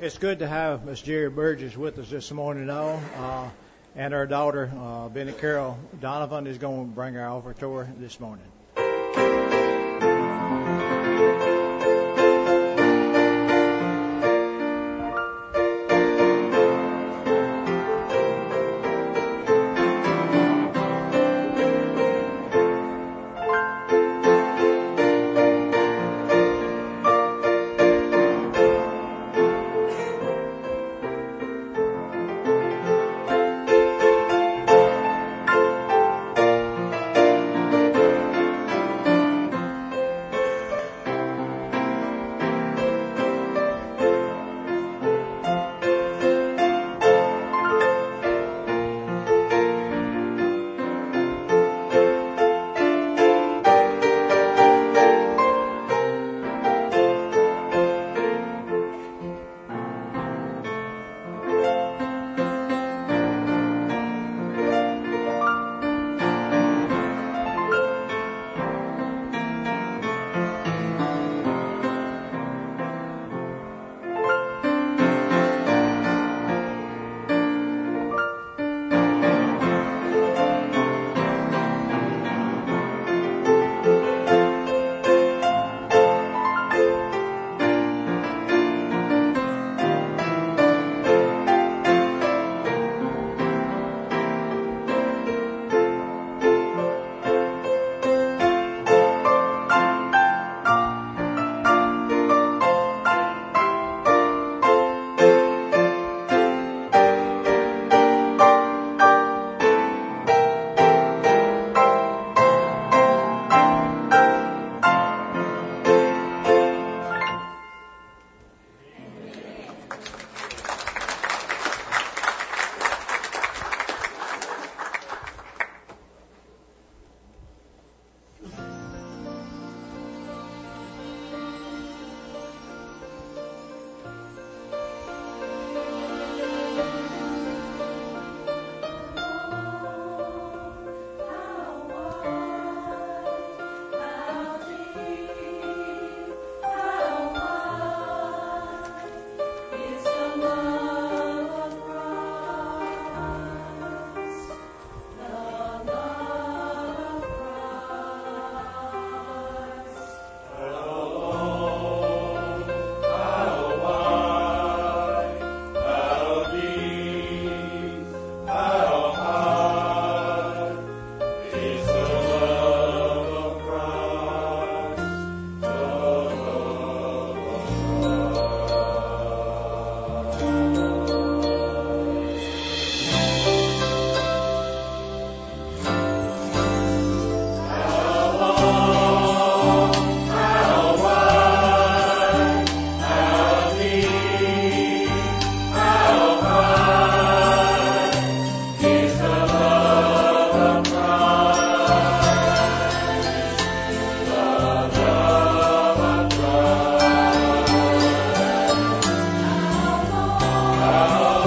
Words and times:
It's 0.00 0.16
good 0.16 0.38
to 0.38 0.46
have 0.46 0.86
Miss 0.86 1.02
Jerry 1.02 1.28
Burgess 1.28 1.76
with 1.76 1.98
us 1.98 2.08
this 2.08 2.30
morning, 2.30 2.68
though. 2.68 2.98
Uh, 3.18 3.50
and 3.94 4.14
our 4.14 4.26
daughter, 4.26 4.72
uh, 4.74 5.10
Benny 5.10 5.32
Carol 5.32 5.78
Donovan, 6.00 6.46
is 6.46 6.56
going 6.56 6.88
to 6.88 6.94
bring 6.94 7.18
our 7.18 7.28
offertory 7.28 7.86
this 7.98 8.18
morning. 8.18 8.46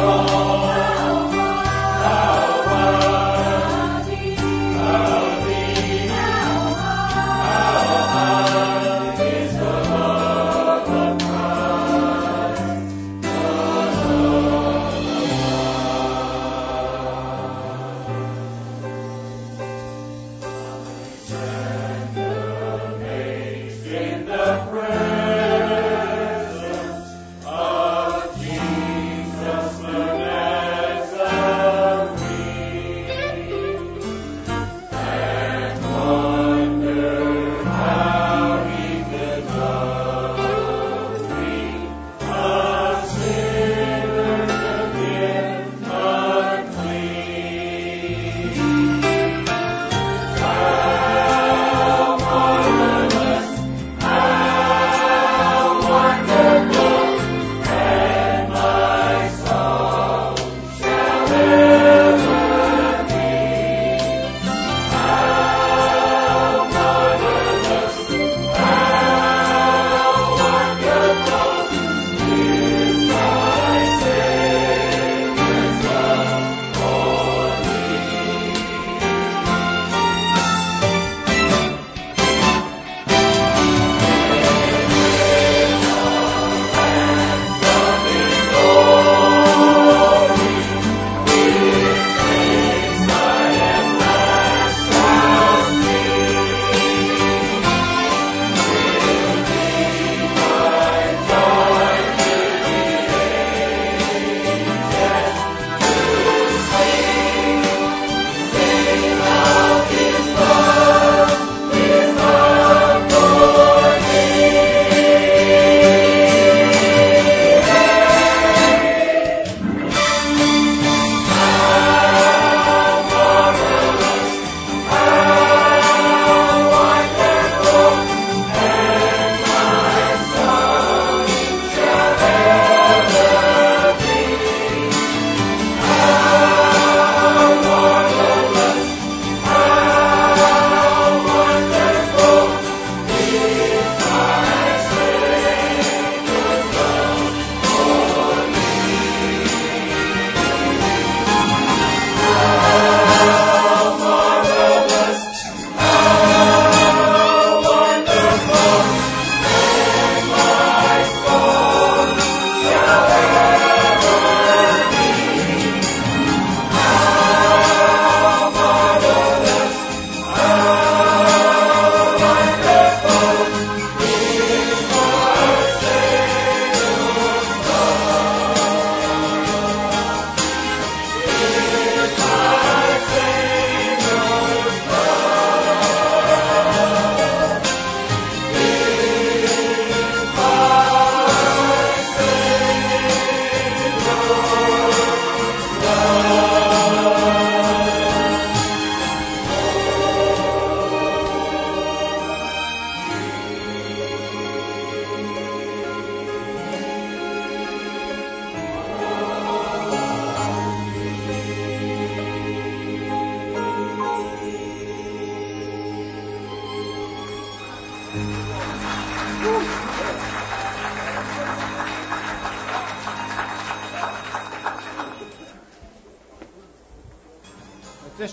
Oh. 0.06 0.73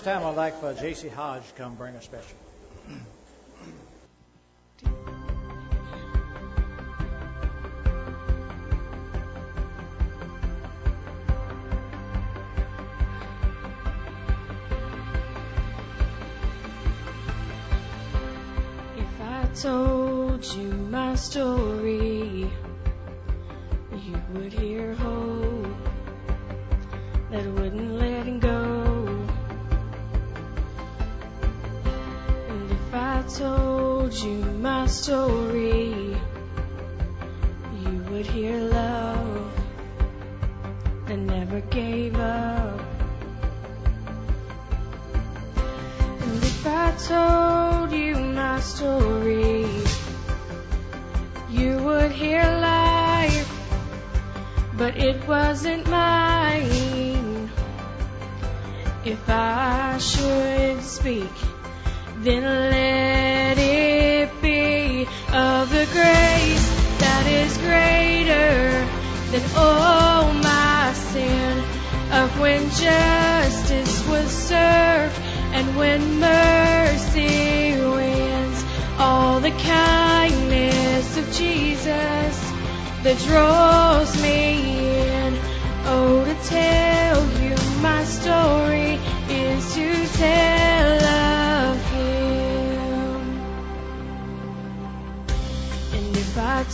This 0.02 0.14
time, 0.14 0.24
I'd 0.24 0.36
like 0.36 0.58
for 0.60 0.72
J.C. 0.72 1.08
Hodge 1.08 1.46
to 1.46 1.52
come 1.62 1.74
bring 1.74 1.94
a 1.94 2.00
special. 2.00 2.36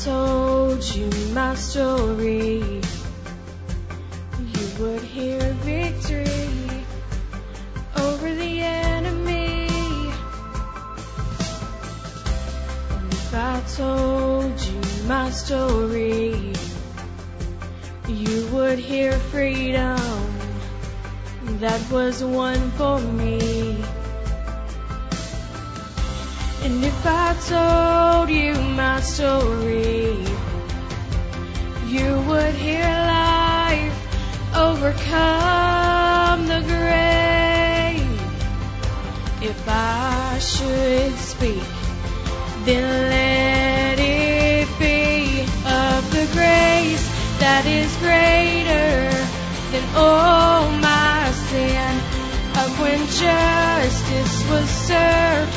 Told 0.07 0.85
you 0.95 1.11
my 1.35 1.53
story, 1.57 2.81
you 4.39 4.67
would 4.79 5.03
hear 5.03 5.41
victory 5.67 6.85
over 7.97 8.33
the 8.33 8.61
enemy. 8.61 9.67
And 12.89 13.13
if 13.13 13.35
I 13.35 13.61
told 13.75 14.61
you 14.61 14.81
my 15.09 15.29
story, 15.31 16.53
you 18.07 18.47
would 18.53 18.79
hear 18.79 19.11
freedom 19.11 19.99
that 21.59 21.83
was 21.91 22.23
won 22.23 22.71
for 22.79 23.01
me. 23.01 23.83
And 26.67 26.85
if 26.85 27.07
I 27.07 27.33
told 27.47 28.29
you 28.29 28.53
my 28.75 29.01
story, 29.01 30.19
you 31.87 32.21
would 32.27 32.55
hear 32.55 32.83
life 32.83 33.97
overcome 34.53 36.49
the 36.49 36.63
grave. 36.67 38.21
If 39.51 39.63
I 39.69 40.39
should 40.41 41.15
speak, 41.15 41.63
then 42.65 42.85
let 43.15 44.01
it 44.01 44.67
be 44.81 45.43
of 45.71 46.11
the 46.11 46.27
grace 46.35 47.07
that 47.39 47.65
is 47.65 47.97
greater 47.99 49.15
than 49.71 49.85
all 49.95 50.69
my 50.81 51.31
sin, 51.31 51.95
of 52.59 52.81
when 52.81 52.99
justice 53.07 54.51
was 54.51 54.69
served 54.69 55.56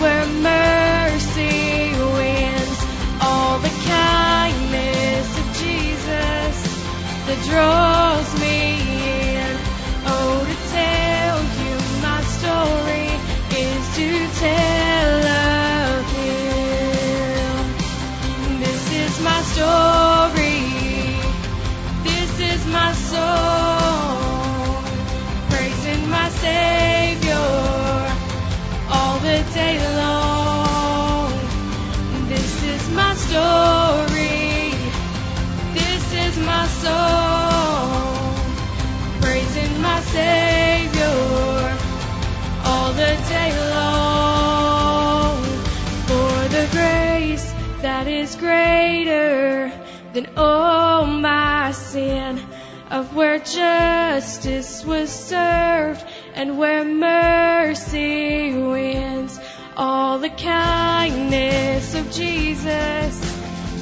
where 0.00 0.26
mercy 0.26 1.90
wins, 2.16 2.78
all 3.20 3.58
the 3.58 3.74
kindness 3.86 5.26
of 5.38 5.46
Jesus 5.58 6.56
that 7.26 7.38
draws 7.50 8.28
me 8.40 8.78
in. 9.34 9.56
Oh, 10.06 10.46
to 10.46 10.56
tell 10.70 11.38
you 11.62 11.74
my 12.06 12.20
story 12.38 13.08
is 13.58 13.82
to 13.98 14.08
tell 14.38 15.24
of 15.26 16.06
Him. 16.20 17.56
This 18.60 18.82
is 18.92 19.20
my 19.24 19.42
story. 19.42 19.97
Is 48.28 48.36
greater 48.36 49.72
than 50.12 50.26
all 50.36 51.06
my 51.06 51.70
sin, 51.72 52.38
of 52.90 53.14
where 53.14 53.38
justice 53.38 54.84
was 54.84 55.10
served 55.10 56.04
and 56.34 56.58
where 56.58 56.84
mercy 56.84 58.52
wins, 58.52 59.40
all 59.76 60.18
the 60.18 60.28
kindness 60.30 61.94
of 61.94 62.10
Jesus 62.10 63.14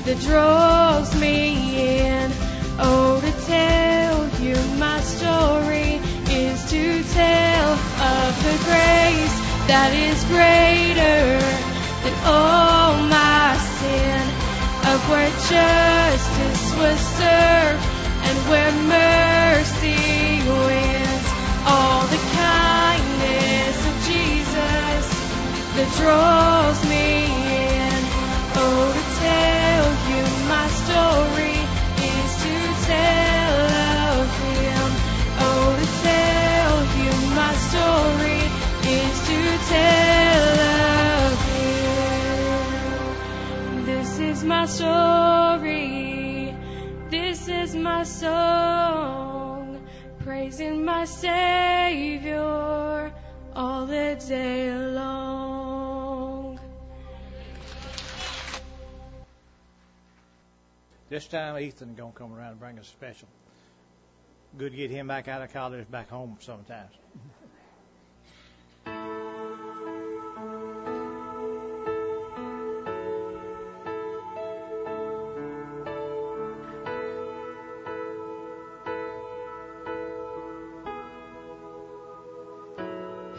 that 0.04 0.18
draws 0.20 1.20
me 1.20 1.98
in. 1.98 2.30
Oh, 2.78 3.20
to 3.20 3.32
tell 3.46 4.28
you 4.40 4.56
my 4.78 5.00
story 5.00 5.98
is 6.30 6.70
to 6.70 7.02
tell 7.14 7.72
of 7.72 8.30
the 8.46 8.56
grace 8.68 9.36
that 9.66 9.92
is 9.92 10.22
greater 10.26 11.66
than 12.04 12.14
all 12.24 12.94
my 13.08 13.56
sin, 13.80 14.15
of 14.96 15.10
where 15.10 15.30
justice 15.52 16.64
was 16.80 16.98
served 17.20 17.84
and 18.28 18.36
where 18.48 18.72
mercy 18.88 20.40
wins, 20.64 21.26
all 21.68 22.02
the 22.06 22.22
kindness 22.48 23.76
of 23.90 23.94
Jesus 24.10 25.04
that 25.76 25.88
draws 26.00 26.78
me 26.88 27.28
in. 27.28 28.00
Oh, 28.56 28.88
to 28.96 29.04
tell 29.20 29.86
you 30.10 30.22
my 30.48 30.66
story 30.80 31.55
my 44.46 44.66
story. 44.66 46.54
This 47.10 47.48
is 47.48 47.74
my 47.74 48.04
song. 48.04 49.84
Praising 50.20 50.84
my 50.84 51.04
Savior 51.04 52.36
all 53.54 53.86
the 53.86 54.16
day 54.28 54.72
long. 54.72 56.60
This 61.08 61.26
time, 61.26 61.58
Ethan 61.58 61.94
gonna 61.94 62.12
come 62.12 62.32
around 62.34 62.52
and 62.52 62.60
bring 62.60 62.78
us 62.78 62.86
a 62.86 62.90
special. 62.90 63.28
Good 64.58 64.72
to 64.72 64.76
get 64.76 64.90
him 64.90 65.08
back 65.08 65.28
out 65.28 65.42
of 65.42 65.52
college, 65.52 65.90
back 65.90 66.08
home 66.10 66.36
sometimes. 66.40 66.92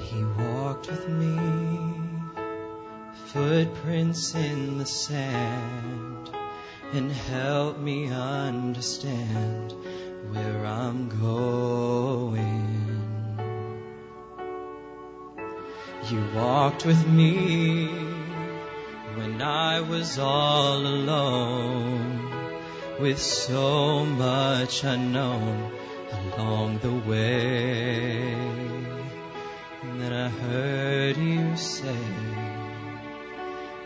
He 0.09 0.23
walked 0.23 0.87
with 0.89 1.09
me, 1.09 1.37
footprints 3.25 4.33
in 4.35 4.77
the 4.77 4.85
sand, 4.85 6.29
and 6.93 7.11
helped 7.11 7.81
me 7.81 8.09
understand 8.09 9.73
where 10.31 10.65
I'm 10.65 11.09
going. 11.09 12.63
You 16.09 16.23
walked 16.33 16.85
with 16.85 17.05
me 17.05 17.87
when 19.17 19.41
I 19.41 19.81
was 19.81 20.17
all 20.17 20.77
alone, 20.77 22.31
with 23.01 23.19
so 23.19 24.05
much 24.05 24.85
unknown 24.85 25.69
along 26.37 26.77
the 26.77 26.93
way. 26.93 28.66
I 30.27 30.29
heard 30.29 31.15
you 31.15 31.55
say, 31.55 31.95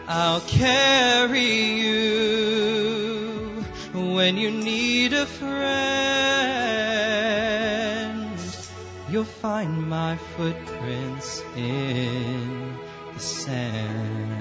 I'll 0.09 0.41
carry 0.41 1.55
you 1.83 3.65
when 3.95 4.37
you 4.37 4.51
need 4.51 5.13
a 5.13 5.25
friend. 5.25 6.26
You'll 9.17 9.25
find 9.25 9.89
my 9.89 10.19
footprints 10.37 11.43
in 11.57 12.77
the 13.15 13.19
sand. 13.19 14.37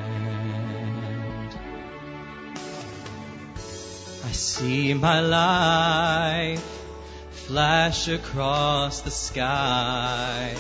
I 3.56 4.32
see 4.34 4.94
my 4.94 5.22
life 5.22 6.84
flash 7.32 8.10
across 8.10 9.00
the 9.00 9.12
sky. 9.12 10.54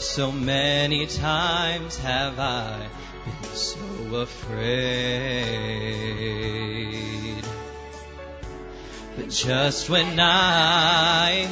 So 0.00 0.32
many 0.32 1.06
times 1.06 1.98
have 1.98 2.40
I 2.40 2.88
been 3.24 3.44
so 3.54 3.78
afraid. 4.16 4.72
But 9.14 9.28
just 9.28 9.88
when 9.88 10.18
I, 10.18 11.48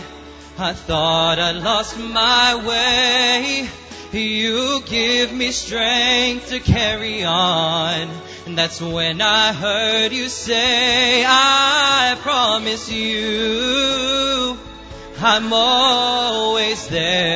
I 0.63 0.75
thought 0.75 1.39
I 1.39 1.53
lost 1.53 1.99
my 1.99 2.55
way, 2.55 3.67
you 4.13 4.83
give 4.85 5.33
me 5.33 5.53
strength 5.53 6.51
to 6.51 6.61
carry 6.61 7.25
on. 7.25 8.11
And 8.45 8.59
that's 8.59 8.79
when 8.79 9.23
I 9.23 9.55
heard 9.55 10.13
you 10.13 10.29
say, 10.29 11.25
I 11.27 12.15
promise 12.21 12.93
you, 12.93 14.59
I'm 15.19 15.51
always 15.51 16.89
there. 16.89 17.31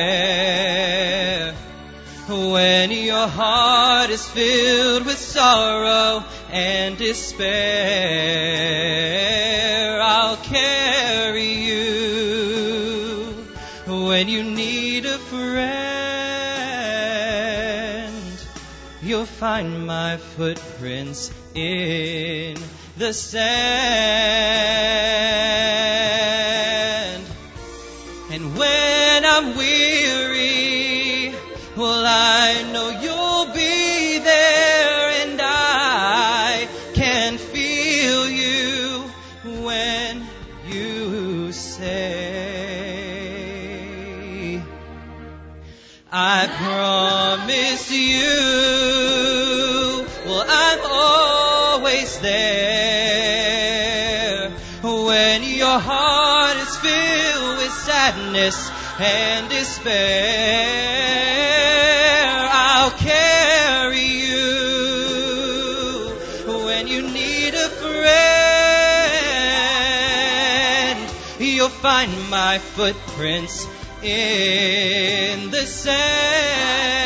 When 2.29 2.91
your 2.91 3.27
heart 3.27 4.11
is 4.11 4.23
filled 4.29 5.07
with 5.07 5.17
sorrow 5.17 6.23
and 6.51 6.95
despair, 6.95 7.45
When 14.25 14.33
you 14.33 14.43
need 14.43 15.05
a 15.05 15.19
friend, 15.19 15.61
you'll 19.03 19.27
find 19.27 19.85
my 19.85 20.17
footprints 20.17 21.31
in 21.53 22.57
the 22.97 23.13
sand. 23.13 23.45
And 28.31 28.57
when 28.57 29.25
I'm 29.25 29.55
weary, 29.55 31.35
well, 31.77 32.03
I 32.07 32.63
know 32.73 32.89
you'll 32.99 33.14
sadness 58.35 58.71
and 58.99 59.49
despair. 59.49 59.95
I'll 62.51 62.91
carry 62.91 63.99
you 63.99 64.43
when 66.65 66.87
you 66.87 67.01
need 67.03 67.53
a 67.53 67.69
friend. 67.69 68.25
You'll 71.39 71.69
find 71.69 72.11
my 72.29 72.57
footprints 72.59 73.67
in 74.03 75.51
the 75.51 75.65
sand. 75.65 77.05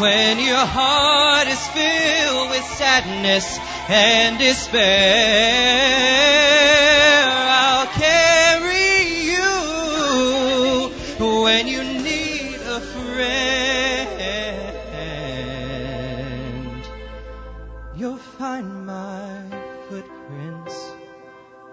When 0.00 0.38
your 0.38 0.56
heart 0.56 1.48
is 1.48 1.66
filled 1.68 2.50
with 2.50 2.64
sadness 2.64 3.58
and 3.88 4.38
despair, 4.38 4.82
I'll 7.48 7.86
carry 7.86 9.22
you 9.30 10.90
when 11.42 11.68
you 11.68 11.84
need 11.84 12.54
a 12.56 12.80
friend. 12.80 13.46
You'll 17.96 18.16
find 18.16 18.86
my 18.86 19.44
footprints 19.88 20.92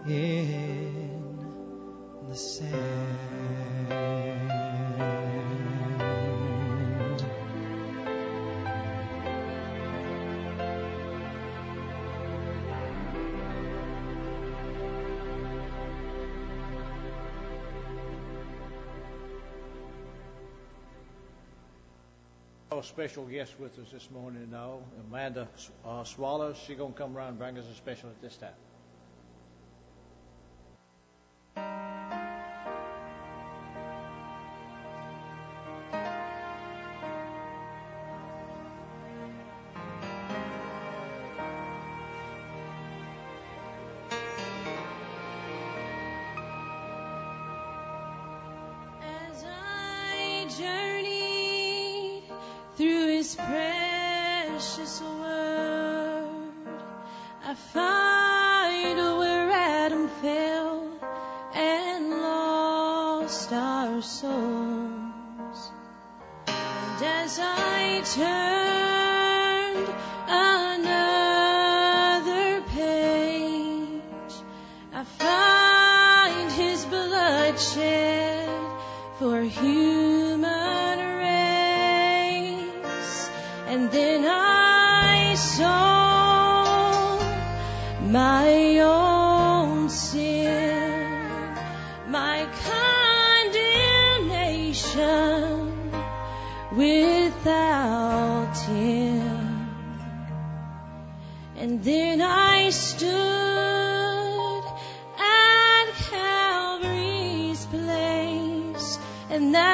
in 0.07 1.37
the 2.29 2.35
sand. 2.35 3.72
Special 22.83 23.25
guest 23.25 23.59
with 23.59 23.79
us 23.79 23.91
this 23.91 24.09
morning 24.11 24.47
now, 24.51 24.79
Amanda 25.07 25.47
uh, 25.85 26.03
Swallows. 26.03 26.57
She's 26.57 26.77
going 26.77 26.93
to 26.93 26.97
come 26.97 27.15
around 27.15 27.29
and 27.29 27.39
bring 27.39 27.57
us 27.57 27.65
a 27.71 27.75
special 27.75 28.09
at 28.09 28.21
this 28.21 28.35
time. 28.35 28.49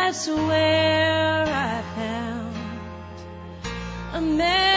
That's 0.09 0.27
where 0.27 1.45
I 1.45 1.83
found 1.95 2.55
amazing 4.15 4.68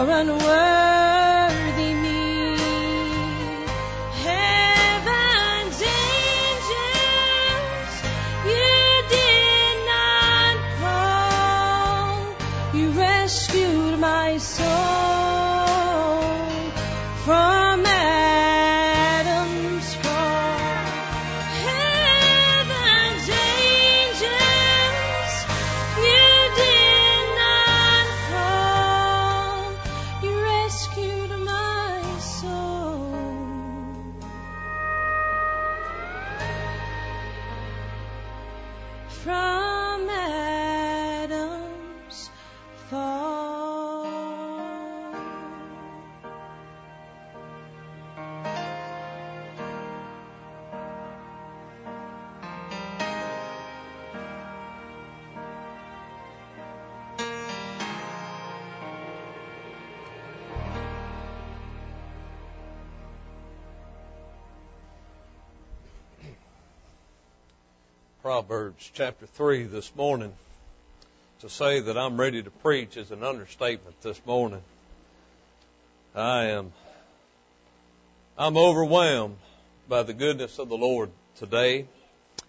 for 0.00 0.10
unworthy 0.12 0.49
Proverbs 68.30 68.88
chapter 68.94 69.26
3 69.26 69.64
this 69.64 69.92
morning. 69.96 70.32
To 71.40 71.50
say 71.50 71.80
that 71.80 71.98
I'm 71.98 72.16
ready 72.16 72.40
to 72.40 72.48
preach 72.48 72.96
is 72.96 73.10
an 73.10 73.24
understatement 73.24 74.00
this 74.02 74.24
morning. 74.24 74.62
I 76.14 76.44
am, 76.44 76.70
I'm 78.38 78.56
overwhelmed 78.56 79.36
by 79.88 80.04
the 80.04 80.12
goodness 80.12 80.60
of 80.60 80.68
the 80.68 80.76
Lord 80.76 81.10
today. 81.38 81.86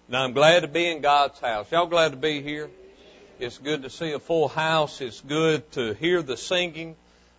And 0.07 0.15
I'm 0.15 0.33
glad 0.33 0.59
to 0.59 0.67
be 0.67 0.85
in 0.85 1.01
God's 1.01 1.39
house. 1.39 1.71
Y'all 1.71 1.87
glad 1.87 2.11
to 2.11 2.17
be 2.17 2.43
here? 2.43 2.69
It's 3.39 3.57
good 3.57 3.81
to 3.81 3.89
see 3.89 4.11
a 4.11 4.19
full 4.19 4.49
house. 4.49 5.01
It's 5.01 5.21
good 5.21 5.71
to 5.71 5.95
hear 5.95 6.21
the 6.21 6.37
singing. 6.37 6.95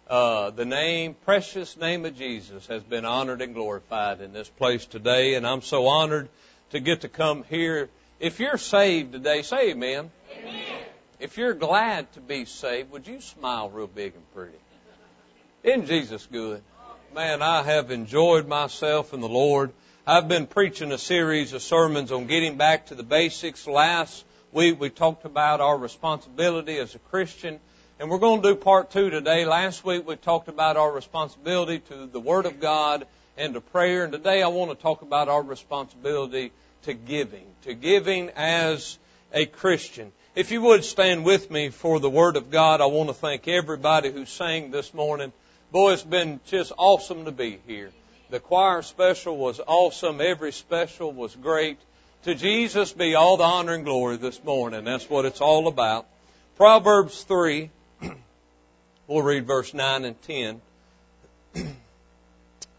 Uh, 0.09 0.51
the 0.51 0.65
name, 0.65 1.15
precious 1.25 1.77
name 1.77 2.05
of 2.07 2.19
Jesus 2.19 2.67
has 2.67 2.83
been 2.83 3.05
honored 3.05 3.41
and 3.41 3.55
glorified 3.55 4.21
in 4.21 4.33
this 4.33 4.49
place 4.49 4.85
today. 4.85 5.35
And 5.35 5.47
I'm 5.47 5.63
so 5.63 5.87
honored 5.87 6.29
to 6.71 6.81
get 6.81 7.03
to 7.03 7.09
come 7.09 7.45
here. 7.45 7.89
If 8.23 8.39
you're 8.39 8.57
saved 8.57 9.11
today, 9.11 9.43
say 9.43 9.73
amen. 9.73 10.09
amen. 10.31 10.55
If 11.19 11.37
you're 11.37 11.55
glad 11.55 12.13
to 12.13 12.21
be 12.21 12.45
saved, 12.45 12.93
would 12.93 13.09
you 13.09 13.21
smile 13.21 13.69
real 13.69 13.89
big 13.89 14.15
and 14.15 14.33
pretty? 14.33 14.59
Isn't 15.65 15.87
Jesus 15.87 16.29
good? 16.31 16.63
Man, 17.13 17.43
I 17.43 17.65
have 17.65 17.91
enjoyed 17.91 18.47
myself 18.47 19.13
in 19.13 19.21
the 19.21 19.29
Lord. 19.29 19.73
I've 20.07 20.29
been 20.29 20.47
preaching 20.47 20.93
a 20.93 20.99
series 20.99 21.53
of 21.53 21.63
sermons 21.63 22.13
on 22.13 22.29
getting 22.29 22.57
back 22.57 22.87
to 22.87 22.95
the 22.95 23.03
basics. 23.03 23.67
Last 23.67 24.25
week 24.53 24.79
we 24.79 24.89
talked 24.89 25.25
about 25.25 25.61
our 25.61 25.77
responsibility 25.77 26.79
as 26.79 26.95
a 26.95 27.01
Christian, 27.01 27.59
and 27.99 28.09
we're 28.09 28.21
going 28.21 28.41
to 28.41 28.51
do 28.51 28.55
part 28.55 28.93
two 28.93 29.11
today. 29.11 29.45
Last 29.47 29.85
week 29.85 30.07
we 30.07 30.15
talked 30.15 30.47
about 30.47 30.77
our 30.77 30.93
responsibility 30.93 31.81
to 31.81 32.07
the 32.07 32.21
Word 32.21 32.47
of 32.47 32.61
God 32.61 33.05
and 33.37 33.55
to 33.55 33.61
prayer, 33.61 34.05
and 34.05 34.13
today 34.13 34.45
I 34.45 34.47
want 34.47 34.71
to 34.71 34.81
talk 34.81 35.03
about 35.03 35.29
our 35.29 35.43
responsibility 35.43 36.53
to 36.83 36.95
giving, 36.95 37.47
to 37.63 37.75
giving 37.75 38.31
as 38.31 38.99
a 39.33 39.47
Christian. 39.47 40.13
If 40.35 40.51
you 40.51 40.63
would 40.63 40.85
stand 40.85 41.25
with 41.25 41.51
me 41.51 41.69
for 41.69 42.01
the 42.01 42.11
Word 42.11 42.37
of 42.37 42.51
God, 42.51 42.81
I 42.81 42.87
want 42.87 43.09
to 43.09 43.15
thank 43.15 43.49
everybody 43.49 44.11
who 44.11 44.27
sang 44.27 44.71
this 44.71 44.93
morning. 44.95 45.33
Boy, 45.71 45.93
it's 45.93 46.03
been 46.03 46.41
just 46.47 46.73
awesome 46.77 47.25
to 47.27 47.33
be 47.33 47.59
here. 47.67 47.91
The 48.31 48.41
choir 48.41 48.83
special 48.83 49.37
was 49.37 49.61
awesome. 49.67 50.21
Every 50.21 50.53
special 50.53 51.13
was 51.13 51.37
great. 51.37 51.79
To 52.25 52.35
Jesus 52.35 52.93
be 52.93 53.15
all 53.15 53.37
the 53.37 53.45
honor 53.45 53.75
and 53.75 53.85
glory 53.85 54.17
this 54.17 54.43
morning. 54.43 54.85
That's 54.85 55.09
what 55.11 55.25
it's 55.25 55.41
all 55.41 55.69
about. 55.69 56.07
Proverbs 56.57 57.23
3, 57.25 57.71
we'll 59.07 59.23
read 59.23 59.47
verse 59.47 59.75
9 59.75 60.05
and 60.05 60.23
10. 60.23 60.61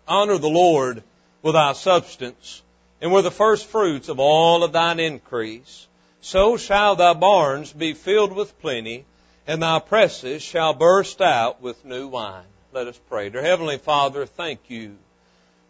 honor 0.07 0.37
the 0.37 0.49
Lord 0.49 1.03
with 1.41 1.53
thy 1.53 1.73
substance 1.73 2.61
and 3.03 3.11
were 3.11 3.21
the 3.21 3.29
first 3.29 3.65
fruits 3.65 4.07
of 4.07 4.17
all 4.17 4.63
of 4.63 4.71
thine 4.71 4.97
increase. 4.97 5.87
So 6.21 6.55
shall 6.55 6.95
thy 6.95 7.13
barns 7.13 7.73
be 7.73 7.93
filled 7.93 8.31
with 8.31 8.57
plenty, 8.61 9.03
and 9.45 9.61
thy 9.61 9.79
presses 9.79 10.41
shall 10.41 10.73
burst 10.73 11.19
out 11.19 11.61
with 11.61 11.83
new 11.83 12.07
wine. 12.07 12.45
Let 12.71 12.87
us 12.87 12.97
pray. 13.09 13.29
Dear 13.29 13.41
Heavenly 13.41 13.77
Father, 13.77 14.25
thank 14.25 14.69
you 14.69 14.95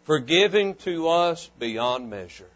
for 0.04 0.20
giving 0.20 0.76
to 0.86 1.08
us 1.08 1.50
beyond 1.58 2.08
measure. 2.08 2.50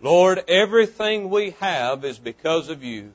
Lord, 0.00 0.44
everything 0.46 1.28
we 1.28 1.56
have 1.58 2.04
is 2.04 2.16
because 2.16 2.68
of 2.68 2.84
you. 2.84 3.12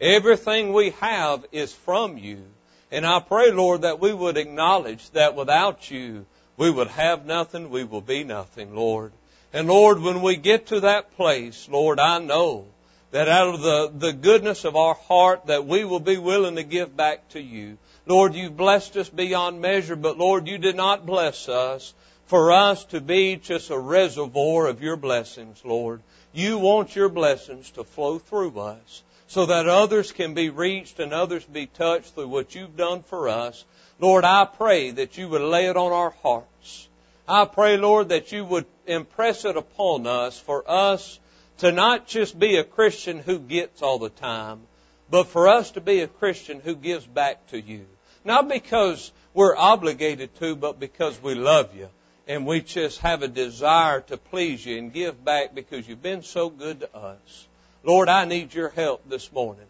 Everything 0.00 0.72
we 0.72 0.90
have 0.98 1.46
is 1.52 1.72
from 1.72 2.18
you. 2.18 2.42
And 2.90 3.06
I 3.06 3.20
pray, 3.20 3.52
Lord, 3.52 3.82
that 3.82 4.00
we 4.00 4.12
would 4.12 4.36
acknowledge 4.36 5.08
that 5.10 5.36
without 5.36 5.88
you, 5.88 6.26
we 6.56 6.68
would 6.68 6.88
have 6.88 7.26
nothing, 7.26 7.70
we 7.70 7.84
will 7.84 8.00
be 8.00 8.24
nothing, 8.24 8.74
Lord. 8.74 9.12
And 9.52 9.68
Lord, 9.68 10.00
when 10.00 10.22
we 10.22 10.36
get 10.36 10.68
to 10.68 10.80
that 10.80 11.14
place, 11.16 11.68
Lord, 11.68 12.00
I 12.00 12.18
know 12.18 12.66
that 13.10 13.28
out 13.28 13.54
of 13.54 13.60
the, 13.60 13.92
the 13.94 14.12
goodness 14.12 14.64
of 14.64 14.76
our 14.76 14.94
heart 14.94 15.46
that 15.46 15.66
we 15.66 15.84
will 15.84 16.00
be 16.00 16.16
willing 16.16 16.56
to 16.56 16.62
give 16.62 16.96
back 16.96 17.28
to 17.30 17.40
you. 17.40 17.76
Lord, 18.06 18.34
you've 18.34 18.56
blessed 18.56 18.96
us 18.96 19.08
beyond 19.10 19.60
measure, 19.60 19.96
but 19.96 20.16
Lord, 20.16 20.48
you 20.48 20.56
did 20.56 20.74
not 20.74 21.04
bless 21.04 21.48
us 21.48 21.92
for 22.26 22.50
us 22.50 22.84
to 22.86 23.00
be 23.00 23.36
just 23.36 23.70
a 23.70 23.78
reservoir 23.78 24.66
of 24.66 24.82
your 24.82 24.96
blessings, 24.96 25.62
Lord. 25.64 26.00
You 26.32 26.56
want 26.56 26.96
your 26.96 27.10
blessings 27.10 27.70
to 27.72 27.84
flow 27.84 28.18
through 28.18 28.58
us 28.58 29.02
so 29.26 29.46
that 29.46 29.68
others 29.68 30.12
can 30.12 30.32
be 30.32 30.48
reached 30.48 30.98
and 30.98 31.12
others 31.12 31.44
be 31.44 31.66
touched 31.66 32.14
through 32.14 32.28
what 32.28 32.54
you've 32.54 32.76
done 32.76 33.02
for 33.02 33.28
us. 33.28 33.66
Lord, 34.00 34.24
I 34.24 34.46
pray 34.46 34.92
that 34.92 35.18
you 35.18 35.28
would 35.28 35.42
lay 35.42 35.66
it 35.66 35.76
on 35.76 35.92
our 35.92 36.14
hearts. 36.22 36.88
I 37.32 37.46
pray, 37.46 37.78
Lord, 37.78 38.10
that 38.10 38.30
you 38.30 38.44
would 38.44 38.66
impress 38.86 39.46
it 39.46 39.56
upon 39.56 40.06
us 40.06 40.38
for 40.38 40.70
us 40.70 41.18
to 41.58 41.72
not 41.72 42.06
just 42.06 42.38
be 42.38 42.58
a 42.58 42.62
Christian 42.62 43.20
who 43.20 43.38
gets 43.38 43.80
all 43.80 43.98
the 43.98 44.10
time, 44.10 44.60
but 45.08 45.28
for 45.28 45.48
us 45.48 45.70
to 45.70 45.80
be 45.80 46.00
a 46.00 46.08
Christian 46.08 46.60
who 46.60 46.76
gives 46.76 47.06
back 47.06 47.46
to 47.46 47.58
you. 47.58 47.86
Not 48.22 48.48
because 48.48 49.10
we're 49.32 49.56
obligated 49.56 50.34
to, 50.40 50.54
but 50.54 50.78
because 50.78 51.22
we 51.22 51.34
love 51.34 51.74
you 51.74 51.88
and 52.28 52.46
we 52.46 52.60
just 52.60 52.98
have 52.98 53.22
a 53.22 53.28
desire 53.28 54.02
to 54.02 54.18
please 54.18 54.66
you 54.66 54.76
and 54.76 54.92
give 54.92 55.24
back 55.24 55.54
because 55.54 55.88
you've 55.88 56.02
been 56.02 56.22
so 56.22 56.50
good 56.50 56.80
to 56.80 56.94
us. 56.94 57.48
Lord, 57.82 58.10
I 58.10 58.26
need 58.26 58.52
your 58.52 58.68
help 58.68 59.08
this 59.08 59.32
morning. 59.32 59.64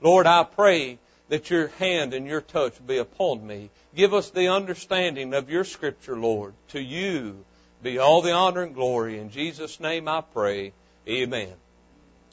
Lord, 0.00 0.26
I 0.26 0.42
pray 0.42 0.98
that 1.28 1.50
your 1.50 1.68
hand 1.68 2.14
and 2.14 2.26
your 2.26 2.40
touch 2.40 2.74
be 2.86 2.98
upon 2.98 3.46
me. 3.46 3.70
Give 3.94 4.12
us 4.14 4.30
the 4.30 4.48
understanding 4.48 5.34
of 5.34 5.50
your 5.50 5.64
scripture, 5.64 6.16
Lord. 6.16 6.54
To 6.68 6.80
you 6.80 7.44
be 7.82 7.98
all 7.98 8.22
the 8.22 8.32
honor 8.32 8.62
and 8.62 8.74
glory. 8.74 9.18
In 9.18 9.30
Jesus' 9.30 9.80
name 9.80 10.08
I 10.08 10.20
pray. 10.20 10.72
Amen. 11.08 11.52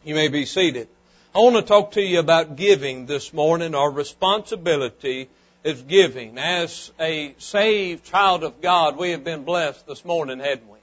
You 0.03 0.15
may 0.15 0.27
be 0.27 0.45
seated. 0.45 0.87
I 1.33 1.39
want 1.39 1.55
to 1.55 1.61
talk 1.61 1.91
to 1.91 2.01
you 2.01 2.19
about 2.19 2.55
giving 2.55 3.05
this 3.05 3.31
morning. 3.31 3.75
Our 3.75 3.91
responsibility 3.91 5.29
is 5.63 5.81
giving. 5.81 6.37
As 6.37 6.91
a 6.99 7.35
saved 7.37 8.03
child 8.05 8.43
of 8.43 8.61
God, 8.61 8.97
we 8.97 9.11
have 9.11 9.23
been 9.23 9.43
blessed 9.43 9.87
this 9.87 10.03
morning, 10.03 10.39
hadn't 10.39 10.67
we? 10.67 10.79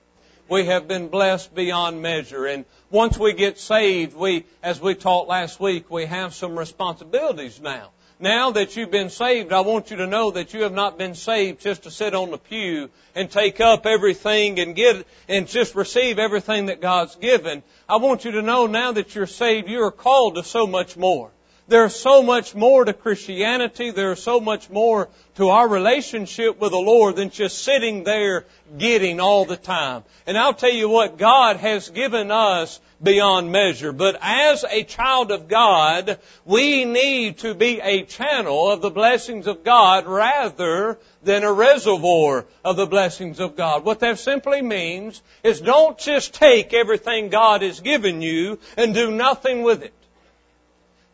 We 0.49 0.65
have 0.67 0.89
been 0.89 1.09
blessed 1.09 1.55
beyond 1.55 2.01
measure. 2.01 2.47
And 2.47 2.65
once 2.91 3.19
we 3.19 3.35
get 3.35 3.59
saved, 3.59 4.17
we, 4.17 4.47
as 4.63 4.81
we 4.81 4.95
taught 4.95 5.29
last 5.29 5.61
week, 5.61 5.91
we 5.91 6.07
have 6.07 6.33
some 6.33 6.59
responsibilities 6.59 7.61
now. 7.61 7.91
Now 8.21 8.51
that 8.51 8.75
you've 8.75 8.91
been 8.91 9.11
saved, 9.11 9.53
I 9.53 9.61
want 9.61 9.93
you 9.93 9.99
to 9.99 10.07
know 10.09 10.33
that 10.33 10.53
you 10.53 10.63
have 10.63 10.73
not 10.73 10.99
been 10.99 11.15
saved 11.15 11.61
just 11.61 11.85
to 11.85 11.91
sit 11.93 12.17
on 12.17 12.33
the 12.33 12.39
pew 12.39 12.91
and 13.15 13.31
take 13.31 13.61
up 13.61 13.87
everything 13.87 14.59
and 14.59 14.75
get, 14.75 15.07
and 15.29 15.47
just 15.47 15.77
receive 15.77 16.19
everything 16.19 16.67
that 16.67 16.81
God's 16.81 17.15
given. 17.15 17.63
I 17.89 17.99
want 17.99 18.25
you 18.25 18.33
to 18.33 18.43
know 18.43 18.67
now 18.67 18.91
that 18.91 19.15
you're 19.15 19.29
saved, 19.29 19.69
you 19.69 19.85
are 19.85 19.93
called 19.93 20.35
to 20.35 20.43
so 20.43 20.67
much 20.67 20.97
more. 20.97 21.31
There's 21.69 21.95
so 21.95 22.23
much 22.23 22.57
more 22.57 22.85
to 22.85 22.93
Christianity. 22.93 23.91
There's 23.93 24.23
so 24.23 24.41
much 24.41 24.69
more 24.69 25.09
to 25.37 25.51
our 25.51 25.69
relationship 25.69 26.59
with 26.59 26.73
the 26.73 26.79
Lord 26.79 27.15
than 27.15 27.31
just 27.31 27.63
sitting 27.63 28.03
there 28.03 28.47
getting 28.79 29.21
all 29.21 29.45
the 29.45 29.57
time. 29.57 30.03
And 30.27 30.37
I'll 30.37 30.55
tell 30.55 30.73
you 30.73 30.89
what, 30.89 31.19
God 31.19 31.57
has 31.57 31.91
given 31.91 32.31
us 32.31 32.81
beyond 33.03 33.53
measure. 33.53 33.93
But 33.93 34.19
as 34.21 34.65
a 34.65 34.83
child 34.85 35.31
of 35.31 35.49
God, 35.49 36.19
we 36.45 36.85
need 36.85 37.39
to 37.39 37.55
be 37.55 37.81
a 37.81 38.05
channel 38.05 38.71
of 38.71 38.81
the 38.81 38.91
blessings 38.91 39.47
of 39.47 39.65
God 39.65 40.07
rather 40.07 40.99
than 41.23 41.45
a 41.45 41.53
reservoir 41.53 42.47
of 42.65 42.77
the 42.77 42.87
blessings 42.87 43.41
of 43.41 43.57
God. 43.57 43.85
What 43.85 44.01
that 44.01 44.19
simply 44.19 44.63
means 44.63 45.23
is 45.43 45.61
don't 45.61 45.99
just 45.99 46.35
take 46.35 46.73
everything 46.73 47.29
God 47.29 47.63
has 47.63 47.81
given 47.81 48.23
you 48.23 48.59
and 48.77 48.95
do 48.95 49.11
nothing 49.11 49.63
with 49.63 49.83
it. 49.83 49.93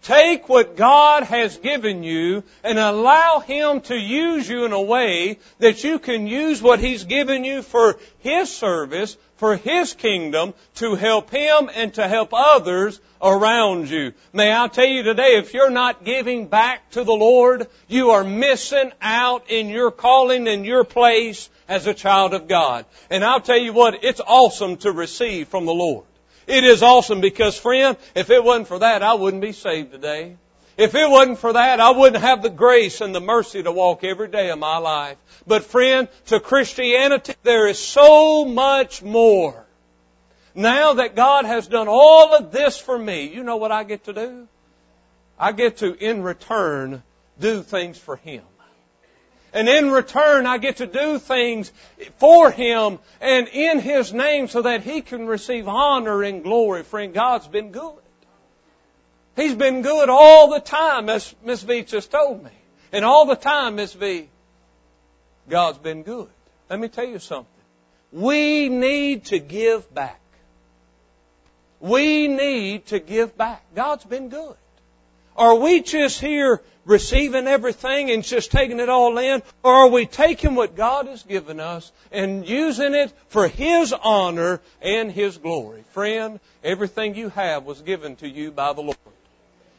Take 0.05 0.51
what 0.51 0.77
God 0.77 1.23
has 1.23 1.57
given 1.57 2.03
you 2.03 2.45
and 2.62 2.79
allow 2.79 3.38
Him 3.38 3.81
to 3.83 3.97
use 3.97 4.47
you 4.47 4.67
in 4.67 4.73
a 4.73 4.83
way 4.83 5.38
that 5.61 5.83
you 5.83 5.99
can 5.99 6.27
use 6.27 6.61
what 6.61 6.79
He's 6.79 7.05
given 7.05 7.43
you 7.43 7.62
for 7.62 7.97
His 8.19 8.55
service, 8.55 9.17
for 9.37 9.57
His 9.57 9.95
kingdom, 9.95 10.53
to 10.75 10.95
help 10.95 11.31
Him 11.31 11.71
and 11.75 11.95
to 11.95 12.07
help 12.07 12.35
others 12.35 13.01
around 13.23 13.88
you. 13.88 14.12
May 14.35 14.55
I 14.55 14.69
tell 14.69 14.85
you 14.85 15.05
today, 15.05 15.38
if 15.38 15.55
you're 15.55 15.71
not 15.71 16.05
giving 16.05 16.49
back 16.49 16.90
to 16.90 17.03
the 17.03 17.14
Lord, 17.14 17.67
you 17.88 18.11
are 18.11 18.25
missing 18.25 18.93
out 19.01 19.51
in 19.51 19.71
your 19.71 19.90
calling 19.90 20.49
and 20.49 20.67
your 20.67 20.85
place 20.85 21.49
as 21.67 21.87
a 21.87 21.95
child 21.95 22.35
of 22.35 22.47
God. 22.47 22.85
And 23.09 23.25
I'll 23.25 23.40
tell 23.40 23.57
you 23.57 23.73
what, 23.73 24.05
it's 24.05 24.21
awesome 24.21 24.77
to 24.79 24.93
receive 24.93 25.49
from 25.49 25.64
the 25.64 25.73
Lord. 25.73 26.05
It 26.46 26.64
is 26.64 26.83
awesome 26.83 27.20
because 27.20 27.59
friend, 27.59 27.96
if 28.14 28.30
it 28.30 28.42
wasn't 28.42 28.68
for 28.68 28.78
that, 28.80 29.02
I 29.02 29.14
wouldn't 29.14 29.42
be 29.42 29.52
saved 29.52 29.92
today. 29.92 30.37
If 30.76 30.94
it 30.94 31.09
wasn't 31.09 31.38
for 31.38 31.52
that, 31.52 31.78
I 31.80 31.92
wouldn't 31.92 32.22
have 32.22 32.42
the 32.42 32.50
grace 32.50 33.00
and 33.00 33.14
the 33.14 33.20
mercy 33.20 33.62
to 33.62 33.70
walk 33.70 34.02
every 34.02 34.28
day 34.28 34.50
of 34.50 34.59
my 34.59 34.78
life. 34.78 35.16
But 35.46 35.64
friend, 35.64 36.09
to 36.26 36.40
Christianity, 36.40 37.35
there 37.44 37.68
is 37.68 37.78
so 37.78 38.44
much 38.44 39.02
more. 39.02 39.64
Now 40.54 40.94
that 40.94 41.14
God 41.14 41.44
has 41.44 41.66
done 41.66 41.87
all 41.88 42.35
of 42.35 42.50
this 42.52 42.78
for 42.78 42.98
me, 42.98 43.28
you 43.33 43.44
know 43.44 43.57
what 43.57 43.72
I 43.72 43.85
get 43.85 44.04
to 44.04 44.12
do? 44.12 44.48
I 45.38 45.52
get 45.52 45.78
to, 45.78 45.94
in 45.94 46.22
return, 46.22 47.02
do 47.38 47.62
things 47.62 47.98
for 47.98 48.16
Him. 48.16 48.42
And 49.55 49.69
in 49.69 49.93
return, 49.93 50.47
I 50.47 50.59
get 50.59 50.79
to 50.79 50.87
do 50.87 51.21
things 51.21 51.73
for 52.17 52.51
Him 52.51 52.99
and 53.21 53.47
in 53.47 53.79
His 53.79 54.12
name 54.12 54.49
so 54.49 54.62
that 54.62 54.83
He 54.83 55.01
can 55.01 55.27
receive 55.27 55.69
honor 55.69 56.25
and 56.25 56.43
glory. 56.43 56.83
Friend, 56.83 57.14
God's 57.14 57.47
been 57.47 57.71
good. 57.71 57.95
He's 59.37 59.55
been 59.55 59.83
good 59.83 60.09
all 60.09 60.51
the 60.51 60.61
time, 60.61 61.09
as 61.09 61.33
Miss 61.45 61.62
V 61.62 61.83
just 61.83 62.11
told 62.11 62.43
me. 62.43 62.51
And 62.93 63.05
all 63.05 63.27
the 63.27 63.37
time, 63.37 63.77
Miss 63.77 63.93
V, 63.93 64.29
God's 65.49 65.79
been 65.79 66.03
good. 66.03 66.29
Let 66.69 66.81
me 66.81 66.88
tell 66.88 67.07
you 67.07 67.21
something. 67.21 67.47
We 68.11 68.69
need 68.69 69.27
to 69.27 69.38
give 69.38 69.93
back. 69.95 70.21
We 71.79 72.27
need 72.27 72.87
to 72.87 72.99
give 72.99 73.37
back. 73.37 73.62
God's 73.75 74.05
been 74.05 74.31
good. 74.31 74.57
Are 75.37 75.57
we 75.57 75.83
just 75.83 76.20
here 76.20 76.62
receiving 76.85 77.47
everything 77.47 78.11
and 78.11 78.23
just 78.23 78.53
taking 78.53 78.79
it 78.79 78.88
all 78.88 79.18
in? 79.18 79.42
Or 79.62 79.73
are 79.73 79.88
we 79.88 80.07
taking 80.07 80.55
what 80.55 80.77
God 80.77 81.07
has 81.07 81.23
given 81.23 81.61
us 81.61 81.90
and 82.12 82.49
using 82.49 82.94
it 82.94 83.12
for 83.29 83.49
His 83.49 83.92
honor 83.92 84.61
and 84.81 85.11
His 85.11 85.38
glory? 85.38 85.85
Friend, 85.90 86.38
everything 86.62 87.14
you 87.14 87.31
have 87.31 87.64
was 87.64 87.83
given 87.83 88.16
to 88.16 88.29
you 88.29 88.51
by 88.51 88.73
the 88.73 88.83
Lord. 88.83 89.13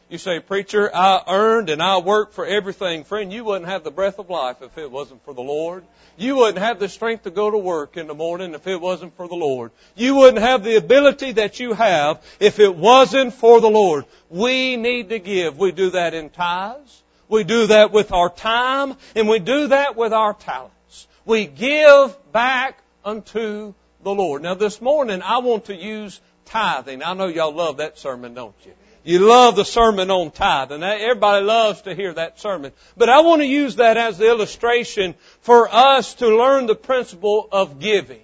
You 0.08 0.18
say, 0.18 0.38
preacher, 0.38 0.88
I 0.94 1.22
earned 1.26 1.68
and 1.68 1.82
I 1.82 1.98
worked 1.98 2.34
for 2.34 2.46
everything. 2.46 3.02
Friend, 3.02 3.32
you 3.32 3.42
wouldn't 3.42 3.68
have 3.68 3.82
the 3.82 3.90
breath 3.90 4.20
of 4.20 4.30
life 4.30 4.62
if 4.62 4.78
it 4.78 4.88
wasn't 4.88 5.24
for 5.24 5.34
the 5.34 5.42
Lord. 5.42 5.82
You 6.16 6.36
wouldn't 6.36 6.58
have 6.58 6.78
the 6.78 6.88
strength 6.88 7.24
to 7.24 7.30
go 7.30 7.50
to 7.50 7.58
work 7.58 7.96
in 7.96 8.06
the 8.06 8.14
morning 8.14 8.54
if 8.54 8.68
it 8.68 8.80
wasn't 8.80 9.16
for 9.16 9.26
the 9.26 9.34
Lord. 9.34 9.72
You 9.96 10.14
wouldn't 10.14 10.38
have 10.38 10.62
the 10.62 10.76
ability 10.76 11.32
that 11.32 11.58
you 11.58 11.72
have 11.72 12.22
if 12.38 12.60
it 12.60 12.76
wasn't 12.76 13.34
for 13.34 13.60
the 13.60 13.68
Lord. 13.68 14.04
We 14.30 14.76
need 14.76 15.08
to 15.08 15.18
give. 15.18 15.58
We 15.58 15.72
do 15.72 15.90
that 15.90 16.14
in 16.14 16.30
tithes. 16.30 17.02
We 17.28 17.42
do 17.42 17.66
that 17.66 17.90
with 17.90 18.12
our 18.12 18.30
time 18.30 18.94
and 19.16 19.28
we 19.28 19.40
do 19.40 19.68
that 19.68 19.96
with 19.96 20.12
our 20.12 20.34
talents. 20.34 21.08
We 21.24 21.46
give 21.46 22.16
back 22.30 22.78
unto 23.04 23.74
the 24.04 24.14
Lord. 24.14 24.42
Now 24.42 24.54
this 24.54 24.80
morning 24.80 25.20
I 25.20 25.38
want 25.38 25.64
to 25.64 25.74
use 25.74 26.20
tithing. 26.44 27.02
I 27.02 27.14
know 27.14 27.26
y'all 27.26 27.52
love 27.52 27.78
that 27.78 27.98
sermon, 27.98 28.34
don't 28.34 28.54
you? 28.64 28.72
You 29.06 29.20
love 29.20 29.54
the 29.54 29.64
sermon 29.64 30.10
on 30.10 30.32
tithing. 30.32 30.82
Everybody 30.82 31.44
loves 31.44 31.82
to 31.82 31.94
hear 31.94 32.12
that 32.14 32.40
sermon. 32.40 32.72
But 32.96 33.08
I 33.08 33.20
want 33.20 33.40
to 33.40 33.46
use 33.46 33.76
that 33.76 33.96
as 33.96 34.18
the 34.18 34.26
illustration 34.26 35.14
for 35.42 35.72
us 35.72 36.14
to 36.14 36.36
learn 36.36 36.66
the 36.66 36.74
principle 36.74 37.48
of 37.52 37.78
giving. 37.78 38.22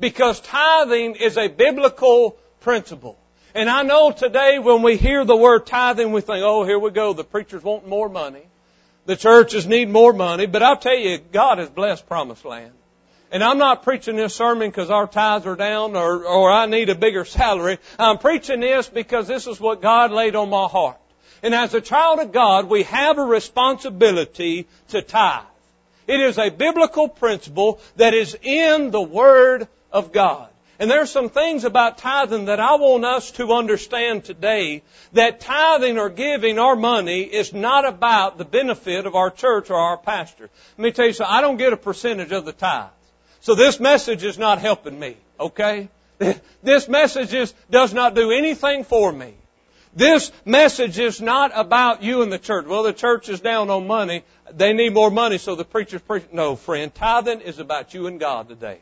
Because 0.00 0.40
tithing 0.40 1.14
is 1.14 1.38
a 1.38 1.46
biblical 1.46 2.36
principle. 2.58 3.16
And 3.54 3.70
I 3.70 3.84
know 3.84 4.10
today 4.10 4.58
when 4.58 4.82
we 4.82 4.96
hear 4.96 5.24
the 5.24 5.36
word 5.36 5.64
tithing, 5.64 6.10
we 6.10 6.22
think, 6.22 6.42
oh, 6.44 6.64
here 6.64 6.80
we 6.80 6.90
go. 6.90 7.12
The 7.12 7.22
preachers 7.22 7.62
want 7.62 7.86
more 7.86 8.08
money. 8.08 8.42
The 9.04 9.14
churches 9.14 9.64
need 9.64 9.88
more 9.88 10.12
money. 10.12 10.46
But 10.46 10.64
I'll 10.64 10.76
tell 10.76 10.98
you, 10.98 11.18
God 11.18 11.58
has 11.58 11.70
blessed 11.70 12.08
promised 12.08 12.44
land. 12.44 12.72
And 13.32 13.42
I'm 13.42 13.58
not 13.58 13.82
preaching 13.82 14.16
this 14.16 14.34
sermon 14.34 14.70
because 14.70 14.90
our 14.90 15.06
tithes 15.06 15.46
are 15.46 15.56
down 15.56 15.96
or, 15.96 16.24
or 16.24 16.50
I 16.50 16.66
need 16.66 16.90
a 16.90 16.94
bigger 16.94 17.24
salary. 17.24 17.78
I'm 17.98 18.18
preaching 18.18 18.60
this 18.60 18.88
because 18.88 19.26
this 19.26 19.46
is 19.46 19.60
what 19.60 19.82
God 19.82 20.12
laid 20.12 20.36
on 20.36 20.48
my 20.48 20.66
heart. 20.66 20.98
And 21.42 21.54
as 21.54 21.74
a 21.74 21.80
child 21.80 22.20
of 22.20 22.32
God, 22.32 22.68
we 22.68 22.84
have 22.84 23.18
a 23.18 23.22
responsibility 23.22 24.66
to 24.88 25.02
tithe. 25.02 25.44
It 26.06 26.20
is 26.20 26.38
a 26.38 26.50
biblical 26.50 27.08
principle 27.08 27.80
that 27.96 28.14
is 28.14 28.36
in 28.42 28.90
the 28.90 29.02
Word 29.02 29.66
of 29.90 30.12
God. 30.12 30.48
And 30.78 30.90
there's 30.90 31.10
some 31.10 31.30
things 31.30 31.64
about 31.64 31.98
tithing 31.98 32.44
that 32.46 32.60
I 32.60 32.76
want 32.76 33.04
us 33.04 33.30
to 33.32 33.52
understand 33.52 34.24
today 34.24 34.82
that 35.14 35.40
tithing 35.40 35.98
or 35.98 36.10
giving 36.10 36.58
our 36.58 36.76
money 36.76 37.22
is 37.22 37.52
not 37.52 37.88
about 37.88 38.36
the 38.36 38.44
benefit 38.44 39.06
of 39.06 39.14
our 39.14 39.30
church 39.30 39.70
or 39.70 39.76
our 39.76 39.96
pastor. 39.96 40.50
Let 40.76 40.82
me 40.84 40.92
tell 40.92 41.06
you 41.06 41.14
something. 41.14 41.34
I 41.34 41.40
don't 41.40 41.56
get 41.56 41.72
a 41.72 41.78
percentage 41.78 42.30
of 42.30 42.44
the 42.44 42.52
tithe. 42.52 42.90
So 43.46 43.54
this 43.54 43.78
message 43.78 44.24
is 44.24 44.38
not 44.38 44.58
helping 44.58 44.98
me, 44.98 45.16
okay? 45.38 45.88
This 46.64 46.88
message 46.88 47.32
is, 47.32 47.54
does 47.70 47.94
not 47.94 48.16
do 48.16 48.32
anything 48.32 48.82
for 48.82 49.12
me. 49.12 49.34
This 49.94 50.32
message 50.44 50.98
is 50.98 51.20
not 51.20 51.52
about 51.54 52.02
you 52.02 52.22
and 52.22 52.32
the 52.32 52.40
church. 52.40 52.66
Well, 52.66 52.82
the 52.82 52.92
church 52.92 53.28
is 53.28 53.38
down 53.38 53.70
on 53.70 53.86
money. 53.86 54.24
They 54.52 54.72
need 54.72 54.94
more 54.94 55.12
money, 55.12 55.38
so 55.38 55.54
the 55.54 55.64
preacher's 55.64 56.02
preaching. 56.02 56.30
No, 56.32 56.56
friend. 56.56 56.92
Tithing 56.92 57.40
is 57.40 57.60
about 57.60 57.94
you 57.94 58.08
and 58.08 58.18
God 58.18 58.48
today. 58.48 58.80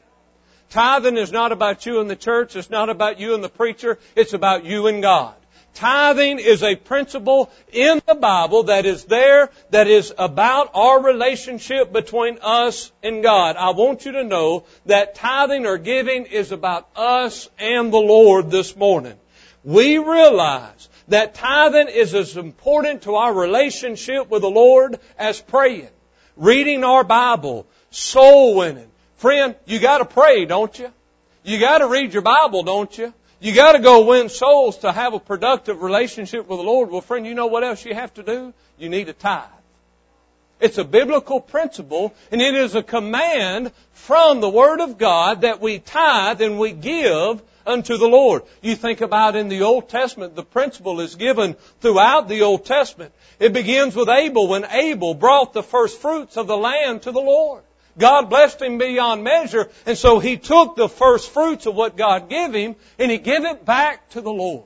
Tithing 0.71 1.19
is 1.19 1.31
not 1.31 1.53
about 1.53 1.85
you 1.85 2.01
and 2.01 2.09
the 2.09 2.17
church. 2.17 2.57
It's 2.57 2.71
not 2.71 2.89
about 2.89 3.21
you 3.21 3.35
and 3.35 3.45
the 3.45 3.51
preacher. 3.51 3.99
It's 4.17 4.33
about 4.33 4.65
you 4.65 4.87
and 4.87 5.03
God. 5.03 5.35
Tithing 5.75 6.39
is 6.39 6.63
a 6.63 6.77
principle 6.77 7.51
in 7.73 8.01
the 8.07 8.15
Bible 8.15 8.65
that 8.65 8.87
is 8.87 9.05
there, 9.05 9.51
that 9.71 9.89
is 9.89 10.15
about 10.17 10.71
our 10.75 11.03
relationship 11.03 11.93
between 11.93 12.39
us 12.43 12.93
and 13.03 13.25
God. 13.25 13.57
I 13.57 13.71
want 13.71 14.05
you 14.05 14.13
to 14.13 14.25
know 14.25 14.65
that 14.87 15.17
tithing 15.17 15.67
or 15.67 15.79
giving 15.79 16.27
is 16.27 16.53
about 16.53 16.89
us 16.95 17.51
and 17.59 17.93
the 17.93 17.99
Lord 17.99 18.53
this 18.53 18.77
morning. 18.77 19.15
We 19.65 19.99
realize 19.99 20.89
that 21.09 21.35
tithing 21.35 21.89
is 21.89 22.15
as 22.15 22.37
important 22.37 23.03
to 23.03 23.17
our 23.17 23.35
relationship 23.35 24.31
with 24.31 24.43
the 24.43 24.51
Lord 24.51 25.01
as 25.19 25.41
praying, 25.41 25.89
reading 26.37 26.85
our 26.85 27.03
Bible, 27.03 27.67
soul 27.91 28.55
winning. 28.55 28.89
Friend, 29.17 29.57
you 29.67 29.81
gotta 29.81 30.05
pray, 30.05 30.45
don't 30.45 30.79
you? 30.79 30.91
You 31.43 31.59
gotta 31.59 31.87
read 31.87 32.13
your 32.13 32.23
Bible, 32.23 32.63
don't 32.63 32.97
you? 32.97 33.13
You 33.45 33.53
got 33.53 33.73
to 33.73 33.79
go 33.79 34.07
win 34.07 34.31
souls 34.31 34.79
to 34.79 34.91
have 34.91 35.13
a 35.13 35.21
productive 35.21 35.83
relationship 35.83 36.49
with 36.49 36.59
the 36.59 36.65
Lord. 36.65 36.91
Well, 36.91 37.03
friend, 37.03 37.27
you 37.27 37.35
know 37.35 37.49
what 37.49 37.63
else 37.63 37.85
you 37.85 37.93
have 37.93 38.15
to 38.15 38.23
do? 38.23 38.55
You 38.79 38.89
need 38.89 39.11
a 39.11 39.13
tithe. 39.13 39.45
It's 40.61 40.79
a 40.79 40.85
biblical 40.85 41.43
principle, 41.43 42.15
and 42.33 42.41
it 42.41 42.55
is 42.55 42.75
a 42.75 42.83
command 42.83 43.73
from 43.93 44.41
the 44.41 44.49
Word 44.49 44.81
of 44.81 44.97
God 44.97 45.43
that 45.43 45.61
we 45.61 45.79
tithe 45.79 46.41
and 46.41 46.59
we 46.59 46.73
give 46.73 47.43
unto 47.67 47.99
the 47.99 48.09
Lord. 48.09 48.45
You 48.63 48.77
think 48.77 49.03
about 49.03 49.37
in 49.37 49.51
the 49.51 49.61
Old 49.61 49.91
Testament, 49.91 50.37
the 50.37 50.43
principle 50.43 51.01
is 51.01 51.17
given 51.17 51.53
throughout 51.83 52.29
the 52.29 52.41
Old 52.41 52.65
Testament. 52.65 53.13
It 53.39 53.53
begins 53.53 53.95
with 53.95 54.09
Abel 54.09 54.49
when 54.49 54.65
Abel 54.65 55.13
brought 55.13 55.53
the 55.53 55.63
first 55.63 56.01
fruits 56.01 56.39
of 56.39 56.47
the 56.47 56.57
land 56.57 57.03
to 57.03 57.13
the 57.13 57.21
Lord. 57.21 57.63
God 57.99 58.29
blessed 58.29 58.61
him 58.61 58.79
beyond 58.79 59.23
measure, 59.23 59.71
and 59.87 59.97
so 59.97 60.19
he 60.19 60.37
took 60.37 60.77
the 60.77 60.89
first 60.89 61.31
fruits 61.31 61.67
of 61.67 61.75
what 61.75 61.97
God 61.97 62.29
gave 62.29 62.53
him, 62.53 62.77
and 62.99 63.11
he 63.11 63.19
gave 63.19 63.45
it 63.45 63.65
back 63.65 64.09
to 64.11 64.21
the 64.21 64.33
Lord. 64.33 64.65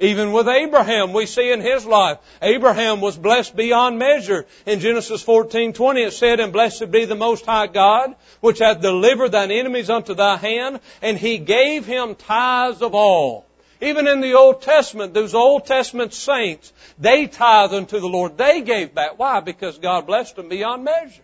Even 0.00 0.30
with 0.30 0.46
Abraham, 0.46 1.12
we 1.12 1.26
see 1.26 1.50
in 1.50 1.60
his 1.60 1.84
life, 1.84 2.18
Abraham 2.40 3.00
was 3.00 3.16
blessed 3.16 3.56
beyond 3.56 3.98
measure. 3.98 4.46
In 4.64 4.78
Genesis 4.78 5.24
14:20 5.24 6.04
it 6.04 6.12
said, 6.12 6.38
"And 6.38 6.52
blessed 6.52 6.92
be 6.92 7.04
the 7.04 7.16
Most 7.16 7.44
High 7.44 7.66
God, 7.66 8.14
which 8.40 8.60
hath 8.60 8.80
delivered 8.80 9.32
thine 9.32 9.50
enemies 9.50 9.90
unto 9.90 10.14
thy 10.14 10.36
hand, 10.36 10.78
and 11.02 11.18
he 11.18 11.38
gave 11.38 11.84
him 11.84 12.14
tithes 12.14 12.80
of 12.80 12.94
all." 12.94 13.44
Even 13.80 14.06
in 14.06 14.20
the 14.20 14.34
Old 14.34 14.62
Testament, 14.62 15.14
those 15.14 15.34
Old 15.34 15.66
Testament 15.66 16.14
saints, 16.14 16.72
they 16.98 17.26
tithed 17.26 17.74
unto 17.74 17.98
the 17.98 18.08
Lord. 18.08 18.38
They 18.38 18.60
gave 18.60 18.94
back. 18.94 19.18
Why? 19.18 19.40
Because 19.40 19.78
God 19.78 20.06
blessed 20.06 20.36
them 20.36 20.48
beyond 20.48 20.84
measure. 20.84 21.22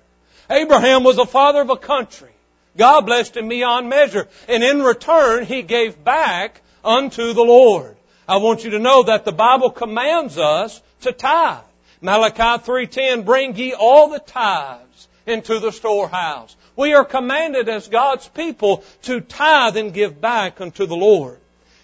Abraham 0.50 1.04
was 1.04 1.16
the 1.16 1.26
father 1.26 1.60
of 1.60 1.70
a 1.70 1.76
country. 1.76 2.30
God 2.76 3.02
blessed 3.02 3.36
him 3.36 3.48
beyond 3.48 3.88
measure. 3.88 4.28
And 4.48 4.62
in 4.62 4.82
return, 4.82 5.44
he 5.44 5.62
gave 5.62 6.02
back 6.02 6.60
unto 6.84 7.32
the 7.32 7.42
Lord. 7.42 7.96
I 8.28 8.38
want 8.38 8.64
you 8.64 8.70
to 8.70 8.78
know 8.78 9.04
that 9.04 9.24
the 9.24 9.32
Bible 9.32 9.70
commands 9.70 10.38
us 10.38 10.80
to 11.02 11.12
tithe. 11.12 11.64
Malachi 12.00 12.62
3.10, 12.64 13.24
bring 13.24 13.56
ye 13.56 13.74
all 13.74 14.08
the 14.08 14.18
tithes 14.18 15.08
into 15.26 15.58
the 15.58 15.72
storehouse. 15.72 16.54
We 16.76 16.94
are 16.94 17.04
commanded 17.04 17.68
as 17.68 17.88
God's 17.88 18.28
people 18.28 18.84
to 19.02 19.20
tithe 19.20 19.76
and 19.76 19.94
give 19.94 20.20
back 20.20 20.60
unto 20.60 20.86
the 20.86 20.96
Lord. 20.96 21.38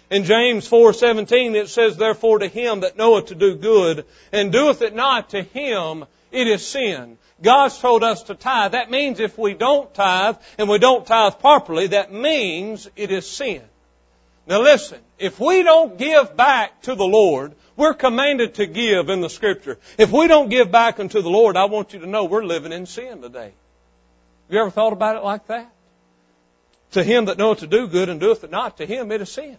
In 0.09 0.25
James 0.25 0.69
4:17 0.69 1.55
it 1.55 1.69
says 1.69 1.95
therefore 1.95 2.39
to 2.39 2.47
him 2.47 2.81
that 2.81 2.97
knoweth 2.97 3.27
to 3.27 3.35
do 3.35 3.55
good 3.55 4.05
and 4.33 4.51
doeth 4.51 4.81
it 4.81 4.93
not 4.93 5.29
to 5.29 5.41
him 5.41 6.05
it 6.31 6.47
is 6.47 6.67
sin. 6.67 7.17
God's 7.41 7.77
told 7.79 8.03
us 8.03 8.23
to 8.23 8.35
tithe. 8.35 8.73
That 8.73 8.91
means 8.91 9.19
if 9.19 9.37
we 9.37 9.53
don't 9.53 9.93
tithe 9.93 10.37
and 10.57 10.69
we 10.69 10.77
don't 10.77 11.05
tithe 11.05 11.39
properly, 11.39 11.87
that 11.87 12.11
means 12.11 12.89
it 12.95 13.11
is 13.11 13.27
sin. 13.27 13.63
Now 14.47 14.61
listen, 14.61 14.99
if 15.17 15.39
we 15.39 15.63
don't 15.63 15.97
give 15.97 16.35
back 16.35 16.81
to 16.83 16.95
the 16.95 17.05
Lord, 17.05 17.53
we're 17.75 17.93
commanded 17.93 18.55
to 18.55 18.65
give 18.65 19.09
in 19.09 19.21
the 19.21 19.29
scripture. 19.29 19.79
If 19.97 20.11
we 20.11 20.27
don't 20.27 20.49
give 20.49 20.71
back 20.71 20.99
unto 20.99 21.21
the 21.21 21.29
Lord, 21.29 21.57
I 21.57 21.65
want 21.65 21.93
you 21.93 21.99
to 21.99 22.07
know 22.07 22.25
we're 22.25 22.43
living 22.43 22.71
in 22.71 22.85
sin 22.85 23.21
today. 23.21 23.53
Have 24.47 24.55
you 24.55 24.59
ever 24.59 24.71
thought 24.71 24.93
about 24.93 25.15
it 25.15 25.23
like 25.23 25.47
that? 25.47 25.71
To 26.91 27.03
him 27.03 27.25
that 27.25 27.37
knoweth 27.37 27.59
to 27.59 27.67
do 27.67 27.87
good 27.87 28.09
and 28.09 28.19
doeth 28.19 28.43
it 28.43 28.51
not, 28.51 28.77
to 28.77 28.85
him 28.85 29.11
it 29.11 29.21
is 29.21 29.31
sin. 29.31 29.57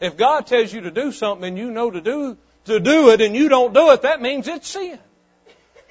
If 0.00 0.16
God 0.16 0.46
tells 0.46 0.72
you 0.72 0.82
to 0.82 0.90
do 0.90 1.12
something 1.12 1.48
and 1.48 1.56
you 1.56 1.70
know 1.70 1.90
to 1.90 2.00
do, 2.00 2.36
to 2.66 2.80
do 2.80 3.10
it 3.10 3.20
and 3.20 3.34
you 3.34 3.48
don't 3.48 3.72
do 3.72 3.90
it, 3.90 4.02
that 4.02 4.20
means 4.20 4.46
it's 4.48 4.68
sin. 4.68 4.98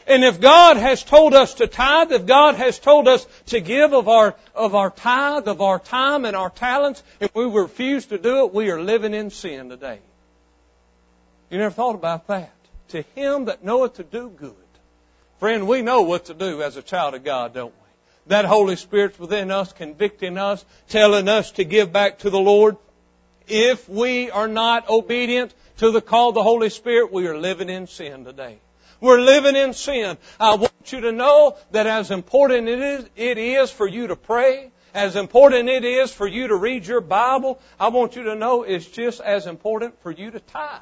And 0.07 0.23
if 0.23 0.41
God 0.41 0.77
has 0.77 1.03
told 1.03 1.33
us 1.33 1.55
to 1.55 1.67
tithe, 1.67 2.11
if 2.11 2.25
God 2.25 2.55
has 2.55 2.79
told 2.79 3.07
us 3.07 3.25
to 3.47 3.61
give 3.61 3.93
of 3.93 4.07
our, 4.07 4.35
of 4.55 4.75
our 4.75 4.89
tithe, 4.89 5.47
of 5.47 5.61
our 5.61 5.79
time 5.79 6.25
and 6.25 6.35
our 6.35 6.49
talents, 6.49 7.03
if 7.19 7.33
we 7.35 7.45
refuse 7.45 8.07
to 8.07 8.17
do 8.17 8.45
it, 8.45 8.53
we 8.53 8.71
are 8.71 8.81
living 8.81 9.13
in 9.13 9.29
sin 9.29 9.69
today. 9.69 9.99
You 11.49 11.57
never 11.57 11.73
thought 11.73 11.95
about 11.95 12.27
that. 12.27 12.53
To 12.89 13.03
him 13.15 13.45
that 13.45 13.63
knoweth 13.63 13.95
to 13.95 14.03
do 14.03 14.29
good. 14.29 14.55
Friend, 15.39 15.67
we 15.67 15.81
know 15.81 16.01
what 16.01 16.25
to 16.25 16.33
do 16.33 16.61
as 16.61 16.77
a 16.77 16.81
child 16.81 17.13
of 17.13 17.23
God, 17.23 17.53
don't 17.53 17.73
we? 17.73 17.89
That 18.27 18.45
Holy 18.45 18.75
Spirit's 18.75 19.17
within 19.17 19.51
us, 19.51 19.73
convicting 19.73 20.37
us, 20.37 20.63
telling 20.87 21.27
us 21.27 21.51
to 21.51 21.63
give 21.63 21.91
back 21.91 22.19
to 22.19 22.29
the 22.29 22.39
Lord. 22.39 22.77
If 23.47 23.89
we 23.89 24.29
are 24.29 24.47
not 24.47 24.89
obedient 24.89 25.53
to 25.77 25.91
the 25.91 26.01
call 26.01 26.29
of 26.29 26.35
the 26.35 26.43
Holy 26.43 26.69
Spirit, 26.69 27.11
we 27.11 27.27
are 27.27 27.37
living 27.37 27.69
in 27.69 27.87
sin 27.87 28.23
today. 28.23 28.59
We're 29.01 29.19
living 29.19 29.55
in 29.55 29.73
sin. 29.73 30.17
I 30.39 30.55
want 30.55 30.91
you 30.91 31.01
to 31.01 31.11
know 31.11 31.57
that 31.71 31.87
as 31.87 32.11
important 32.11 32.69
it 32.69 32.79
is, 32.79 33.05
it 33.15 33.37
is 33.37 33.71
for 33.71 33.87
you 33.87 34.07
to 34.07 34.15
pray, 34.15 34.71
as 34.93 35.15
important 35.15 35.69
it 35.69 35.83
is 35.83 36.13
for 36.13 36.27
you 36.27 36.49
to 36.49 36.55
read 36.55 36.85
your 36.85 37.01
Bible, 37.01 37.59
I 37.79 37.89
want 37.89 38.15
you 38.15 38.23
to 38.23 38.35
know 38.35 38.63
it's 38.63 38.85
just 38.85 39.19
as 39.19 39.47
important 39.47 39.99
for 40.01 40.11
you 40.11 40.31
to 40.31 40.39
tithe. 40.39 40.81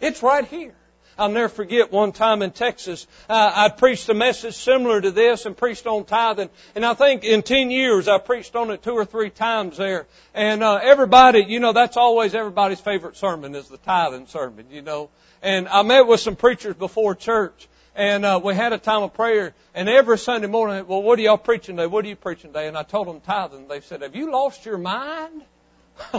It's 0.00 0.22
right 0.22 0.44
here. 0.44 0.74
I'll 1.18 1.28
never 1.28 1.48
forget 1.48 1.90
one 1.90 2.12
time 2.12 2.42
in 2.42 2.52
Texas, 2.52 3.08
uh, 3.28 3.52
I 3.52 3.68
preached 3.70 4.08
a 4.08 4.14
message 4.14 4.54
similar 4.54 5.00
to 5.00 5.10
this 5.10 5.46
and 5.46 5.56
preached 5.56 5.86
on 5.88 6.04
tithing. 6.04 6.48
And 6.76 6.86
I 6.86 6.94
think 6.94 7.24
in 7.24 7.42
10 7.42 7.72
years 7.72 8.06
I 8.06 8.18
preached 8.18 8.54
on 8.54 8.70
it 8.70 8.84
two 8.84 8.92
or 8.92 9.04
three 9.04 9.30
times 9.30 9.78
there. 9.78 10.06
And 10.32 10.62
uh, 10.62 10.76
everybody, 10.76 11.44
you 11.44 11.58
know, 11.58 11.72
that's 11.72 11.96
always 11.96 12.36
everybody's 12.36 12.80
favorite 12.80 13.16
sermon 13.16 13.56
is 13.56 13.68
the 13.68 13.78
tithing 13.78 14.28
sermon, 14.28 14.66
you 14.70 14.80
know. 14.80 15.10
And 15.42 15.66
I 15.68 15.82
met 15.82 16.06
with 16.06 16.20
some 16.20 16.36
preachers 16.36 16.76
before 16.76 17.16
church, 17.16 17.68
and 17.96 18.24
uh, 18.24 18.40
we 18.42 18.54
had 18.54 18.72
a 18.72 18.78
time 18.78 19.02
of 19.02 19.14
prayer. 19.14 19.54
And 19.74 19.88
every 19.88 20.18
Sunday 20.18 20.46
morning, 20.46 20.86
well, 20.86 21.02
what 21.02 21.18
are 21.18 21.22
y'all 21.22 21.36
preaching 21.36 21.76
today? 21.76 21.86
What 21.88 22.04
are 22.04 22.08
you 22.08 22.16
preaching 22.16 22.52
today? 22.52 22.68
And 22.68 22.78
I 22.78 22.84
told 22.84 23.08
them 23.08 23.20
tithing. 23.20 23.66
They 23.66 23.80
said, 23.80 24.02
"Have 24.02 24.14
you 24.16 24.30
lost 24.30 24.64
your 24.64 24.78
mind? 24.78 25.42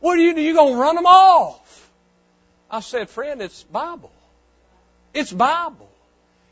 what 0.00 0.18
are 0.18 0.22
you? 0.22 0.36
You 0.36 0.54
gonna 0.54 0.76
run 0.76 0.94
them 0.96 1.06
off?" 1.06 1.90
I 2.70 2.80
said, 2.80 3.08
"Friend, 3.08 3.40
it's 3.40 3.62
Bible. 3.64 4.10
It's 5.16 5.32
Bible. 5.32 5.90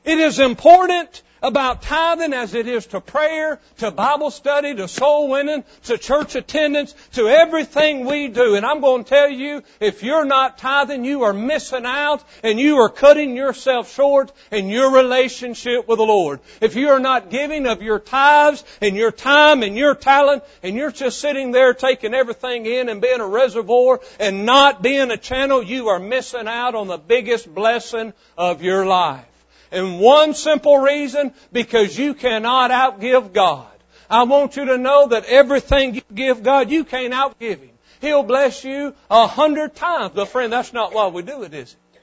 It 0.06 0.18
is 0.18 0.38
important 0.38 1.22
about 1.44 1.82
tithing 1.82 2.32
as 2.32 2.54
it 2.54 2.66
is 2.66 2.86
to 2.86 3.00
prayer, 3.02 3.60
to 3.76 3.90
Bible 3.90 4.30
study, 4.30 4.74
to 4.74 4.88
soul 4.88 5.28
winning, 5.28 5.62
to 5.84 5.98
church 5.98 6.36
attendance, 6.36 6.94
to 7.12 7.28
everything 7.28 8.06
we 8.06 8.28
do. 8.28 8.54
And 8.54 8.64
I'm 8.64 8.80
going 8.80 9.04
to 9.04 9.10
tell 9.10 9.28
you, 9.28 9.62
if 9.78 10.02
you're 10.02 10.24
not 10.24 10.56
tithing, 10.56 11.04
you 11.04 11.24
are 11.24 11.34
missing 11.34 11.84
out 11.84 12.24
and 12.42 12.58
you 12.58 12.78
are 12.78 12.88
cutting 12.88 13.36
yourself 13.36 13.92
short 13.92 14.32
in 14.50 14.70
your 14.70 14.90
relationship 14.92 15.86
with 15.86 15.98
the 15.98 16.04
Lord. 16.04 16.40
If 16.62 16.76
you 16.76 16.88
are 16.88 16.98
not 16.98 17.28
giving 17.28 17.66
of 17.66 17.82
your 17.82 17.98
tithes 17.98 18.64
and 18.80 18.96
your 18.96 19.12
time 19.12 19.62
and 19.62 19.76
your 19.76 19.94
talent 19.94 20.44
and 20.62 20.74
you're 20.74 20.92
just 20.92 21.20
sitting 21.20 21.52
there 21.52 21.74
taking 21.74 22.14
everything 22.14 22.64
in 22.64 22.88
and 22.88 23.02
being 23.02 23.20
a 23.20 23.28
reservoir 23.28 24.00
and 24.18 24.46
not 24.46 24.80
being 24.80 25.10
a 25.10 25.18
channel, 25.18 25.62
you 25.62 25.88
are 25.88 25.98
missing 25.98 26.48
out 26.48 26.74
on 26.74 26.86
the 26.86 26.96
biggest 26.96 27.54
blessing 27.54 28.14
of 28.38 28.62
your 28.62 28.86
life. 28.86 29.26
And 29.70 30.00
one 30.00 30.34
simple 30.34 30.78
reason, 30.78 31.32
because 31.52 31.98
you 31.98 32.14
cannot 32.14 32.70
outgive 32.70 33.32
God. 33.32 33.66
I 34.08 34.24
want 34.24 34.56
you 34.56 34.66
to 34.66 34.78
know 34.78 35.08
that 35.08 35.24
everything 35.26 35.94
you 35.94 36.02
give 36.12 36.42
God, 36.42 36.70
you 36.70 36.84
can't 36.84 37.12
outgive 37.12 37.60
Him. 37.60 37.70
He'll 38.00 38.22
bless 38.22 38.64
you 38.64 38.94
a 39.10 39.26
hundred 39.26 39.74
times. 39.74 40.12
But 40.14 40.28
friend, 40.28 40.52
that's 40.52 40.72
not 40.72 40.92
why 40.92 41.08
we 41.08 41.22
do 41.22 41.42
it, 41.42 41.54
is 41.54 41.72
it? 41.72 42.00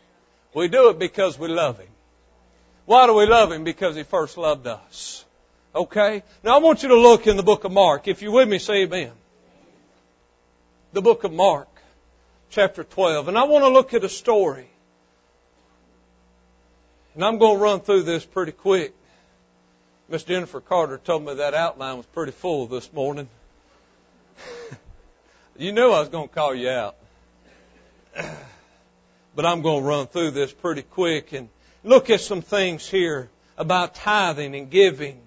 We 0.54 0.68
do 0.68 0.90
it 0.90 1.00
because 1.00 1.38
we 1.38 1.48
love 1.48 1.80
Him. 1.80 1.88
Why 2.86 3.06
do 3.06 3.14
we 3.14 3.26
love 3.26 3.52
Him? 3.52 3.64
Because 3.64 3.96
He 3.96 4.04
first 4.04 4.38
loved 4.38 4.68
us. 4.68 5.24
Okay? 5.74 6.24
Now 6.44 6.56
I 6.56 6.60
want 6.60 6.84
you 6.84 6.90
to 6.90 6.96
look 6.96 7.28
in 7.28 7.38
the 7.38 7.44
book 7.44 7.64
of 7.64 7.72
Mark. 7.72 8.08
If 8.08 8.22
you're 8.22 8.32
with 8.32 8.50
me, 8.50 8.60
say 8.60 8.84
amen. 8.84 9.12
The 10.94 11.02
book 11.02 11.24
of 11.24 11.32
Mark, 11.32 11.70
chapter 12.50 12.84
12. 12.84 13.30
And 13.30 13.38
I 13.38 13.44
want 13.44 13.64
to 13.64 13.70
look 13.70 13.94
at 13.94 14.04
a 14.04 14.10
story 14.10 14.68
and 17.16 17.24
I'm 17.24 17.38
going 17.38 17.58
to 17.58 17.64
run 17.64 17.80
through 17.82 18.04
this 18.04 18.26
pretty 18.26 18.52
quick. 18.52 18.94
Miss 20.10 20.24
Jennifer 20.24 20.62
Carter 20.62 20.98
told 20.98 21.26
me 21.26 21.36
that 21.36 21.54
outline 21.54 21.98
was 21.98 22.06
pretty 22.08 22.32
full 22.32 22.68
this 22.68 22.92
morning. 22.94 23.28
You 25.58 25.74
knew 25.74 25.92
I 25.92 26.00
was 26.00 26.10
going 26.10 26.28
to 26.28 26.34
call 26.34 26.56
you 26.56 26.70
out. 26.70 26.96
But 29.36 29.46
I'm 29.46 29.62
going 29.62 29.84
to 29.84 29.88
run 29.88 30.08
through 30.08 30.32
this 30.32 30.52
pretty 30.52 30.82
quick 30.82 31.32
and 31.32 31.48
look 31.84 32.10
at 32.10 32.20
some 32.20 32.42
things 32.42 32.88
here 32.90 33.30
about 33.58 33.96
tithing 33.96 34.56
and 34.56 34.70
giving. 34.70 35.22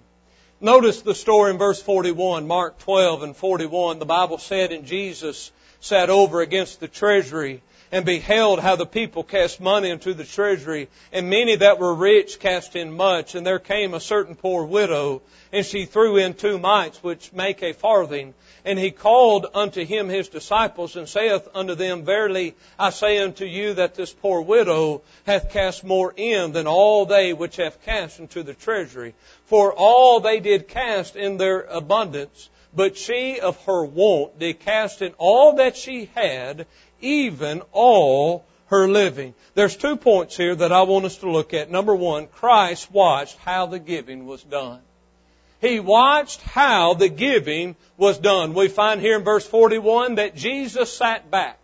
Notice 0.61 1.01
the 1.01 1.15
story 1.15 1.51
in 1.51 1.57
verse 1.57 1.81
41, 1.81 2.45
Mark 2.45 2.77
12 2.79 3.23
and 3.23 3.35
41. 3.35 3.97
The 3.97 4.05
Bible 4.05 4.37
said, 4.37 4.71
and 4.71 4.85
Jesus 4.85 5.51
sat 5.79 6.09
over 6.09 6.41
against 6.41 6.79
the 6.79 6.87
treasury 6.87 7.61
and 7.91 8.05
beheld 8.05 8.59
how 8.59 8.75
the 8.75 8.85
people 8.85 9.23
cast 9.23 9.61
money 9.61 9.89
into 9.89 10.13
the 10.13 10.23
treasury, 10.23 10.89
and 11.11 11.29
many 11.29 11.55
that 11.55 11.79
were 11.79 11.93
rich 11.93 12.39
cast 12.39 12.75
in 12.75 12.91
much. 12.91 13.35
And 13.35 13.45
there 13.45 13.59
came 13.59 13.93
a 13.93 13.99
certain 13.99 14.35
poor 14.35 14.65
widow, 14.65 15.21
and 15.51 15.65
she 15.65 15.85
threw 15.85 16.17
in 16.17 16.33
two 16.33 16.57
mites, 16.57 17.01
which 17.03 17.31
make 17.33 17.61
a 17.63 17.73
farthing. 17.73 18.33
And 18.65 18.79
he 18.79 18.89
called 18.89 19.45
unto 19.53 19.85
him 19.85 20.09
his 20.09 20.27
disciples, 20.27 20.95
and 20.95 21.07
saith 21.07 21.47
unto 21.53 21.75
them, 21.75 22.03
Verily 22.03 22.55
I 22.79 22.89
say 22.89 23.19
unto 23.19 23.45
you 23.45 23.75
that 23.75 23.93
this 23.93 24.11
poor 24.11 24.41
widow 24.41 25.03
hath 25.25 25.51
cast 25.51 25.83
more 25.83 26.13
in 26.15 26.51
than 26.51 26.65
all 26.65 27.05
they 27.05 27.33
which 27.33 27.57
have 27.57 27.81
cast 27.83 28.19
into 28.19 28.41
the 28.41 28.55
treasury. 28.55 29.13
For 29.45 29.71
all 29.71 30.19
they 30.19 30.39
did 30.39 30.67
cast 30.67 31.15
in 31.15 31.37
their 31.37 31.61
abundance, 31.61 32.49
but 32.75 32.97
she 32.97 33.39
of 33.39 33.63
her 33.65 33.85
want 33.85 34.37
did 34.37 34.59
cast 34.59 35.01
in 35.01 35.13
all 35.17 35.57
that 35.57 35.77
she 35.77 36.09
had, 36.13 36.65
even 37.05 37.61
all 37.71 38.45
her 38.67 38.87
living. 38.87 39.33
There's 39.53 39.77
two 39.77 39.95
points 39.95 40.35
here 40.35 40.55
that 40.55 40.71
I 40.71 40.81
want 40.83 41.05
us 41.05 41.17
to 41.17 41.31
look 41.31 41.53
at. 41.53 41.69
Number 41.69 41.95
one, 41.95 42.27
Christ 42.27 42.91
watched 42.91 43.37
how 43.37 43.67
the 43.67 43.79
giving 43.79 44.25
was 44.25 44.43
done. 44.43 44.79
He 45.61 45.79
watched 45.79 46.41
how 46.41 46.95
the 46.95 47.09
giving 47.09 47.75
was 47.97 48.17
done. 48.17 48.53
We 48.53 48.67
find 48.67 48.99
here 48.99 49.17
in 49.17 49.23
verse 49.23 49.47
41 49.47 50.15
that 50.15 50.35
Jesus 50.35 50.91
sat 50.91 51.31
back 51.31 51.59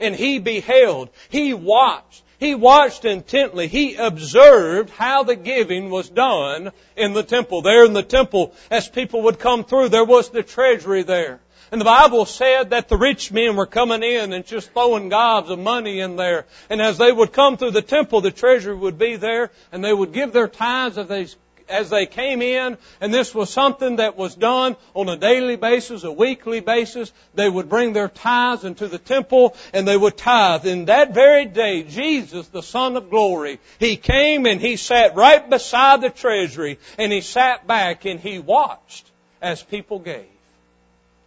and 0.00 0.14
he 0.14 0.38
beheld, 0.38 1.10
he 1.28 1.54
watched, 1.54 2.22
he 2.38 2.54
watched 2.54 3.04
intently, 3.04 3.66
he 3.66 3.94
observed 3.96 4.90
how 4.90 5.22
the 5.22 5.36
giving 5.36 5.90
was 5.90 6.08
done 6.08 6.72
in 6.96 7.12
the 7.12 7.22
temple. 7.22 7.62
There 7.62 7.84
in 7.84 7.92
the 7.92 8.02
temple, 8.02 8.54
as 8.70 8.88
people 8.88 9.22
would 9.22 9.38
come 9.38 9.64
through, 9.64 9.88
there 9.88 10.04
was 10.04 10.30
the 10.30 10.42
treasury 10.42 11.02
there. 11.02 11.40
And 11.72 11.80
the 11.80 11.84
Bible 11.84 12.26
said 12.26 12.70
that 12.70 12.88
the 12.88 12.96
rich 12.96 13.32
men 13.32 13.56
were 13.56 13.66
coming 13.66 14.02
in 14.02 14.32
and 14.32 14.46
just 14.46 14.72
throwing 14.72 15.08
gobs 15.08 15.50
of 15.50 15.58
money 15.58 16.00
in 16.00 16.16
there. 16.16 16.46
And 16.70 16.80
as 16.80 16.98
they 16.98 17.10
would 17.10 17.32
come 17.32 17.56
through 17.56 17.72
the 17.72 17.82
temple, 17.82 18.20
the 18.20 18.30
treasury 18.30 18.76
would 18.76 18.98
be 18.98 19.16
there, 19.16 19.50
and 19.72 19.84
they 19.84 19.92
would 19.92 20.12
give 20.12 20.32
their 20.32 20.48
tithes 20.48 20.98
as 20.98 21.08
they 21.08 21.26
as 21.68 21.90
they 21.90 22.06
came 22.06 22.42
in, 22.42 22.78
and 23.00 23.12
this 23.12 23.34
was 23.34 23.50
something 23.50 23.96
that 23.96 24.16
was 24.16 24.34
done 24.34 24.76
on 24.94 25.08
a 25.08 25.16
daily 25.16 25.56
basis, 25.56 26.04
a 26.04 26.12
weekly 26.12 26.60
basis. 26.60 27.12
They 27.34 27.48
would 27.48 27.68
bring 27.68 27.92
their 27.92 28.08
tithes 28.08 28.64
into 28.64 28.88
the 28.88 28.98
temple 28.98 29.56
and 29.72 29.86
they 29.86 29.96
would 29.96 30.16
tithe. 30.16 30.66
In 30.66 30.86
that 30.86 31.14
very 31.14 31.44
day, 31.44 31.82
Jesus, 31.82 32.48
the 32.48 32.62
Son 32.62 32.96
of 32.96 33.10
Glory, 33.10 33.58
He 33.78 33.96
came 33.96 34.46
and 34.46 34.60
He 34.60 34.76
sat 34.76 35.16
right 35.16 35.48
beside 35.48 36.00
the 36.00 36.10
treasury 36.10 36.78
and 36.98 37.12
He 37.12 37.20
sat 37.20 37.66
back 37.66 38.04
and 38.04 38.20
He 38.20 38.38
watched 38.38 39.10
as 39.42 39.62
people 39.62 39.98
gave. 39.98 40.35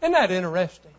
Isn't 0.01 0.13
that 0.13 0.31
interesting? 0.31 0.91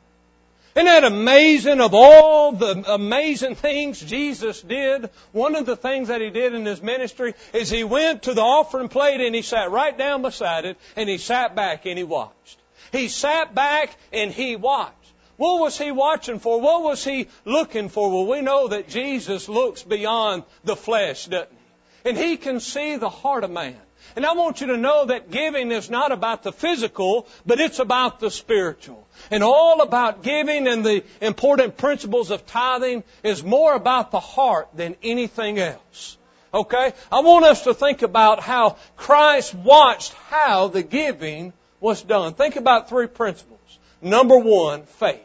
Isn't 0.75 0.87
that 0.87 1.05
amazing 1.05 1.81
of 1.81 1.95
all 1.95 2.53
the 2.53 2.93
amazing 2.93 3.57
things 3.57 4.01
Jesus 4.01 4.63
did? 4.63 5.11
One 5.33 5.57
of 5.57 5.67
the 5.67 5.77
things 5.77 6.09
that 6.09 6.21
he 6.21 6.31
did 6.31 6.55
in 6.55 6.65
his 6.65 6.81
ministry 6.81 7.35
is 7.53 7.69
he 7.69 7.83
went 7.83 8.25
to 8.25 8.35
the 8.35 8.43
offering 8.43 8.89
plate 8.89 9.21
and 9.21 9.35
he 9.35 9.43
sat 9.43 9.73
right 9.73 9.97
down 9.97 10.23
beside 10.23 10.67
it 10.67 10.79
and 10.95 11.09
he 11.09 11.19
sat 11.19 11.57
back 11.57 11.87
and 11.87 11.99
he 11.99 12.05
watched. 12.05 12.59
He 12.93 13.09
sat 13.09 13.55
back 13.55 13.97
and 14.13 14.31
he 14.31 14.55
watched. 14.55 14.95
What 15.37 15.61
was 15.61 15.77
he 15.77 15.91
watching 15.91 16.39
for? 16.39 16.61
What 16.61 16.83
was 16.83 17.03
he 17.03 17.29
looking 17.45 17.89
for? 17.89 18.11
Well, 18.11 18.27
we 18.27 18.41
know 18.41 18.69
that 18.69 18.89
Jesus 18.89 19.49
looks 19.49 19.83
beyond 19.83 20.45
the 20.65 20.77
flesh, 20.77 21.27
doesn't 21.27 21.51
he? 21.51 22.11
And 22.11 22.17
he 22.17 22.37
can 22.37 22.61
see 22.61 22.97
the 22.97 23.09
heart 23.09 23.43
of 23.43 23.51
man. 23.51 23.77
And 24.17 24.27
I 24.27 24.33
want 24.33 24.61
you 24.61 24.69
to 24.69 24.77
know 24.77 25.07
that 25.07 25.31
giving 25.31 25.71
is 25.71 25.91
not 25.91 26.13
about 26.13 26.43
the 26.43 26.53
physical, 26.53 27.27
but 27.47 27.61
it's 27.61 27.79
about 27.79 28.21
the 28.21 28.31
spiritual. 28.31 29.07
And 29.31 29.43
all 29.43 29.81
about 29.81 30.23
giving 30.23 30.67
and 30.67 30.85
the 30.85 31.05
important 31.21 31.77
principles 31.77 32.31
of 32.31 32.47
tithing 32.47 33.05
is 33.23 33.45
more 33.45 33.75
about 33.75 34.11
the 34.11 34.21
heart 34.21 34.69
than 34.75 34.97
anything 35.03 35.59
else. 35.59 36.17
Okay? 36.53 36.93
I 37.13 37.21
want 37.21 37.45
us 37.45 37.65
to 37.65 37.75
think 37.75 38.03
about 38.03 38.41
how 38.41 38.77
Christ 38.97 39.55
watched 39.55 40.13
how 40.29 40.69
the 40.69 40.83
giving 40.83 41.53
was 41.81 42.03
done. 42.03 42.35
Think 42.35 42.57
about 42.57 42.89
three 42.89 43.07
principles. 43.07 43.59
Number 44.03 44.39
one, 44.39 44.83
faith. 44.85 45.21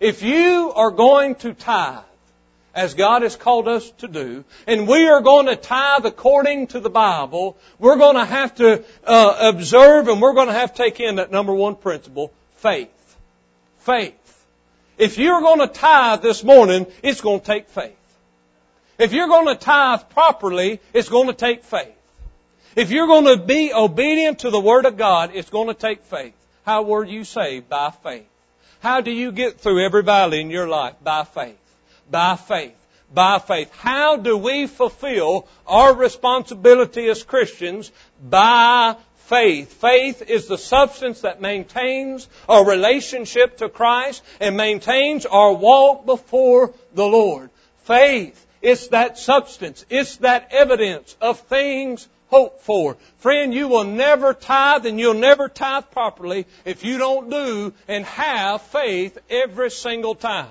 If 0.00 0.22
you 0.22 0.72
are 0.74 0.92
going 0.92 1.34
to 1.36 1.54
tithe, 1.54 2.04
as 2.78 2.94
God 2.94 3.22
has 3.22 3.34
called 3.34 3.66
us 3.66 3.90
to 3.98 4.06
do, 4.06 4.44
and 4.68 4.86
we 4.86 5.08
are 5.08 5.20
going 5.20 5.46
to 5.46 5.56
tithe 5.56 6.06
according 6.06 6.68
to 6.68 6.78
the 6.78 6.88
Bible, 6.88 7.56
we're 7.80 7.96
going 7.96 8.14
to 8.14 8.24
have 8.24 8.54
to 8.54 8.84
uh, 9.04 9.50
observe 9.52 10.06
and 10.06 10.22
we're 10.22 10.34
going 10.34 10.46
to 10.46 10.52
have 10.52 10.74
to 10.74 10.84
take 10.84 11.00
in 11.00 11.16
that 11.16 11.32
number 11.32 11.52
one 11.52 11.74
principle, 11.74 12.32
faith. 12.58 13.16
Faith. 13.80 14.14
If 14.96 15.18
you're 15.18 15.40
going 15.40 15.58
to 15.58 15.66
tithe 15.66 16.22
this 16.22 16.44
morning, 16.44 16.86
it's 17.02 17.20
going 17.20 17.40
to 17.40 17.46
take 17.46 17.68
faith. 17.68 17.96
If 18.96 19.12
you're 19.12 19.26
going 19.26 19.48
to 19.48 19.56
tithe 19.56 20.02
properly, 20.10 20.80
it's 20.92 21.08
going 21.08 21.26
to 21.26 21.34
take 21.34 21.64
faith. 21.64 21.96
If 22.76 22.92
you're 22.92 23.08
going 23.08 23.24
to 23.24 23.44
be 23.44 23.72
obedient 23.72 24.40
to 24.40 24.50
the 24.50 24.60
Word 24.60 24.86
of 24.86 24.96
God, 24.96 25.32
it's 25.34 25.50
going 25.50 25.66
to 25.66 25.74
take 25.74 26.04
faith. 26.04 26.34
How 26.64 26.82
were 26.82 27.04
you 27.04 27.24
saved? 27.24 27.68
By 27.68 27.90
faith. 27.90 28.28
How 28.78 29.00
do 29.00 29.10
you 29.10 29.32
get 29.32 29.58
through 29.58 29.84
every 29.84 30.04
valley 30.04 30.40
in 30.40 30.50
your 30.50 30.68
life? 30.68 30.94
By 31.02 31.24
faith. 31.24 31.58
By 32.10 32.36
faith. 32.36 32.74
By 33.12 33.38
faith. 33.38 33.72
How 33.72 34.16
do 34.16 34.36
we 34.36 34.66
fulfill 34.66 35.48
our 35.66 35.94
responsibility 35.94 37.08
as 37.08 37.22
Christians? 37.22 37.90
By 38.22 38.96
faith. 39.28 39.72
Faith 39.74 40.22
is 40.22 40.46
the 40.46 40.58
substance 40.58 41.22
that 41.22 41.40
maintains 41.40 42.28
our 42.48 42.66
relationship 42.66 43.58
to 43.58 43.68
Christ 43.68 44.22
and 44.40 44.56
maintains 44.56 45.26
our 45.26 45.52
walk 45.52 46.06
before 46.06 46.72
the 46.94 47.06
Lord. 47.06 47.50
Faith 47.84 48.46
is 48.60 48.88
that 48.88 49.18
substance. 49.18 49.84
It's 49.88 50.16
that 50.18 50.48
evidence 50.50 51.16
of 51.20 51.40
things 51.40 52.08
hoped 52.28 52.62
for. 52.62 52.96
Friend, 53.18 53.52
you 53.52 53.68
will 53.68 53.84
never 53.84 54.34
tithe 54.34 54.86
and 54.86 54.98
you'll 54.98 55.14
never 55.14 55.48
tithe 55.48 55.84
properly 55.90 56.46
if 56.64 56.84
you 56.84 56.98
don't 56.98 57.30
do 57.30 57.72
and 57.86 58.04
have 58.04 58.62
faith 58.62 59.18
every 59.30 59.70
single 59.70 60.14
time. 60.14 60.50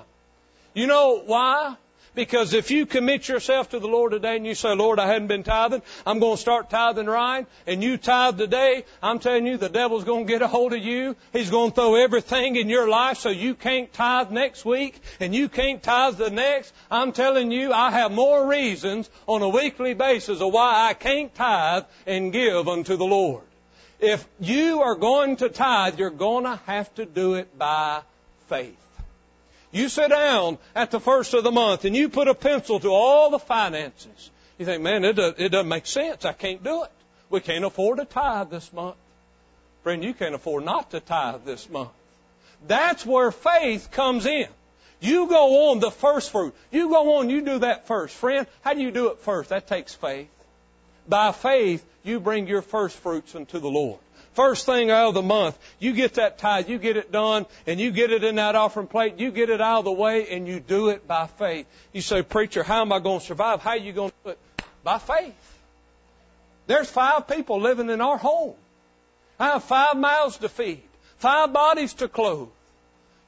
You 0.78 0.86
know 0.86 1.20
why? 1.26 1.74
Because 2.14 2.54
if 2.54 2.70
you 2.70 2.86
commit 2.86 3.28
yourself 3.28 3.70
to 3.70 3.80
the 3.80 3.88
Lord 3.88 4.12
today 4.12 4.36
and 4.36 4.46
you 4.46 4.54
say, 4.54 4.76
Lord, 4.76 5.00
I 5.00 5.08
hadn't 5.08 5.26
been 5.26 5.42
tithing, 5.42 5.82
I'm 6.06 6.20
going 6.20 6.36
to 6.36 6.40
start 6.40 6.70
tithing 6.70 7.06
right, 7.06 7.48
and 7.66 7.82
you 7.82 7.96
tithe 7.96 8.38
today, 8.38 8.84
I'm 9.02 9.18
telling 9.18 9.44
you, 9.44 9.56
the 9.56 9.68
devil's 9.68 10.04
going 10.04 10.28
to 10.28 10.32
get 10.32 10.40
a 10.40 10.46
hold 10.46 10.72
of 10.72 10.78
you. 10.78 11.16
He's 11.32 11.50
going 11.50 11.70
to 11.70 11.74
throw 11.74 11.96
everything 11.96 12.54
in 12.54 12.68
your 12.68 12.88
life 12.88 13.18
so 13.18 13.28
you 13.28 13.56
can't 13.56 13.92
tithe 13.92 14.30
next 14.30 14.64
week, 14.64 15.00
and 15.18 15.34
you 15.34 15.48
can't 15.48 15.82
tithe 15.82 16.16
the 16.16 16.30
next. 16.30 16.72
I'm 16.92 17.10
telling 17.10 17.50
you, 17.50 17.72
I 17.72 17.90
have 17.90 18.12
more 18.12 18.46
reasons 18.46 19.10
on 19.26 19.42
a 19.42 19.48
weekly 19.48 19.94
basis 19.94 20.40
of 20.40 20.52
why 20.52 20.88
I 20.90 20.94
can't 20.94 21.34
tithe 21.34 21.86
and 22.06 22.32
give 22.32 22.68
unto 22.68 22.96
the 22.96 23.04
Lord. 23.04 23.42
If 23.98 24.24
you 24.38 24.82
are 24.82 24.94
going 24.94 25.38
to 25.38 25.48
tithe, 25.48 25.98
you're 25.98 26.10
going 26.10 26.44
to 26.44 26.60
have 26.66 26.94
to 26.94 27.04
do 27.04 27.34
it 27.34 27.58
by 27.58 28.02
faith. 28.46 28.77
You 29.70 29.88
sit 29.88 30.08
down 30.08 30.58
at 30.74 30.90
the 30.90 31.00
first 31.00 31.34
of 31.34 31.44
the 31.44 31.50
month 31.50 31.84
and 31.84 31.94
you 31.94 32.08
put 32.08 32.28
a 32.28 32.34
pencil 32.34 32.80
to 32.80 32.88
all 32.88 33.30
the 33.30 33.38
finances. 33.38 34.30
You 34.58 34.64
think, 34.64 34.82
man, 34.82 35.04
it, 35.04 35.18
it 35.18 35.50
doesn't 35.50 35.68
make 35.68 35.86
sense. 35.86 36.24
I 36.24 36.32
can't 36.32 36.64
do 36.64 36.84
it. 36.84 36.90
We 37.30 37.40
can't 37.40 37.64
afford 37.64 37.98
to 37.98 38.04
tithe 38.04 38.50
this 38.50 38.72
month. 38.72 38.96
Friend, 39.82 40.02
you 40.02 40.14
can't 40.14 40.34
afford 40.34 40.64
not 40.64 40.90
to 40.90 41.00
tithe 41.00 41.44
this 41.44 41.68
month. 41.68 41.90
That's 42.66 43.04
where 43.06 43.30
faith 43.30 43.90
comes 43.90 44.26
in. 44.26 44.48
You 45.00 45.28
go 45.28 45.70
on 45.70 45.80
the 45.80 45.90
first 45.90 46.32
fruit. 46.32 46.54
You 46.72 46.88
go 46.88 47.18
on, 47.18 47.30
you 47.30 47.42
do 47.42 47.60
that 47.60 47.86
first. 47.86 48.14
Friend, 48.16 48.46
how 48.62 48.74
do 48.74 48.80
you 48.80 48.90
do 48.90 49.08
it 49.08 49.18
first? 49.20 49.50
That 49.50 49.68
takes 49.68 49.94
faith. 49.94 50.28
By 51.06 51.32
faith, 51.32 51.84
you 52.02 52.18
bring 52.18 52.48
your 52.48 52.62
first 52.62 52.96
fruits 52.96 53.34
unto 53.34 53.60
the 53.60 53.68
Lord. 53.70 54.00
First 54.38 54.66
thing 54.66 54.88
out 54.88 55.08
of 55.08 55.14
the 55.14 55.22
month, 55.22 55.58
you 55.80 55.92
get 55.92 56.14
that 56.14 56.38
tithe, 56.38 56.68
you 56.68 56.78
get 56.78 56.96
it 56.96 57.10
done, 57.10 57.44
and 57.66 57.80
you 57.80 57.90
get 57.90 58.12
it 58.12 58.22
in 58.22 58.36
that 58.36 58.54
offering 58.54 58.86
plate, 58.86 59.18
you 59.18 59.32
get 59.32 59.50
it 59.50 59.60
out 59.60 59.80
of 59.80 59.84
the 59.84 59.90
way, 59.90 60.28
and 60.28 60.46
you 60.46 60.60
do 60.60 60.90
it 60.90 61.08
by 61.08 61.26
faith. 61.26 61.66
You 61.92 62.02
say, 62.02 62.22
Preacher, 62.22 62.62
how 62.62 62.82
am 62.82 62.92
I 62.92 63.00
going 63.00 63.18
to 63.18 63.26
survive? 63.26 63.62
How 63.62 63.70
are 63.70 63.76
you 63.76 63.92
going 63.92 64.10
to 64.10 64.16
do 64.22 64.30
it? 64.30 64.38
By 64.84 64.98
faith. 64.98 65.58
There's 66.68 66.88
five 66.88 67.26
people 67.26 67.60
living 67.60 67.90
in 67.90 68.00
our 68.00 68.16
home. 68.16 68.54
I 69.40 69.48
have 69.48 69.64
five 69.64 69.96
mouths 69.96 70.36
to 70.36 70.48
feed, 70.48 70.84
five 71.16 71.52
bodies 71.52 71.94
to 71.94 72.06
clothe. 72.06 72.50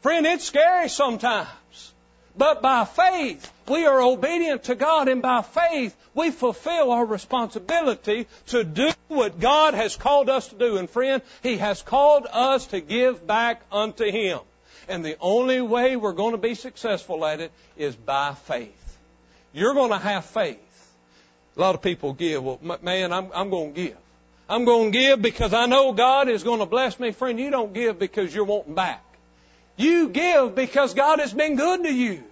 Friend, 0.03 0.25
it's 0.25 0.45
scary 0.45 0.89
sometimes. 0.89 1.49
But 2.37 2.62
by 2.62 2.85
faith, 2.85 3.53
we 3.68 3.87
are 3.87 4.01
obedient 4.01 4.64
to 4.64 4.74
God, 4.74 5.09
and 5.09 5.20
by 5.20 5.43
faith, 5.43 5.97
we 6.14 6.31
fulfill 6.31 6.93
our 6.93 7.05
responsibility 7.05 8.26
to 8.49 8.64
do 8.64 8.91
what 9.09 9.41
God 9.41 9.74
has 9.74 9.97
called 9.97 10.28
us 10.28 10.49
to 10.49 10.55
do. 10.55 10.76
And 10.76 10.89
friend, 10.89 11.22
He 11.43 11.57
has 11.57 11.83
called 11.83 12.26
us 12.31 12.66
to 12.68 12.81
give 12.81 13.26
back 13.26 13.62
unto 13.72 14.11
Him. 14.11 14.41
And 14.89 15.05
the 15.05 15.16
only 15.20 15.61
way 15.61 15.97
we're 15.97 16.12
going 16.12 16.33
to 16.33 16.39
be 16.39 16.55
successful 16.55 17.24
at 17.24 17.41
it 17.41 17.53
is 17.76 17.95
by 17.95 18.35
faith. 18.35 18.99
You're 19.53 19.74
going 19.74 19.91
to 19.91 19.99
have 19.99 20.24
faith. 20.24 20.59
A 21.57 21.61
lot 21.61 21.74
of 21.74 21.83
people 21.83 22.12
give. 22.12 22.43
Well, 22.43 22.61
man, 22.83 23.12
I'm, 23.12 23.31
I'm 23.35 23.51
going 23.51 23.74
to 23.74 23.81
give. 23.81 23.97
I'm 24.49 24.64
going 24.64 24.93
to 24.93 24.99
give 24.99 25.22
because 25.22 25.53
I 25.53 25.66
know 25.66 25.93
God 25.93 26.28
is 26.28 26.43
going 26.43 26.61
to 26.61 26.66
bless 26.66 26.99
me. 26.99 27.12
Friend, 27.12 27.39
you 27.39 27.51
don't 27.51 27.72
give 27.72 27.99
because 27.99 28.35
you're 28.35 28.45
wanting 28.45 28.74
back. 28.74 29.05
You 29.81 30.11
give 30.11 30.55
because 30.55 30.93
God 30.93 31.20
has 31.20 31.33
been 31.33 31.57
good 31.57 31.85
to 31.85 31.93
you. 31.93 32.22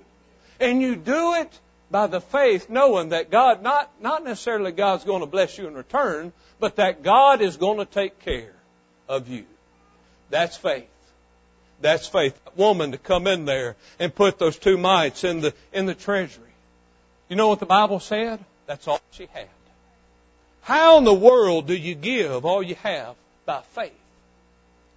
And 0.61 0.82
you 0.82 0.96
do 0.96 1.34
it 1.34 1.61
by 1.90 2.07
the 2.07 2.20
faith, 2.20 2.68
knowing 2.68 3.11
that 3.11 3.30
God, 3.30 3.62
not, 3.62 3.90
not 4.03 4.22
necessarily 4.22 4.70
God's 4.70 5.05
going 5.05 5.20
to 5.20 5.26
bless 5.26 5.57
you 5.57 5.66
in 5.66 5.74
return, 5.74 6.32
but 6.61 6.76
that 6.76 7.03
God 7.03 7.40
is 7.40 7.57
going 7.57 7.78
to 7.78 7.86
take 7.86 8.18
care 8.20 8.53
of 9.09 9.28
you. 9.28 9.46
That's 10.28 10.59
faith. 10.59 10.90
That's 11.80 12.07
faith. 12.07 12.38
That 12.44 12.59
woman 12.59 12.92
to 12.92 12.99
come 12.99 13.26
in 13.26 13.46
there 13.46 13.76
and 13.99 14.14
put 14.14 14.38
those 14.38 14.59
two 14.59 14.76
mites 14.76 15.24
in 15.24 15.40
the, 15.40 15.55
in 15.72 15.86
the 15.86 15.94
treasury. 15.94 16.44
You 17.30 17.36
know 17.36 17.49
what 17.49 17.61
the 17.61 17.66
Bible 17.66 18.01
said? 18.01 18.40
That's 18.66 18.86
all 18.86 19.01
she 19.12 19.26
had. 19.32 19.49
How 20.61 20.99
in 20.99 21.05
the 21.05 21.14
world 21.14 21.66
do 21.66 21.74
you 21.74 21.94
give 21.94 22.44
all 22.44 22.62
you 22.62 22.74
have? 22.82 23.14
By 23.46 23.62
faith. 23.72 23.92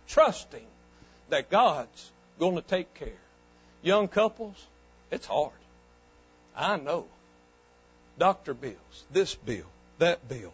Trusting 0.09 0.65
that 1.29 1.49
God's 1.49 2.11
going 2.41 2.55
to 2.55 2.61
take 2.63 2.91
care. 2.95 3.21
Young 3.83 4.07
couples, 4.07 4.55
it's 5.11 5.27
hard. 5.27 5.51
I 6.57 6.75
know. 6.77 7.05
Doctor 8.17 8.55
bills, 8.55 9.05
this 9.13 9.35
bill, 9.35 9.67
that 9.99 10.27
bill. 10.27 10.51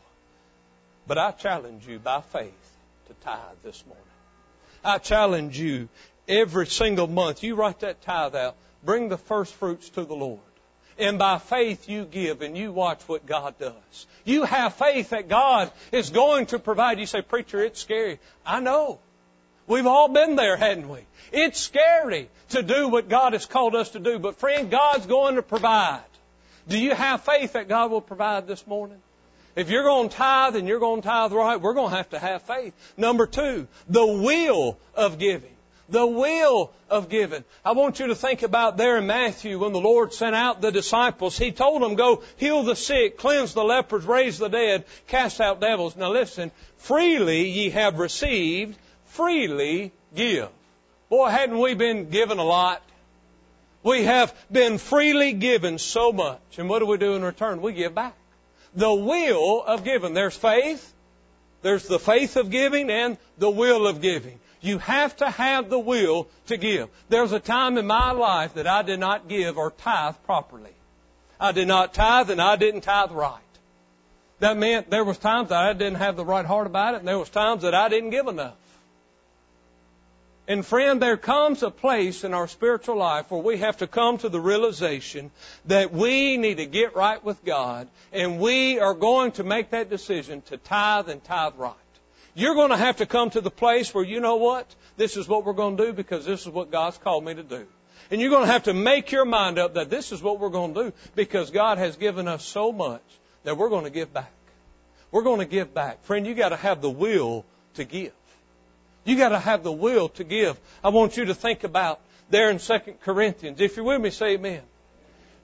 But 1.07 1.17
I 1.17 1.31
challenge 1.31 1.87
you 1.87 1.97
by 1.97 2.19
faith 2.19 2.75
to 3.07 3.13
tithe 3.23 3.39
this 3.63 3.85
morning. 3.85 4.03
I 4.83 4.97
challenge 4.97 5.57
you 5.57 5.87
every 6.27 6.67
single 6.67 7.07
month. 7.07 7.41
You 7.41 7.55
write 7.55 7.79
that 7.79 8.01
tithe 8.01 8.35
out. 8.35 8.57
Bring 8.83 9.07
the 9.07 9.17
first 9.17 9.53
fruits 9.53 9.87
to 9.91 10.03
the 10.03 10.13
Lord. 10.13 10.41
And 10.99 11.17
by 11.17 11.37
faith 11.37 11.87
you 11.87 12.03
give 12.03 12.41
and 12.41 12.57
you 12.57 12.73
watch 12.73 13.01
what 13.07 13.25
God 13.25 13.57
does. 13.59 14.07
You 14.25 14.43
have 14.43 14.73
faith 14.73 15.11
that 15.11 15.29
God 15.29 15.71
is 15.93 16.09
going 16.09 16.47
to 16.47 16.59
provide. 16.59 16.99
You 16.99 17.05
say, 17.05 17.21
preacher, 17.21 17.63
it's 17.63 17.79
scary. 17.79 18.19
I 18.45 18.59
know. 18.59 18.99
We've 19.67 19.85
all 19.85 20.07
been 20.07 20.35
there, 20.35 20.55
hadn't 20.55 20.87
we? 20.87 20.99
It's 21.31 21.59
scary 21.59 22.29
to 22.49 22.63
do 22.63 22.87
what 22.87 23.09
God 23.09 23.33
has 23.33 23.45
called 23.45 23.75
us 23.75 23.89
to 23.89 23.99
do, 23.99 24.17
but 24.17 24.37
friend, 24.37 24.71
God's 24.71 25.05
going 25.05 25.35
to 25.35 25.41
provide. 25.41 26.01
Do 26.67 26.79
you 26.79 26.95
have 26.95 27.21
faith 27.21 27.53
that 27.53 27.67
God 27.67 27.91
will 27.91 28.01
provide 28.01 28.47
this 28.47 28.65
morning? 28.65 28.97
If 29.55 29.69
you're 29.69 29.83
going 29.83 30.09
to 30.09 30.15
tithe 30.15 30.55
and 30.55 30.67
you're 30.67 30.79
going 30.79 31.01
to 31.01 31.07
tithe 31.07 31.33
right, 31.33 31.59
we're 31.59 31.73
going 31.73 31.89
to 31.89 31.97
have 31.97 32.09
to 32.11 32.19
have 32.19 32.43
faith. 32.43 32.73
Number 32.95 33.25
two, 33.25 33.67
the 33.89 34.05
will 34.05 34.77
of 34.95 35.17
giving. 35.17 35.51
The 35.89 36.05
will 36.05 36.71
of 36.89 37.09
giving. 37.09 37.43
I 37.65 37.71
want 37.71 37.99
you 37.99 38.07
to 38.07 38.15
think 38.15 38.43
about 38.43 38.77
there 38.77 38.97
in 38.97 39.07
Matthew 39.07 39.59
when 39.59 39.71
the 39.71 39.79
Lord 39.79 40.13
sent 40.13 40.35
out 40.35 40.61
the 40.61 40.71
disciples. 40.71 41.37
He 41.37 41.51
told 41.51 41.81
them, 41.81 41.95
go 41.95 42.23
heal 42.35 42.63
the 42.63 42.75
sick, 42.75 43.17
cleanse 43.17 43.53
the 43.53 43.63
lepers, 43.63 44.05
raise 44.05 44.37
the 44.37 44.49
dead, 44.49 44.85
cast 45.07 45.39
out 45.41 45.61
devils. 45.61 45.95
Now 45.95 46.11
listen, 46.11 46.51
freely 46.77 47.49
ye 47.49 47.69
have 47.69 47.99
received, 47.99 48.77
freely 49.17 49.91
give. 50.15 50.49
Boy, 51.09 51.29
hadn't 51.29 51.59
we 51.59 51.73
been 51.73 52.09
given 52.09 52.37
a 52.37 52.43
lot? 52.43 52.81
We 53.83 54.03
have 54.03 54.33
been 54.51 54.77
freely 54.77 55.33
given 55.33 55.79
so 55.79 56.11
much. 56.11 56.57
And 56.57 56.69
what 56.69 56.79
do 56.79 56.85
we 56.85 56.97
do 56.97 57.15
in 57.15 57.23
return? 57.23 57.61
We 57.61 57.73
give 57.73 57.95
back. 57.95 58.15
The 58.75 58.93
will 58.93 59.63
of 59.63 59.83
giving. 59.83 60.13
There's 60.13 60.35
faith. 60.35 60.93
There's 61.61 61.87
the 61.87 61.99
faith 61.99 62.35
of 62.35 62.51
giving 62.51 62.89
and 62.89 63.17
the 63.37 63.49
will 63.49 63.87
of 63.87 64.01
giving. 64.01 64.39
You 64.61 64.77
have 64.79 65.15
to 65.17 65.29
have 65.29 65.69
the 65.69 65.79
will 65.79 66.27
to 66.47 66.57
give. 66.57 66.89
There 67.09 67.21
was 67.21 67.31
a 67.31 67.39
time 67.39 67.77
in 67.77 67.87
my 67.87 68.11
life 68.11 68.55
that 68.55 68.67
I 68.67 68.81
did 68.81 68.99
not 68.99 69.27
give 69.27 69.57
or 69.57 69.71
tithe 69.71 70.15
properly. 70.25 70.75
I 71.39 71.51
did 71.51 71.67
not 71.67 71.93
tithe 71.93 72.29
and 72.29 72.41
I 72.41 72.55
didn't 72.55 72.81
tithe 72.81 73.11
right. 73.11 73.41
That 74.39 74.57
meant 74.57 74.89
there 74.89 75.03
was 75.03 75.17
times 75.17 75.49
that 75.49 75.63
I 75.63 75.73
didn't 75.73 75.95
have 75.95 76.15
the 76.15 76.25
right 76.25 76.45
heart 76.45 76.67
about 76.67 76.95
it 76.95 76.97
and 76.97 77.07
there 77.07 77.17
was 77.17 77.29
times 77.29 77.63
that 77.63 77.73
I 77.73 77.89
didn't 77.89 78.11
give 78.11 78.27
enough. 78.27 78.55
And 80.49 80.65
friend, 80.65 81.01
there 81.01 81.17
comes 81.17 81.61
a 81.61 81.69
place 81.69 82.23
in 82.23 82.33
our 82.33 82.47
spiritual 82.47 82.95
life 82.95 83.29
where 83.29 83.41
we 83.41 83.57
have 83.57 83.77
to 83.77 83.87
come 83.87 84.17
to 84.19 84.29
the 84.29 84.39
realization 84.39 85.29
that 85.65 85.91
we 85.91 86.37
need 86.37 86.57
to 86.57 86.65
get 86.65 86.95
right 86.95 87.21
with 87.21 87.43
God 87.43 87.89
and 88.13 88.39
we 88.39 88.79
are 88.79 88.93
going 88.93 89.33
to 89.33 89.43
make 89.43 89.71
that 89.71 89.89
decision 89.89 90.41
to 90.43 90.55
tithe 90.55 91.09
and 91.09 91.21
tithe 91.21 91.53
right. 91.57 91.75
You're 92.33 92.55
going 92.55 92.69
to 92.69 92.77
have 92.77 92.97
to 92.97 93.05
come 93.05 93.29
to 93.31 93.41
the 93.41 93.51
place 93.51 93.93
where 93.93 94.05
you 94.05 94.21
know 94.21 94.37
what? 94.37 94.73
This 94.95 95.17
is 95.17 95.27
what 95.27 95.43
we're 95.43 95.51
going 95.51 95.75
to 95.75 95.87
do 95.87 95.93
because 95.93 96.23
this 96.23 96.41
is 96.41 96.47
what 96.47 96.71
God's 96.71 96.97
called 96.97 97.25
me 97.25 97.33
to 97.33 97.43
do. 97.43 97.67
And 98.09 98.21
you're 98.21 98.29
going 98.29 98.45
to 98.45 98.51
have 98.51 98.63
to 98.63 98.73
make 98.73 99.11
your 99.11 99.25
mind 99.25 99.59
up 99.59 99.73
that 99.73 99.89
this 99.89 100.13
is 100.13 100.21
what 100.21 100.39
we're 100.39 100.49
going 100.49 100.73
to 100.73 100.83
do 100.83 100.93
because 101.13 101.51
God 101.51 101.77
has 101.77 101.97
given 101.97 102.27
us 102.27 102.45
so 102.45 102.71
much 102.71 103.03
that 103.43 103.57
we're 103.57 103.69
going 103.69 103.83
to 103.83 103.89
give 103.89 104.13
back. 104.13 104.31
We're 105.11 105.23
going 105.23 105.39
to 105.39 105.45
give 105.45 105.73
back. 105.73 106.03
Friend, 106.05 106.25
you 106.25 106.35
got 106.35 106.49
to 106.49 106.55
have 106.55 106.81
the 106.81 106.89
will 106.89 107.43
to 107.73 107.83
give. 107.83 108.13
You 109.07 109.15
got 109.15 109.29
to 109.29 109.39
have 109.39 109.63
the 109.63 109.71
will 109.71 110.09
to 110.09 110.25
give. 110.25 110.59
I 110.83 110.89
want 110.89 111.15
you 111.15 111.25
to 111.25 111.33
think 111.33 111.63
about 111.63 112.01
there 112.29 112.49
in 112.49 112.59
2 112.59 112.79
Corinthians. 113.01 113.61
If 113.61 113.77
you're 113.77 113.85
with 113.85 114.01
me, 114.01 114.09
say 114.09 114.33
amen. 114.33 114.61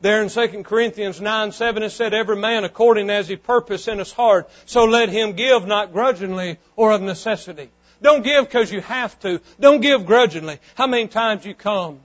There 0.01 0.22
in 0.22 0.28
2 0.28 0.64
Corinthians 0.64 1.22
9, 1.22 1.53
7, 1.53 1.82
it 1.82 1.91
said, 1.91 2.14
Every 2.14 2.36
man 2.36 2.66
according 2.66 3.09
as 3.09 3.30
he 3.30 3.38
purpose 3.38 3.88
in 3.88 3.99
his 3.99 4.11
heart, 4.11 4.49
so 4.66 4.84
let 4.84 5.07
him 5.07 5.32
give 5.32 5.66
not 5.66 5.93
grudgingly 5.93 6.57
or 6.76 6.91
of 6.91 7.01
necessity. 7.01 7.70
Don't 8.01 8.22
give 8.22 8.43
because 8.43 8.70
you 8.70 8.82
have 8.82 9.18
to. 9.22 9.39
Don't 9.61 9.80
give 9.80 10.05
grudgingly. 10.05 10.59
How 10.76 10.88
many 10.88 11.07
times 11.07 11.45
you 11.45 11.53
come 11.53 12.01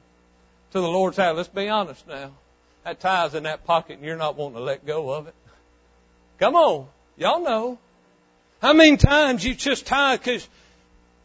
to 0.71 0.81
the 0.81 0.87
Lord's 0.87 1.17
house? 1.17 1.37
Let's 1.37 1.49
be 1.49 1.69
honest 1.69 2.07
now. 2.07 2.31
That 2.85 3.01
tie's 3.01 3.35
in 3.35 3.43
that 3.43 3.67
pocket 3.67 3.97
and 3.97 4.05
you're 4.07 4.17
not 4.17 4.37
wanting 4.37 4.59
to 4.59 4.63
let 4.63 4.87
go 4.87 5.11
of 5.11 5.27
it. 5.27 5.35
Come 6.39 6.55
on. 6.55 6.87
Y'all 7.17 7.43
know. 7.43 7.79
How 8.63 8.75
many 8.75 8.97
times 8.97 9.45
you 9.45 9.57
just 9.57 9.87
tithe 9.87 10.21
because 10.21 10.49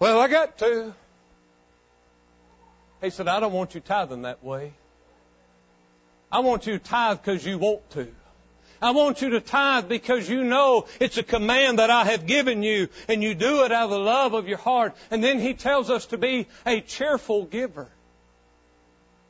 well, 0.04 0.20
I 0.20 0.28
got 0.28 0.58
to. 0.58 0.94
He 3.02 3.10
said, 3.10 3.30
I 3.30 3.40
don't 3.40 3.54
want 3.54 3.74
you 3.74 3.80
tithing 3.80 4.24
that 4.24 4.44
way. 4.44 4.74
I 6.30 6.40
want 6.40 6.68
you 6.68 6.78
to 6.78 6.84
tithe 6.84 7.20
because 7.24 7.46
you 7.46 7.58
want 7.58 7.90
to. 7.92 8.10
I 8.82 8.92
want 8.92 9.22
you 9.22 9.30
to 9.30 9.40
tithe 9.40 9.88
because 9.88 10.30
you 10.30 10.44
know 10.44 10.88
it's 11.00 11.18
a 11.18 11.24
command 11.24 11.80
that 11.80 11.90
I 11.90 12.04
have 12.04 12.26
given 12.26 12.64
you 12.64 12.90
and 13.08 13.24
you 13.24 13.34
do 13.34 13.64
it 13.64 13.72
out 13.72 13.86
of 13.86 13.92
the 13.92 13.98
love 13.98 14.34
of 14.34 14.50
your 14.50 14.58
heart. 14.58 14.94
And 15.10 15.24
then 15.24 15.40
he 15.40 15.54
tells 15.54 15.90
us 15.90 16.08
to 16.08 16.18
be 16.18 16.48
a 16.66 16.82
cheerful 16.82 17.46
giver. 17.46 17.88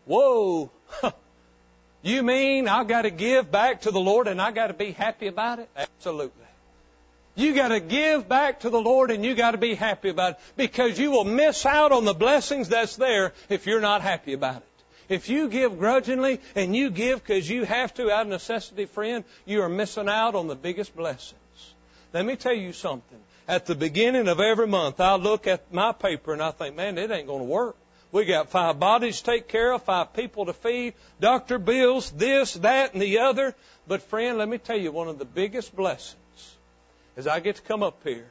Whoa. 0.05 0.71
you 2.01 2.23
mean 2.23 2.67
I've 2.67 2.87
got 2.87 3.03
to 3.03 3.11
give 3.11 3.51
back 3.51 3.81
to 3.81 3.91
the 3.91 4.01
Lord 4.01 4.27
and 4.27 4.41
I've 4.41 4.55
got 4.55 4.67
to 4.67 4.73
be 4.73 4.91
happy 4.91 5.27
about 5.27 5.59
it? 5.59 5.69
Absolutely. 5.77 6.47
You 7.35 7.55
got 7.55 7.69
to 7.69 7.79
give 7.79 8.29
back 8.29 8.59
to 8.59 8.69
the 8.69 8.79
Lord 8.79 9.09
and 9.09 9.25
you 9.25 9.33
got 9.33 9.51
to 9.51 9.57
be 9.57 9.73
happy 9.73 10.09
about 10.09 10.33
it 10.33 10.39
because 10.55 10.99
you 10.99 11.09
will 11.09 11.23
miss 11.23 11.65
out 11.65 11.91
on 11.91 12.05
the 12.05 12.13
blessings 12.13 12.69
that's 12.69 12.95
there 12.95 13.33
if 13.49 13.65
you're 13.65 13.81
not 13.81 14.01
happy 14.01 14.33
about 14.33 14.57
it. 14.57 14.67
If 15.09 15.29
you 15.29 15.49
give 15.49 15.79
grudgingly 15.79 16.39
and 16.55 16.75
you 16.75 16.91
give 16.91 17.23
because 17.23 17.49
you 17.49 17.65
have 17.65 17.93
to 17.95 18.11
out 18.11 18.21
of 18.21 18.27
necessity, 18.27 18.85
friend, 18.85 19.23
you 19.45 19.63
are 19.63 19.69
missing 19.69 20.07
out 20.07 20.35
on 20.35 20.47
the 20.47 20.55
biggest 20.55 20.95
blessings. 20.95 21.39
Let 22.13 22.25
me 22.25 22.35
tell 22.35 22.53
you 22.53 22.71
something. 22.71 23.19
At 23.47 23.65
the 23.65 23.75
beginning 23.75 24.27
of 24.27 24.39
every 24.39 24.67
month, 24.67 24.99
I 25.01 25.15
look 25.15 25.47
at 25.47 25.73
my 25.73 25.91
paper 25.91 26.33
and 26.33 26.41
I 26.41 26.51
think, 26.51 26.75
man, 26.75 26.97
it 26.97 27.09
ain't 27.09 27.27
going 27.27 27.39
to 27.41 27.45
work. 27.45 27.75
We 28.11 28.25
got 28.25 28.51
five 28.51 28.79
bodies 28.79 29.19
to 29.21 29.31
take 29.31 29.47
care 29.47 29.73
of, 29.73 29.81
five 29.81 30.13
people 30.13 30.45
to 30.45 30.53
feed, 30.53 30.93
doctor 31.19 31.57
bills, 31.57 32.11
this, 32.11 32.53
that, 32.53 32.93
and 32.93 33.01
the 33.01 33.19
other. 33.19 33.55
But 33.87 34.03
friend, 34.03 34.37
let 34.37 34.47
me 34.47 34.59
tell 34.59 34.77
you, 34.77 34.91
one 34.91 35.07
of 35.07 35.17
the 35.17 35.25
biggest 35.25 35.75
blessings 35.75 36.15
is 37.15 37.27
I 37.27 37.39
get 37.39 37.57
to 37.57 37.61
come 37.61 37.83
up 37.83 37.99
here 38.03 38.27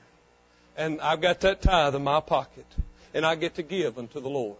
and 0.76 1.00
I've 1.00 1.20
got 1.20 1.40
that 1.40 1.62
tithe 1.62 1.94
in 1.94 2.04
my 2.04 2.20
pocket 2.20 2.66
and 3.14 3.24
I 3.26 3.34
get 3.34 3.56
to 3.56 3.62
give 3.62 3.98
unto 3.98 4.20
the 4.20 4.28
Lord. 4.28 4.56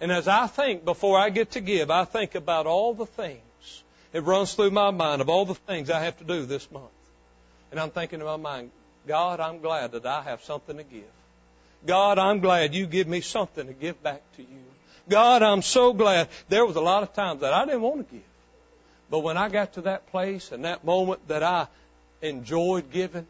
And 0.00 0.10
as 0.10 0.26
I 0.26 0.46
think 0.46 0.84
before 0.84 1.18
I 1.18 1.30
get 1.30 1.52
to 1.52 1.60
give, 1.60 1.90
I 1.90 2.04
think 2.04 2.34
about 2.34 2.66
all 2.66 2.94
the 2.94 3.06
things. 3.06 3.40
It 4.12 4.24
runs 4.24 4.54
through 4.54 4.72
my 4.72 4.90
mind 4.90 5.22
of 5.22 5.28
all 5.28 5.44
the 5.44 5.54
things 5.54 5.90
I 5.90 6.00
have 6.00 6.18
to 6.18 6.24
do 6.24 6.44
this 6.44 6.70
month. 6.70 6.90
And 7.70 7.80
I'm 7.80 7.90
thinking 7.90 8.20
in 8.20 8.26
my 8.26 8.36
mind, 8.36 8.70
God, 9.06 9.40
I'm 9.40 9.60
glad 9.60 9.92
that 9.92 10.04
I 10.04 10.22
have 10.22 10.42
something 10.42 10.76
to 10.76 10.82
give. 10.82 11.04
God, 11.86 12.18
I'm 12.18 12.40
glad 12.40 12.74
you 12.74 12.86
give 12.86 13.08
me 13.08 13.20
something 13.20 13.66
to 13.66 13.72
give 13.72 14.02
back 14.02 14.22
to 14.36 14.42
you. 14.42 14.64
God, 15.08 15.42
I'm 15.42 15.62
so 15.62 15.92
glad. 15.92 16.28
There 16.48 16.64
was 16.64 16.76
a 16.76 16.80
lot 16.80 17.02
of 17.02 17.12
times 17.12 17.40
that 17.40 17.52
I 17.52 17.64
didn't 17.64 17.82
want 17.82 18.08
to 18.08 18.14
give. 18.14 18.24
But 19.10 19.20
when 19.20 19.36
I 19.36 19.48
got 19.48 19.74
to 19.74 19.82
that 19.82 20.06
place 20.08 20.52
and 20.52 20.64
that 20.64 20.84
moment 20.84 21.26
that 21.28 21.42
I 21.42 21.66
enjoyed 22.22 22.90
giving, 22.90 23.26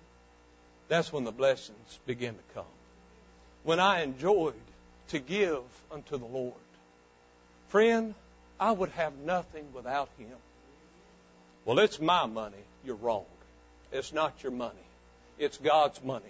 that's 0.92 1.12
when 1.12 1.24
the 1.24 1.32
blessings 1.32 1.98
begin 2.06 2.34
to 2.34 2.54
come. 2.54 2.64
When 3.62 3.80
I 3.80 4.02
enjoyed 4.02 4.54
to 5.08 5.18
give 5.18 5.62
unto 5.90 6.18
the 6.18 6.24
Lord. 6.24 6.54
Friend, 7.68 8.14
I 8.58 8.72
would 8.72 8.90
have 8.90 9.16
nothing 9.18 9.64
without 9.74 10.08
Him. 10.18 10.36
Well, 11.64 11.78
it's 11.78 12.00
my 12.00 12.26
money. 12.26 12.62
You're 12.84 12.96
wrong. 12.96 13.24
It's 13.92 14.12
not 14.12 14.42
your 14.42 14.52
money. 14.52 14.74
It's 15.38 15.58
God's 15.58 16.02
money. 16.02 16.24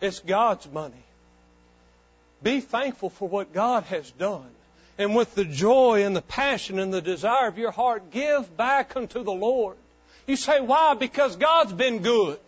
It's 0.00 0.20
God's 0.20 0.70
money. 0.70 1.04
Be 2.42 2.60
thankful 2.60 3.10
for 3.10 3.28
what 3.28 3.52
God 3.52 3.84
has 3.84 4.10
done. 4.12 4.50
And 4.98 5.14
with 5.14 5.34
the 5.34 5.44
joy 5.44 6.04
and 6.04 6.14
the 6.14 6.22
passion 6.22 6.78
and 6.78 6.92
the 6.92 7.02
desire 7.02 7.48
of 7.48 7.58
your 7.58 7.70
heart, 7.70 8.10
give 8.10 8.56
back 8.56 8.96
unto 8.96 9.22
the 9.22 9.32
Lord. 9.32 9.76
You 10.26 10.36
say, 10.36 10.60
why? 10.60 10.94
Because 10.94 11.36
God's 11.36 11.72
been 11.72 12.00
good. 12.02 12.38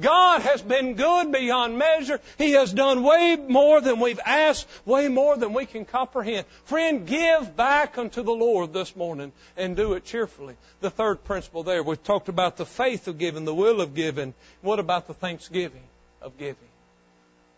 God 0.00 0.40
has 0.40 0.62
been 0.62 0.94
good 0.94 1.32
beyond 1.32 1.76
measure. 1.76 2.20
He 2.38 2.52
has 2.52 2.72
done 2.72 3.02
way 3.02 3.36
more 3.36 3.80
than 3.82 4.00
we've 4.00 4.20
asked, 4.24 4.66
way 4.86 5.08
more 5.08 5.36
than 5.36 5.52
we 5.52 5.66
can 5.66 5.84
comprehend. 5.84 6.46
Friend, 6.64 7.06
give 7.06 7.54
back 7.54 7.98
unto 7.98 8.22
the 8.22 8.32
Lord 8.32 8.72
this 8.72 8.96
morning 8.96 9.32
and 9.56 9.76
do 9.76 9.92
it 9.92 10.04
cheerfully. 10.04 10.56
The 10.80 10.88
third 10.90 11.24
principle 11.24 11.62
there, 11.62 11.82
we've 11.82 12.02
talked 12.02 12.30
about 12.30 12.56
the 12.56 12.64
faith 12.64 13.06
of 13.06 13.18
giving, 13.18 13.44
the 13.44 13.54
will 13.54 13.82
of 13.82 13.94
giving. 13.94 14.32
What 14.62 14.78
about 14.78 15.08
the 15.08 15.14
thanksgiving 15.14 15.84
of 16.22 16.38
giving? 16.38 16.56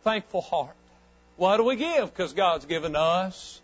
Thankful 0.03 0.41
heart. 0.41 0.75
Why 1.37 1.57
do 1.57 1.63
we 1.63 1.77
give? 1.77 2.13
Because 2.13 2.33
God's 2.33 2.65
given 2.65 2.97
us. 2.97 3.61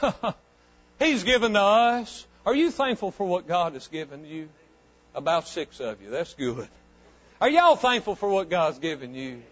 He's 0.98 1.22
given 1.22 1.54
us. 1.54 2.26
Are 2.44 2.54
you 2.54 2.72
thankful 2.72 3.12
for 3.12 3.26
what 3.26 3.46
God 3.46 3.74
has 3.74 3.86
given 3.86 4.24
you? 4.24 4.48
About 5.14 5.46
six 5.46 5.80
of 5.80 6.02
you. 6.02 6.10
That's 6.10 6.34
good. 6.34 6.68
Are 7.40 7.48
y'all 7.48 7.76
thankful 7.76 8.16
for 8.16 8.28
what 8.28 8.50
God's 8.50 8.78
given 8.78 9.14
you? 9.14 9.42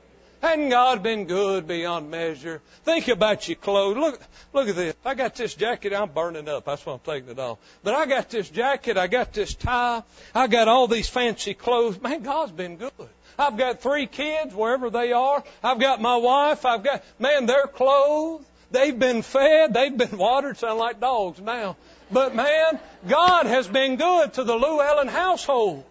Hadn't 0.43 0.69
God 0.69 1.03
been 1.03 1.25
good 1.25 1.67
beyond 1.67 2.11
measure? 2.11 2.61
Think 2.85 3.09
about 3.09 3.49
your 3.49 3.57
clothes. 3.57 3.97
Look, 3.97 4.21
look 4.53 4.69
at 4.69 4.77
this. 4.77 4.95
I 5.05 5.15
got 5.15 5.35
this 5.35 5.55
jacket. 5.55 5.95
I'm 5.95 6.11
burning 6.11 6.49
up. 6.49 6.67
That's 6.67 6.85
why 6.85 6.93
I'm 6.93 7.01
taking 7.01 7.31
it 7.31 7.39
off. 7.39 7.59
But 7.83 7.95
I 7.95 8.07
got 8.07 8.29
this 8.29 8.49
jacket. 8.51 8.99
I 8.99 9.07
got 9.07 9.33
this 9.33 9.55
tie. 9.55 10.03
I 10.35 10.47
got 10.47 10.69
all 10.69 10.87
these 10.87 11.09
fancy 11.09 11.55
clothes. 11.55 12.01
Man, 12.01 12.23
God's 12.23 12.53
been 12.53 12.77
good. 12.77 12.93
I've 13.39 13.57
got 13.57 13.81
three 13.81 14.07
kids 14.07 14.55
wherever 14.55 14.91
they 14.91 15.13
are. 15.13 15.43
I've 15.65 15.81
got 15.81 16.01
my 16.01 16.17
wife. 16.17 16.67
I've 16.67 16.85
got, 16.85 17.03
man, 17.19 17.47
they're 17.47 17.67
clothed. 17.67 18.45
They've 18.71 18.97
been 18.97 19.23
fed. 19.23 19.73
They've 19.73 19.97
been 19.97 20.19
watered. 20.19 20.59
Sound 20.59 20.79
like 20.79 21.01
dogs 21.01 21.41
now. 21.41 21.77
But 22.13 22.35
man, 22.35 22.79
God 23.09 23.47
has 23.47 23.67
been 23.67 23.97
good 23.97 24.35
to 24.35 24.45
the 24.45 24.55
Llewellyn 24.55 25.09
household. 25.09 25.85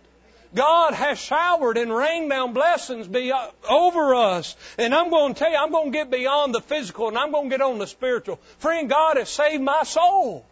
God 0.55 0.93
has 0.93 1.19
showered 1.19 1.77
and 1.77 1.93
rained 1.93 2.29
down 2.29 2.53
blessings 2.53 3.07
be 3.07 3.31
uh, 3.31 3.49
over 3.69 4.15
us. 4.15 4.55
And 4.77 4.93
I'm 4.93 5.09
going 5.09 5.33
to 5.33 5.39
tell 5.39 5.51
you, 5.51 5.57
I'm 5.57 5.71
going 5.71 5.91
to 5.91 5.97
get 5.97 6.09
beyond 6.09 6.53
the 6.53 6.61
physical 6.61 7.07
and 7.07 7.17
I'm 7.17 7.31
going 7.31 7.49
to 7.49 7.57
get 7.57 7.61
on 7.61 7.79
the 7.79 7.87
spiritual. 7.87 8.39
Friend, 8.59 8.89
God 8.89 9.17
has 9.17 9.29
saved 9.29 9.63
my 9.63 9.83
soul. 9.83 10.45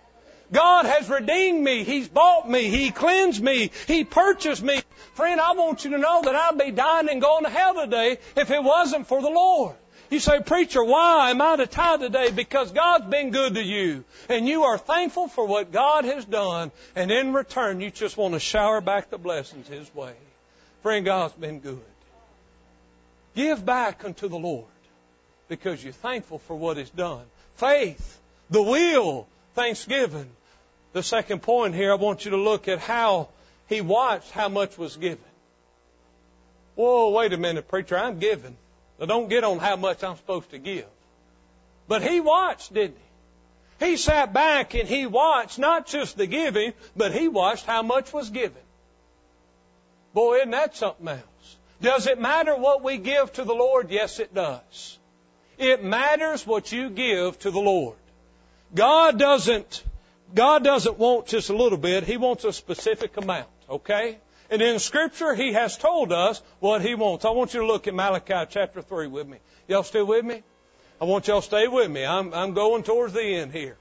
God 0.52 0.86
has 0.86 1.10
redeemed 1.10 1.64
me. 1.64 1.84
He's 1.84 2.08
bought 2.08 2.50
me. 2.50 2.70
He 2.70 2.92
cleansed 2.92 3.42
me. 3.42 3.72
He 3.88 4.04
purchased 4.04 4.62
me. 4.62 4.82
Friend, 5.16 5.40
I 5.40 5.54
want 5.54 5.86
you 5.86 5.92
to 5.92 5.98
know 5.98 6.22
that 6.24 6.36
I'd 6.36 6.58
be 6.58 6.72
dying 6.72 7.10
and 7.10 7.22
going 7.22 7.46
to 7.46 7.50
hell 7.50 7.74
today 7.76 8.18
if 8.36 8.52
it 8.52 8.64
wasn't 8.64 9.08
for 9.08 9.22
the 9.22 9.30
Lord. 9.30 9.76
You 10.10 10.20
say, 10.20 10.40
Preacher, 10.42 10.84
why 10.84 11.32
am 11.32 11.42
I 11.42 11.56
to 11.56 11.68
tithe 11.68 12.02
today? 12.02 12.32
Because 12.32 12.72
God's 12.72 13.08
been 13.08 13.32
good 13.32 13.56
to 13.56 13.64
you. 13.64 14.04
And 14.30 14.48
you 14.48 14.64
are 14.64 14.78
thankful 14.78 15.28
for 15.28 15.46
what 15.46 15.72
God 15.72 16.06
has 16.06 16.26
done. 16.26 16.72
And 16.96 17.12
in 17.12 17.34
return, 17.34 17.82
you 17.82 17.90
just 17.90 18.16
want 18.16 18.34
to 18.34 18.40
shower 18.40 18.82
back 18.82 19.10
the 19.10 19.18
blessings 19.18 19.68
His 19.68 19.94
way. 19.96 20.14
Friend, 20.84 21.04
God's 21.04 21.34
been 21.34 21.60
good. 21.60 21.82
Give 23.36 23.66
back 23.66 24.06
unto 24.06 24.28
the 24.28 24.38
Lord 24.38 24.66
because 25.48 25.84
you're 25.84 25.94
thankful 25.94 26.40
for 26.40 26.56
what 26.56 26.78
He's 26.78 26.90
done. 26.90 27.24
Faith, 27.56 28.20
the 28.50 28.62
will, 28.62 29.28
thanksgiving. 29.56 30.30
The 30.94 31.04
second 31.04 31.42
point 31.42 31.74
here, 31.74 31.92
I 31.92 31.96
want 31.96 32.26
you 32.26 32.32
to 32.32 32.38
look 32.38 32.68
at 32.68 32.80
how 32.80 33.30
He 33.68 33.82
watched 33.82 34.32
how 34.32 34.50
much 34.50 34.78
was 34.78 34.96
given. 34.96 35.20
Whoa, 36.76 37.10
wait 37.12 37.34
a 37.34 37.38
minute, 37.38 37.68
preacher, 37.68 37.98
I'm 37.98 38.20
giving. 38.20 38.56
Now 39.00 39.06
don't 39.06 39.30
get 39.30 39.44
on 39.44 39.60
how 39.60 39.76
much 39.76 40.04
I'm 40.04 40.16
supposed 40.16 40.52
to 40.52 40.58
give. 40.58 40.86
But 41.88 42.02
he 42.02 42.20
watched, 42.20 42.74
didn't 42.74 42.98
he? 42.98 43.88
He 43.88 43.98
sat 43.98 44.34
back 44.34 44.74
and 44.74 44.88
he 44.88 45.06
watched 45.06 45.60
not 45.60 45.86
just 45.86 46.18
the 46.18 46.28
giving, 46.28 46.74
but 46.96 47.14
he 47.14 47.28
watched 47.28 47.66
how 47.66 47.84
much 47.84 48.14
was 48.14 48.30
given. 48.30 48.62
Boy, 50.14 50.38
isn't 50.38 50.52
that 50.52 50.78
something 50.78 51.08
else? 51.10 51.58
Does 51.82 52.08
it 52.08 52.20
matter 52.20 52.56
what 52.56 52.84
we 52.84 52.98
give 52.98 53.34
to 53.34 53.44
the 53.44 53.54
Lord? 53.54 53.92
Yes, 53.92 54.20
it 54.20 54.34
does. 54.34 54.98
It 55.58 55.84
matters 55.84 56.48
what 56.48 56.72
you 56.72 56.90
give 56.90 57.38
to 57.40 57.52
the 57.52 57.60
Lord. 57.60 57.98
God 58.74 59.20
doesn't, 59.20 59.84
God 60.34 60.64
doesn't 60.64 60.98
want 60.98 61.28
just 61.28 61.50
a 61.50 61.56
little 61.56 61.78
bit. 61.78 62.06
He 62.06 62.18
wants 62.18 62.46
a 62.46 62.54
specific 62.54 63.18
amount, 63.18 63.50
okay? 63.70 64.18
And 64.50 64.62
in 64.62 64.80
Scripture, 64.80 65.34
He 65.34 65.54
has 65.54 65.78
told 65.78 66.12
us 66.12 66.42
what 66.60 66.82
He 66.82 66.96
wants. 66.96 67.26
I 67.26 67.32
want 67.32 67.54
you 67.54 67.62
to 67.62 67.66
look 67.66 67.88
at 67.88 67.94
Malachi 67.94 68.46
chapter 68.50 68.82
3 68.82 69.08
with 69.08 69.28
me. 69.28 69.38
Y'all 69.68 69.84
still 69.84 70.06
with 70.06 70.24
me? 70.24 70.44
I 71.02 71.06
want 71.06 71.28
y'all 71.28 71.42
to 71.42 71.46
stay 71.46 71.68
with 71.68 71.90
me. 71.90 72.06
I'm, 72.06 72.34
I'm 72.34 72.54
going 72.54 72.84
towards 72.84 73.14
the 73.14 73.24
end 73.24 73.52
here. 73.52 73.76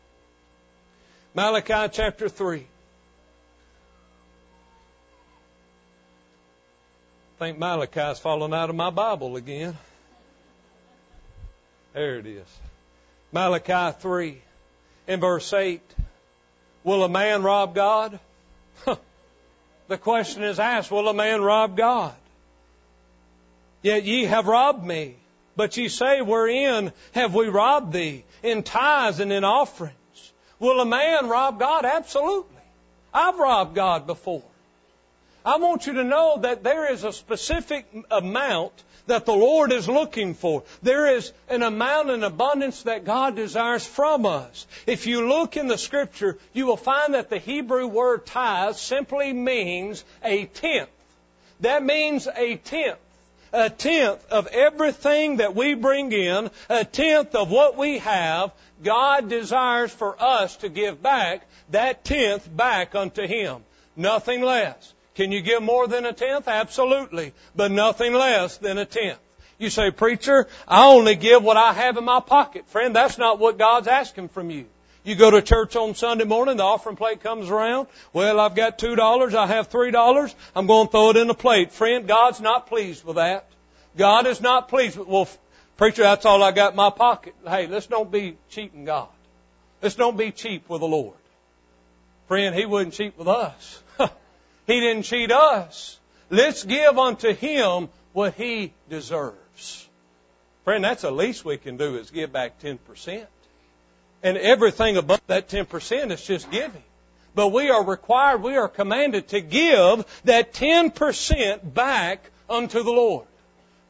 Malachi 1.35 1.89
chapter 1.93 2.29
3. 2.29 2.67
I 7.37 7.39
think 7.39 7.59
Malachi's 7.59 8.19
fallen 8.19 8.55
out 8.55 8.71
of 8.71 8.77
my 8.77 8.91
Bible 8.91 9.37
again. 9.37 9.77
There 11.93 12.19
it 12.19 12.27
is. 12.27 12.47
Malachi 13.33 13.97
3 14.01 14.41
in 15.09 15.21
verse 15.21 15.53
8. 15.53 15.81
Will 16.85 17.05
a 17.05 17.09
man 17.09 17.43
rob 17.43 17.75
God? 17.75 18.19
The 19.95 19.99
question 19.99 20.43
is 20.43 20.59
asked, 20.59 20.91
will 20.91 21.07
a 21.07 21.15
man 21.15 21.41
rob 21.41 21.77
God? 21.77 22.17
Yet 23.81 24.03
ye 24.03 24.25
have 24.25 24.49
robbed 24.49 24.85
me. 24.85 25.15
But 25.55 25.77
ye 25.77 25.89
say, 25.89 26.21
wherein 26.21 26.93
have 27.13 27.33
we 27.33 27.47
robbed 27.47 27.93
thee? 27.93 28.25
In 28.43 28.65
tithes 28.65 29.21
and 29.21 29.33
in 29.33 29.45
offerings. 29.45 30.33
Will 30.59 30.81
a 30.81 30.85
man 30.85 31.29
rob 31.29 31.61
God? 31.61 31.85
Absolutely. 31.85 32.65
I've 33.15 33.39
robbed 33.39 33.77
God 33.77 34.09
before. 34.09 34.43
I 35.47 35.59
want 35.59 35.87
you 35.87 35.93
to 35.93 36.03
know 36.03 36.39
that 36.41 36.65
there 36.65 36.93
is 36.93 37.05
a 37.05 37.13
specific 37.13 37.87
amount 38.11 38.73
that 39.07 39.27
the 39.27 39.35
Lord 39.35 39.73
is 39.73 39.89
looking 39.89 40.35
for. 40.35 40.63
There 40.83 41.15
is 41.15 41.33
an 41.49 41.63
amount 41.63 42.11
and 42.11 42.25
abundance 42.25 42.83
that 42.85 43.05
God 43.05 43.37
desires 43.37 43.85
from 43.85 44.27
us. 44.27 44.67
If 44.87 45.07
you 45.07 45.29
look 45.29 45.57
in 45.57 45.69
the 45.69 45.79
scripture, 45.79 46.39
you 46.53 46.67
will 46.67 46.77
find 46.77 47.15
that 47.15 47.31
the 47.31 47.39
Hebrew 47.39 47.87
word 47.87 48.27
tithe 48.27 48.77
simply 48.77 49.33
means 49.33 50.05
a 50.23 50.47
tenth. 50.47 50.89
That 51.61 51.83
means 51.83 52.29
a 52.35 52.57
tenth. 52.57 52.99
A 53.53 53.71
tenth 53.71 54.33
of 54.33 54.49
everything 54.49 55.37
that 55.37 55.55
we 55.55 55.75
bring 55.75 56.11
in, 56.11 56.51
a 56.69 56.85
tenth 56.85 57.37
of 57.37 57.53
what 57.53 57.77
we 57.77 57.99
have, 57.99 58.51
God 58.83 59.29
desires 59.29 59.93
for 59.93 60.21
us 60.21 60.57
to 60.57 60.69
give 60.69 61.01
back 61.01 61.47
that 61.71 62.05
tenth 62.05 62.49
back 62.55 62.97
unto 62.97 63.27
Him. 63.27 63.63
Nothing 63.95 64.43
less. 64.43 64.93
Can 65.15 65.33
you 65.33 65.41
give 65.41 65.63
more 65.63 65.87
than 65.87 66.07
a 66.07 66.13
tenth? 66.13 66.49
Absolutely. 66.49 67.33
But 67.55 67.71
nothing 67.71 68.13
less 68.13 68.57
than 68.59 68.79
a 68.79 68.85
tenth. 68.85 69.19
You 69.59 69.71
say, 69.71 69.91
preacher, 69.91 70.49
I 70.67 70.87
only 70.87 71.15
give 71.15 71.43
what 71.43 71.57
I 71.57 71.73
have 71.73 71.97
in 71.97 72.05
my 72.05 72.21
pocket. 72.21 72.67
Friend, 72.69 72.95
that's 72.95 73.19
not 73.19 73.39
what 73.39 73.57
God's 73.57 73.87
asking 73.87 74.29
from 74.29 74.51
you. 74.51 74.67
You 75.05 75.15
go 75.15 75.31
to 75.31 75.43
church 75.43 75.77
on 75.77 75.95
Sunday 75.95 76.25
morning, 76.25 76.57
the 76.57 76.63
offering 76.65 76.97
plate 76.97 77.23
comes 77.23 77.51
around. 77.51 77.89
Well, 78.15 78.41
I've 78.41 78.55
got 78.55 78.79
two 78.79 78.97
dollars, 78.97 79.35
I 79.35 79.47
have 79.47 79.69
three 79.69 79.91
dollars, 79.91 80.35
I'm 80.57 80.67
going 80.67 80.87
to 80.87 80.91
throw 80.91 81.11
it 81.11 81.17
in 81.17 81.29
the 81.29 81.35
plate. 81.35 81.73
Friend, 81.73 82.09
God's 82.09 82.41
not 82.41 82.67
pleased 82.67 83.05
with 83.05 83.17
that. 83.17 83.47
God 83.99 84.27
is 84.27 84.41
not 84.41 84.69
pleased 84.69 84.97
with, 84.97 85.07
well, 85.07 85.29
preacher, 85.77 86.03
that's 86.03 86.25
all 86.25 86.43
I 86.43 86.53
got 86.53 86.73
in 86.73 86.77
my 86.77 86.89
pocket. 86.89 87.35
Hey, 87.47 87.67
let's 87.67 87.87
don't 87.87 88.11
be 88.11 88.39
cheating 88.49 88.87
God. 88.87 89.09
Let's 89.83 89.95
don't 89.95 90.17
be 90.17 90.33
cheap 90.33 90.71
with 90.71 90.81
the 90.81 90.89
Lord. 90.89 91.17
Friend, 92.27 92.55
He 92.55 92.65
wouldn't 92.65 92.95
cheat 92.95 93.17
with 93.19 93.29
us. 93.29 93.83
He 94.67 94.81
didn't 94.81 95.05
cheat 95.05 95.31
us. 95.31 95.99
Let's 96.31 96.65
give 96.65 96.99
unto 96.99 97.35
Him 97.35 97.89
what 98.13 98.35
He 98.35 98.73
deserves. 98.89 99.89
Friend, 100.65 100.83
that's 100.83 101.03
the 101.03 101.11
least 101.11 101.45
we 101.45 101.59
can 101.59 101.77
do 101.77 101.97
is 101.97 102.11
give 102.11 102.33
back 102.33 102.61
10%. 102.61 103.27
And 104.23 104.39
everything 104.39 104.97
above 104.97 105.21
that 105.27 105.49
10% 105.49 106.11
is 106.11 106.27
just 106.27 106.51
giving. 106.51 106.83
But 107.35 107.49
we 107.49 107.69
are 107.69 107.85
required, 107.85 108.43
we 108.43 108.57
are 108.57 108.69
commanded 108.69 109.29
to 109.29 109.41
give 109.41 110.05
that 110.25 110.55
10% 110.55 111.75
back 111.75 112.31
unto 112.49 112.83
the 112.83 112.91
Lord. 112.91 113.27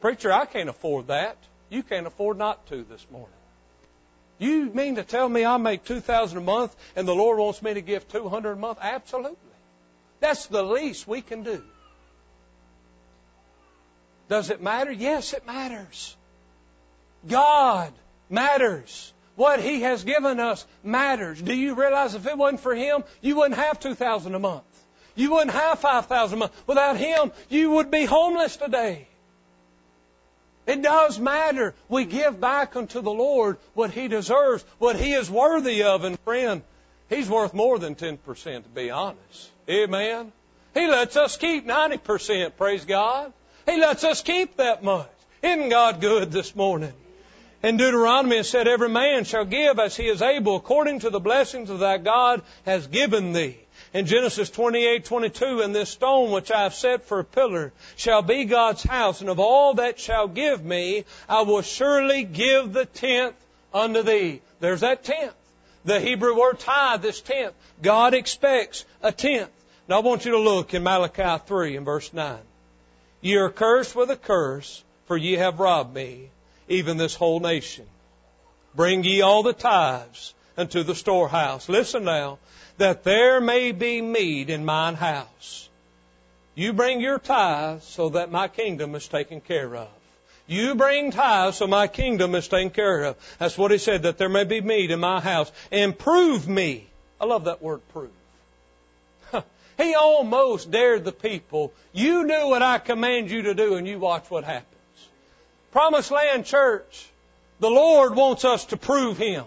Preacher, 0.01 0.33
I 0.33 0.45
can't 0.45 0.67
afford 0.67 1.07
that. 1.07 1.37
You 1.69 1.83
can't 1.83 2.07
afford 2.07 2.37
not 2.37 2.65
to 2.67 2.83
this 2.83 3.05
morning. 3.11 3.29
You 4.37 4.65
mean 4.65 4.95
to 4.95 5.03
tell 5.03 5.29
me 5.29 5.45
I 5.45 5.57
make 5.57 5.85
2000 5.85 6.37
a 6.37 6.41
month 6.41 6.75
and 6.95 7.07
the 7.07 7.15
Lord 7.15 7.39
wants 7.39 7.61
me 7.61 7.73
to 7.73 7.81
give 7.81 8.07
200 8.09 8.51
a 8.51 8.55
month? 8.55 8.79
Absolutely. 8.81 9.37
That's 10.19 10.47
the 10.47 10.63
least 10.63 11.07
we 11.07 11.21
can 11.21 11.43
do. 11.43 11.63
Does 14.27 14.49
it 14.49 14.61
matter? 14.61 14.91
Yes, 14.91 15.33
it 15.33 15.45
matters. 15.45 16.15
God 17.27 17.93
matters. 18.29 19.13
What 19.35 19.59
He 19.59 19.81
has 19.81 20.03
given 20.03 20.39
us 20.39 20.65
matters. 20.83 21.41
Do 21.41 21.53
you 21.53 21.75
realize 21.75 22.15
if 22.15 22.25
it 22.25 22.37
wasn't 22.37 22.61
for 22.61 22.73
Him, 22.73 23.03
you 23.21 23.35
wouldn't 23.35 23.59
have 23.59 23.79
2000 23.79 24.33
a 24.33 24.39
month. 24.39 24.63
You 25.15 25.31
wouldn't 25.31 25.51
have 25.51 25.79
5000 25.79 26.37
a 26.37 26.39
month. 26.39 26.63
Without 26.67 26.97
Him, 26.97 27.31
you 27.49 27.71
would 27.71 27.91
be 27.91 28.05
homeless 28.05 28.57
today. 28.57 29.07
It 30.65 30.81
does 30.81 31.19
matter. 31.19 31.75
We 31.89 32.05
give 32.05 32.41
back 32.41 32.75
unto 32.75 33.01
the 33.01 33.11
Lord 33.11 33.57
what 33.73 33.91
He 33.91 34.07
deserves, 34.07 34.65
what 34.79 34.95
He 34.95 35.13
is 35.13 35.29
worthy 35.29 35.83
of. 35.83 36.03
And 36.03 36.19
friend, 36.21 36.63
He's 37.09 37.29
worth 37.29 37.53
more 37.53 37.77
than 37.77 37.95
10%, 37.95 38.63
to 38.63 38.69
be 38.69 38.89
honest. 38.89 39.51
Amen. 39.69 40.31
He 40.73 40.87
lets 40.87 41.15
us 41.15 41.37
keep 41.37 41.65
90%, 41.65 42.57
praise 42.57 42.85
God. 42.85 43.33
He 43.65 43.79
lets 43.79 44.03
us 44.03 44.21
keep 44.21 44.57
that 44.57 44.83
much. 44.83 45.09
Isn't 45.41 45.69
God 45.69 46.01
good 46.01 46.31
this 46.31 46.55
morning? 46.55 46.93
In 47.63 47.77
Deuteronomy 47.77 48.37
it 48.37 48.43
said, 48.45 48.67
Every 48.67 48.89
man 48.89 49.23
shall 49.23 49.45
give 49.45 49.79
as 49.79 49.95
he 49.95 50.07
is 50.07 50.21
able, 50.21 50.57
according 50.57 50.99
to 50.99 51.09
the 51.09 51.19
blessings 51.19 51.69
of 51.69 51.79
thy 51.79 51.97
God 51.97 52.43
has 52.65 52.85
given 52.85 53.33
thee. 53.33 53.57
In 53.93 54.05
Genesis 54.05 54.51
28:22, 54.51 55.63
and 55.63 55.73
this 55.73 55.89
stone 55.89 56.31
which 56.31 56.51
I 56.51 56.63
have 56.63 56.75
set 56.75 57.05
for 57.05 57.19
a 57.19 57.23
pillar 57.23 57.73
shall 57.95 58.21
be 58.21 58.45
God's 58.45 58.83
house, 58.83 59.21
and 59.21 59.29
of 59.29 59.39
all 59.39 59.75
that 59.75 59.99
shall 59.99 60.27
give 60.27 60.63
me, 60.63 61.05
I 61.29 61.41
will 61.41 61.61
surely 61.61 62.23
give 62.23 62.73
the 62.73 62.85
tenth 62.85 63.35
unto 63.73 64.03
thee. 64.03 64.41
There's 64.59 64.81
that 64.81 65.03
tenth. 65.03 65.33
The 65.85 65.99
Hebrew 65.99 66.37
word 66.37 66.59
tithe 66.59 67.05
is 67.05 67.21
tenth. 67.21 67.53
God 67.81 68.15
expects 68.15 68.85
a 69.03 69.11
tenth. 69.11 69.51
Now 69.87 69.97
I 69.97 69.99
want 69.99 70.25
you 70.25 70.31
to 70.31 70.39
look 70.39 70.73
in 70.73 70.83
Malachi 70.83 71.43
3 71.45 71.77
and 71.77 71.85
verse 71.85 72.11
9. 72.11 72.39
Ye 73.21 73.35
are 73.37 73.51
cursed 73.51 73.95
with 73.95 74.09
a 74.09 74.15
curse, 74.15 74.83
for 75.05 75.15
ye 75.15 75.33
have 75.33 75.59
robbed 75.59 75.93
me, 75.93 76.29
even 76.67 76.97
this 76.97 77.13
whole 77.13 77.39
nation. 77.39 77.85
Bring 78.75 79.03
ye 79.03 79.21
all 79.21 79.43
the 79.43 79.53
tithes 79.53 80.33
unto 80.57 80.81
the 80.81 80.95
storehouse. 80.95 81.69
Listen 81.69 82.03
now 82.03 82.39
that 82.77 83.03
there 83.03 83.39
may 83.39 83.71
be 83.71 84.01
meat 84.01 84.49
in 84.49 84.65
mine 84.65 84.95
house. 84.95 85.69
You 86.55 86.73
bring 86.73 86.99
your 86.99 87.19
tithes 87.19 87.83
so 87.83 88.09
that 88.09 88.31
my 88.31 88.47
kingdom 88.47 88.95
is 88.95 89.07
taken 89.07 89.39
care 89.39 89.75
of. 89.75 89.89
You 90.47 90.75
bring 90.75 91.11
tithes 91.11 91.57
so 91.57 91.67
my 91.67 91.87
kingdom 91.87 92.35
is 92.35 92.47
taken 92.47 92.69
care 92.69 93.03
of. 93.03 93.37
That's 93.39 93.57
what 93.57 93.71
he 93.71 93.77
said, 93.77 94.03
that 94.03 94.17
there 94.17 94.29
may 94.29 94.43
be 94.43 94.61
meat 94.61 94.91
in 94.91 94.99
my 94.99 95.19
house. 95.19 95.51
And 95.71 95.97
prove 95.97 96.47
me. 96.47 96.87
I 97.19 97.25
love 97.25 97.45
that 97.45 97.61
word 97.61 97.81
prove. 97.89 98.11
he 99.77 99.95
almost 99.95 100.69
dared 100.69 101.03
the 101.03 101.11
people. 101.11 101.73
You 101.93 102.27
do 102.27 102.47
what 102.47 102.61
I 102.61 102.77
command 102.77 103.31
you 103.31 103.43
to 103.43 103.55
do 103.55 103.75
and 103.75 103.87
you 103.87 103.97
watch 103.97 104.29
what 104.29 104.43
happens. 104.43 104.71
Promised 105.71 106.11
Land 106.11 106.45
Church, 106.45 107.09
the 107.59 107.69
Lord 107.69 108.15
wants 108.15 108.45
us 108.45 108.65
to 108.65 108.77
prove 108.77 109.17
Him. 109.17 109.45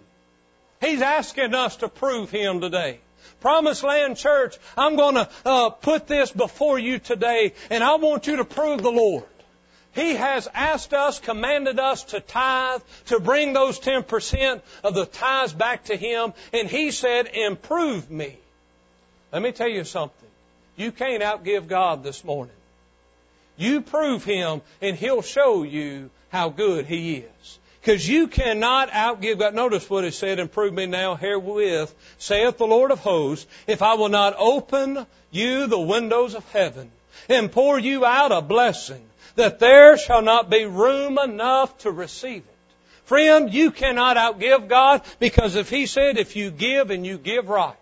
He's 0.81 1.01
asking 1.01 1.55
us 1.55 1.77
to 1.77 1.89
prove 1.89 2.31
Him 2.31 2.61
today. 2.61 3.01
Promised 3.41 3.85
Land 3.85 4.17
Church, 4.17 4.57
I'm 4.77 4.97
going 4.97 5.15
to 5.15 5.29
uh, 5.45 5.71
put 5.71 6.07
this 6.07 6.31
before 6.31 6.79
you 6.79 6.99
today, 6.99 7.55
and 7.71 7.85
I 7.85 7.95
want 7.97 8.27
you 8.27 8.37
to 8.37 8.45
prove 8.45 8.83
the 8.83 8.91
Lord. 8.91 9.25
He 9.99 10.15
has 10.15 10.47
asked 10.55 10.95
us, 10.95 11.19
commanded 11.19 11.81
us 11.81 12.05
to 12.05 12.21
tithe, 12.21 12.83
to 13.07 13.19
bring 13.19 13.53
those 13.53 13.81
10% 13.81 14.63
of 14.85 14.95
the 14.95 15.07
tithes 15.07 15.53
back 15.53 15.87
to 15.87 15.97
Him, 15.97 16.35
and 16.53 16.69
He 16.69 16.93
said, 16.93 17.27
improve 17.27 18.09
me. 18.09 18.37
Let 19.33 19.43
me 19.43 19.51
tell 19.51 19.67
you 19.67 19.83
something. 19.83 20.29
You 20.77 20.93
can't 20.93 21.21
outgive 21.21 21.67
God 21.67 22.05
this 22.05 22.23
morning. 22.23 22.55
You 23.57 23.81
prove 23.81 24.23
Him, 24.23 24.63
and 24.81 24.97
He'll 24.97 25.23
show 25.23 25.65
you 25.65 26.11
how 26.29 26.51
good 26.51 26.87
He 26.87 27.17
is. 27.17 27.59
Because 27.81 28.09
you 28.09 28.29
cannot 28.29 28.91
outgive 28.91 29.41
God. 29.41 29.57
Notice 29.57 29.91
what 29.91 30.05
it 30.05 30.15
said, 30.15 30.39
and 30.39 30.53
prove 30.53 30.73
me 30.73 30.87
now 30.87 31.17
herewith, 31.17 31.93
saith 32.19 32.57
the 32.57 32.69
Lord 32.69 32.93
of 32.93 33.01
hosts, 33.01 33.49
if 33.67 33.83
I 33.83 33.95
will 33.95 34.11
not 34.11 34.37
open 34.39 35.07
you 35.33 35.67
the 35.67 35.81
windows 35.81 36.37
of 36.37 36.49
heaven 36.53 36.93
and 37.29 37.51
pour 37.51 37.79
you 37.79 38.05
out 38.05 38.33
a 38.33 38.43
blessing, 38.43 39.05
that 39.37 39.59
there 39.59 39.97
shall 39.97 40.23
not 40.23 40.51
be 40.51 40.65
room 40.65 41.19
enough 41.19 41.77
to 41.79 41.91
receive 41.91 42.43
it. 42.43 42.55
Friend, 43.05 43.53
you 43.53 43.71
cannot 43.71 44.17
outgive 44.17 44.69
God 44.69 45.03
because 45.19 45.57
if 45.57 45.71
He 45.71 45.87
said, 45.87 46.19
if 46.19 46.37
you 46.37 46.51
give 46.51 46.91
and 46.91 47.07
you 47.07 47.17
give 47.17 47.49
right, 47.49 47.77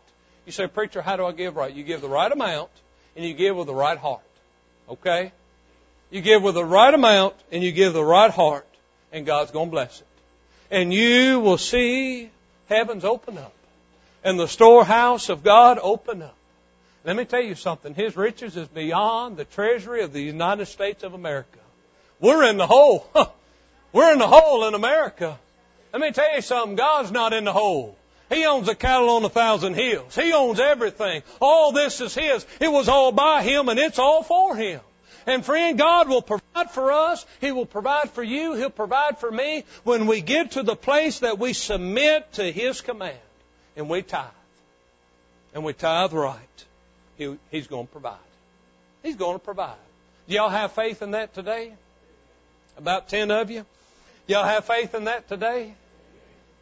you 0.44 0.52
say, 0.52 0.68
Preacher, 0.68 1.02
how 1.02 1.16
do 1.16 1.26
I 1.26 1.32
give 1.32 1.56
right? 1.56 1.74
You 1.74 1.82
give 1.82 2.00
the 2.00 2.08
right 2.08 2.30
amount 2.30 2.70
and 3.16 3.24
you 3.24 3.34
give 3.34 3.56
with 3.56 3.66
the 3.66 3.74
right 3.74 3.98
heart. 3.98 4.22
Okay? 4.88 5.32
You 6.10 6.20
give 6.20 6.42
with 6.42 6.54
the 6.54 6.64
right 6.64 6.94
amount 6.94 7.34
and 7.50 7.62
you 7.62 7.72
give 7.72 7.92
the 7.92 8.04
right 8.04 8.30
heart 8.30 8.66
and 9.12 9.26
God's 9.26 9.50
going 9.50 9.66
to 9.66 9.70
bless 9.72 10.00
it. 10.00 10.06
And 10.70 10.94
you 10.94 11.40
will 11.40 11.58
see 11.58 12.30
heavens 12.68 13.04
open 13.04 13.38
up 13.38 13.52
and 14.22 14.38
the 14.38 14.48
storehouse 14.48 15.28
of 15.28 15.42
God 15.42 15.78
open 15.80 16.22
up. 16.22 16.36
Let 17.06 17.14
me 17.14 17.24
tell 17.24 17.40
you 17.40 17.54
something. 17.54 17.94
His 17.94 18.16
riches 18.16 18.56
is 18.56 18.66
beyond 18.66 19.36
the 19.36 19.44
treasury 19.44 20.02
of 20.02 20.12
the 20.12 20.20
United 20.20 20.66
States 20.66 21.04
of 21.04 21.14
America. 21.14 21.60
We're 22.18 22.42
in 22.50 22.56
the 22.56 22.66
hole. 22.66 23.08
We're 23.92 24.12
in 24.12 24.18
the 24.18 24.26
hole 24.26 24.66
in 24.66 24.74
America. 24.74 25.38
Let 25.92 26.02
me 26.02 26.10
tell 26.10 26.34
you 26.34 26.42
something. 26.42 26.74
God's 26.74 27.12
not 27.12 27.32
in 27.32 27.44
the 27.44 27.52
hole. 27.52 27.96
He 28.28 28.44
owns 28.44 28.66
the 28.66 28.74
cattle 28.74 29.10
on 29.10 29.24
a 29.24 29.28
thousand 29.28 29.74
hills. 29.74 30.16
He 30.16 30.32
owns 30.32 30.58
everything. 30.58 31.22
All 31.40 31.70
this 31.70 32.00
is 32.00 32.12
His. 32.12 32.44
It 32.60 32.72
was 32.72 32.88
all 32.88 33.12
by 33.12 33.44
Him 33.44 33.68
and 33.68 33.78
it's 33.78 34.00
all 34.00 34.24
for 34.24 34.56
Him. 34.56 34.80
And 35.26 35.44
friend, 35.44 35.78
God 35.78 36.08
will 36.08 36.22
provide 36.22 36.72
for 36.72 36.90
us. 36.90 37.24
He 37.40 37.52
will 37.52 37.66
provide 37.66 38.10
for 38.10 38.22
you. 38.24 38.54
He'll 38.54 38.68
provide 38.68 39.18
for 39.18 39.30
me 39.30 39.62
when 39.84 40.08
we 40.08 40.22
get 40.22 40.52
to 40.52 40.64
the 40.64 40.74
place 40.74 41.20
that 41.20 41.38
we 41.38 41.52
submit 41.52 42.32
to 42.32 42.50
His 42.50 42.80
command 42.80 43.16
and 43.76 43.88
we 43.88 44.02
tithe. 44.02 44.26
And 45.54 45.62
we 45.62 45.72
tithe 45.72 46.12
right. 46.12 46.65
He, 47.16 47.36
he's 47.50 47.66
going 47.66 47.86
to 47.86 47.92
provide. 47.92 48.18
He's 49.02 49.16
going 49.16 49.38
to 49.38 49.44
provide. 49.44 49.76
Do 50.28 50.34
y'all 50.34 50.48
have 50.48 50.72
faith 50.72 51.02
in 51.02 51.12
that 51.12 51.34
today? 51.34 51.72
About 52.76 53.08
ten 53.08 53.30
of 53.30 53.50
you? 53.50 53.64
Y'all 54.26 54.44
have 54.44 54.64
faith 54.64 54.94
in 54.94 55.04
that 55.04 55.28
today? 55.28 55.74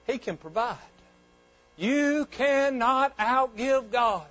He 0.07 0.18
can 0.18 0.36
provide. 0.36 0.76
You 1.76 2.26
cannot 2.30 3.16
outgive 3.16 3.90
God 3.90 4.26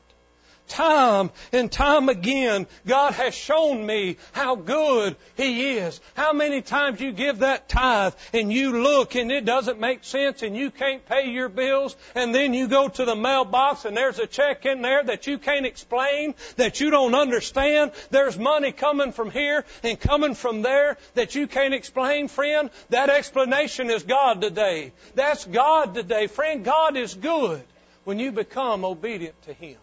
time 0.67 1.31
and 1.51 1.71
time 1.71 2.09
again, 2.09 2.67
God 2.85 3.13
has 3.13 3.33
shown 3.33 3.85
me 3.85 4.17
how 4.31 4.55
good 4.55 5.15
He 5.35 5.77
is. 5.77 5.99
How 6.15 6.33
many 6.33 6.61
times 6.61 6.99
you 6.99 7.11
give 7.11 7.39
that 7.39 7.69
tithe 7.69 8.13
and 8.33 8.51
you 8.51 8.81
look 8.81 9.15
and 9.15 9.31
it 9.31 9.45
doesn't 9.45 9.79
make 9.79 10.03
sense 10.03 10.43
and 10.43 10.55
you 10.55 10.71
can't 10.71 11.05
pay 11.05 11.29
your 11.29 11.49
bills 11.49 11.95
and 12.15 12.33
then 12.33 12.53
you 12.53 12.67
go 12.67 12.87
to 12.87 13.05
the 13.05 13.15
mailbox 13.15 13.85
and 13.85 13.95
there's 13.95 14.19
a 14.19 14.27
check 14.27 14.65
in 14.65 14.81
there 14.81 15.03
that 15.03 15.27
you 15.27 15.37
can't 15.37 15.65
explain, 15.65 16.35
that 16.55 16.79
you 16.79 16.89
don't 16.89 17.15
understand. 17.15 17.91
There's 18.09 18.37
money 18.37 18.71
coming 18.71 19.11
from 19.11 19.31
here 19.31 19.65
and 19.83 19.99
coming 19.99 20.35
from 20.35 20.61
there 20.61 20.97
that 21.15 21.35
you 21.35 21.47
can't 21.47 21.73
explain, 21.73 22.27
friend. 22.27 22.69
That 22.89 23.09
explanation 23.09 23.89
is 23.89 24.03
God 24.03 24.41
today. 24.41 24.93
That's 25.15 25.45
God 25.45 25.93
today. 25.93 26.27
Friend, 26.27 26.63
God 26.63 26.97
is 26.97 27.13
good 27.13 27.63
when 28.03 28.19
you 28.19 28.31
become 28.31 28.85
obedient 28.85 29.41
to 29.43 29.53
Him. 29.53 29.77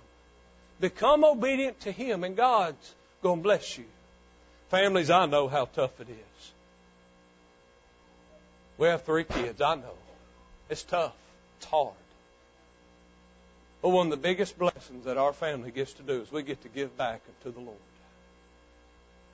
Become 0.81 1.25
obedient 1.25 1.81
to 1.81 1.93
Him, 1.93 2.25
and 2.25 2.37
God's 2.37 2.95
going 3.23 3.41
to 3.41 3.43
bless 3.43 3.77
you. 3.77 3.85
Families, 4.71 5.11
I 5.11 5.27
know 5.27 5.49
how 5.49 5.67
tough 5.67 6.01
it 6.01 6.09
is. 6.09 6.53
We 8.79 8.89
have 8.89 9.05
three 9.05 9.25
kids. 9.25 9.61
I 9.61 9.75
know. 9.75 9.95
It's 10.71 10.83
tough. 10.83 11.15
It's 11.59 11.67
hard. 11.67 11.93
But 13.83 13.91
one 13.91 14.07
of 14.07 14.11
the 14.11 14.17
biggest 14.17 14.59
blessings 14.59 15.05
that 15.05 15.19
our 15.19 15.33
family 15.33 15.71
gets 15.71 15.93
to 15.95 16.03
do 16.03 16.23
is 16.23 16.33
we 16.33 16.43
get 16.43 16.63
to 16.63 16.69
give 16.69 16.97
back 16.97 17.21
to 17.43 17.51
the 17.51 17.61
Lord. 17.61 17.77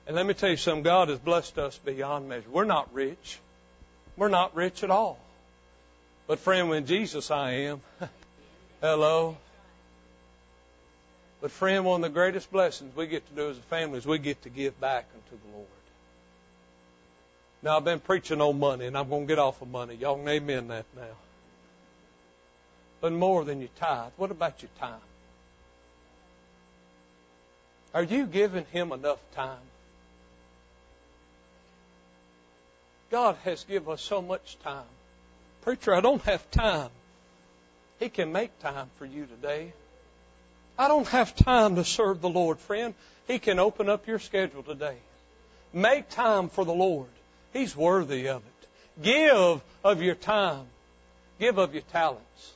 And 0.05 0.15
let 0.15 0.25
me 0.25 0.33
tell 0.33 0.49
you 0.49 0.57
something, 0.57 0.83
God 0.83 1.09
has 1.09 1.19
blessed 1.19 1.57
us 1.57 1.77
beyond 1.77 2.29
measure. 2.29 2.49
We're 2.49 2.63
not 2.63 2.93
rich. 2.93 3.39
We're 4.15 4.29
not 4.29 4.55
rich 4.55 4.83
at 4.83 4.89
all. 4.89 5.19
But 6.27 6.39
friend, 6.39 6.69
when 6.69 6.85
Jesus 6.85 7.29
I 7.29 7.51
am, 7.51 7.81
hello, 8.81 9.37
but 11.41 11.51
friend, 11.51 11.85
one 11.85 12.03
of 12.03 12.09
the 12.09 12.13
greatest 12.13 12.51
blessings 12.51 12.95
we 12.95 13.07
get 13.07 13.27
to 13.27 13.33
do 13.33 13.49
as 13.49 13.57
a 13.57 13.61
family 13.61 13.99
is 13.99 14.05
we 14.05 14.17
get 14.17 14.41
to 14.43 14.49
give 14.49 14.79
back 14.79 15.05
unto 15.13 15.43
the 15.43 15.55
Lord. 15.55 15.67
Now 17.61 17.77
I've 17.77 17.85
been 17.85 17.99
preaching 17.99 18.41
on 18.41 18.59
money 18.59 18.85
and 18.85 18.97
I'm 18.97 19.09
going 19.09 19.23
to 19.23 19.27
get 19.27 19.39
off 19.39 19.61
of 19.61 19.67
money. 19.67 19.95
Y'all 19.95 20.17
can 20.17 20.27
amen 20.27 20.67
that 20.69 20.85
now. 20.95 21.03
But 23.01 23.13
more 23.13 23.45
than 23.45 23.59
your 23.59 23.69
tithe, 23.75 24.11
what 24.17 24.31
about 24.31 24.61
your 24.61 24.71
time? 24.79 24.99
Are 27.93 28.03
you 28.03 28.25
giving 28.25 28.65
Him 28.65 28.91
enough 28.91 29.19
time? 29.33 29.59
God 33.09 33.37
has 33.43 33.63
given 33.63 33.93
us 33.93 34.01
so 34.01 34.21
much 34.21 34.57
time. 34.59 34.83
Preacher, 35.61 35.93
I 35.93 36.01
don't 36.01 36.21
have 36.23 36.49
time. 36.51 36.89
He 37.99 38.09
can 38.09 38.31
make 38.31 38.59
time 38.59 38.89
for 38.97 39.05
you 39.05 39.25
today. 39.25 39.73
I 40.77 40.87
don't 40.87 41.07
have 41.07 41.35
time 41.35 41.75
to 41.75 41.83
serve 41.83 42.21
the 42.21 42.29
Lord, 42.29 42.59
friend. 42.59 42.93
He 43.27 43.39
can 43.39 43.59
open 43.59 43.89
up 43.89 44.07
your 44.07 44.19
schedule 44.19 44.63
today. 44.63 44.95
Make 45.73 46.09
time 46.09 46.49
for 46.49 46.65
the 46.65 46.73
Lord. 46.73 47.07
He's 47.51 47.75
worthy 47.75 48.29
of 48.29 48.43
it. 48.43 49.01
Give 49.01 49.61
of 49.83 50.01
your 50.01 50.15
time. 50.15 50.65
Give 51.39 51.57
of 51.57 51.73
your 51.73 51.83
talents. 51.91 52.53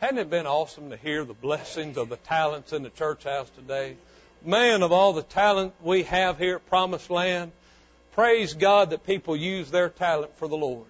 Hadn't 0.00 0.18
it 0.18 0.30
been 0.30 0.46
awesome 0.46 0.90
to 0.90 0.96
hear 0.96 1.24
the 1.24 1.34
blessings 1.34 1.96
of 1.96 2.08
the 2.08 2.16
talents 2.16 2.72
in 2.72 2.82
the 2.82 2.90
church 2.90 3.24
house 3.24 3.50
today? 3.56 3.96
Man, 4.44 4.82
of 4.82 4.92
all 4.92 5.12
the 5.12 5.22
talent 5.22 5.74
we 5.82 6.04
have 6.04 6.38
here 6.38 6.56
at 6.56 6.66
Promised 6.68 7.10
Land, 7.10 7.50
praise 8.12 8.54
God 8.54 8.90
that 8.90 9.04
people 9.04 9.36
use 9.36 9.70
their 9.70 9.88
talent 9.88 10.36
for 10.36 10.48
the 10.48 10.56
Lord. 10.56 10.86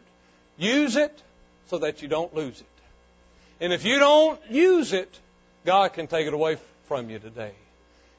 Use 0.59 0.96
it 0.96 1.22
so 1.68 1.78
that 1.78 2.02
you 2.02 2.09
don't 2.09 2.34
lose 2.34 2.61
it. 2.61 2.66
And 3.61 3.72
if 3.72 3.84
you 3.84 3.98
don't 3.98 4.38
use 4.50 4.92
it, 4.92 5.18
God 5.64 5.92
can 5.92 6.06
take 6.06 6.26
it 6.26 6.34
away 6.34 6.59
from 6.86 7.11
you 7.11 7.18
today. 7.18 7.52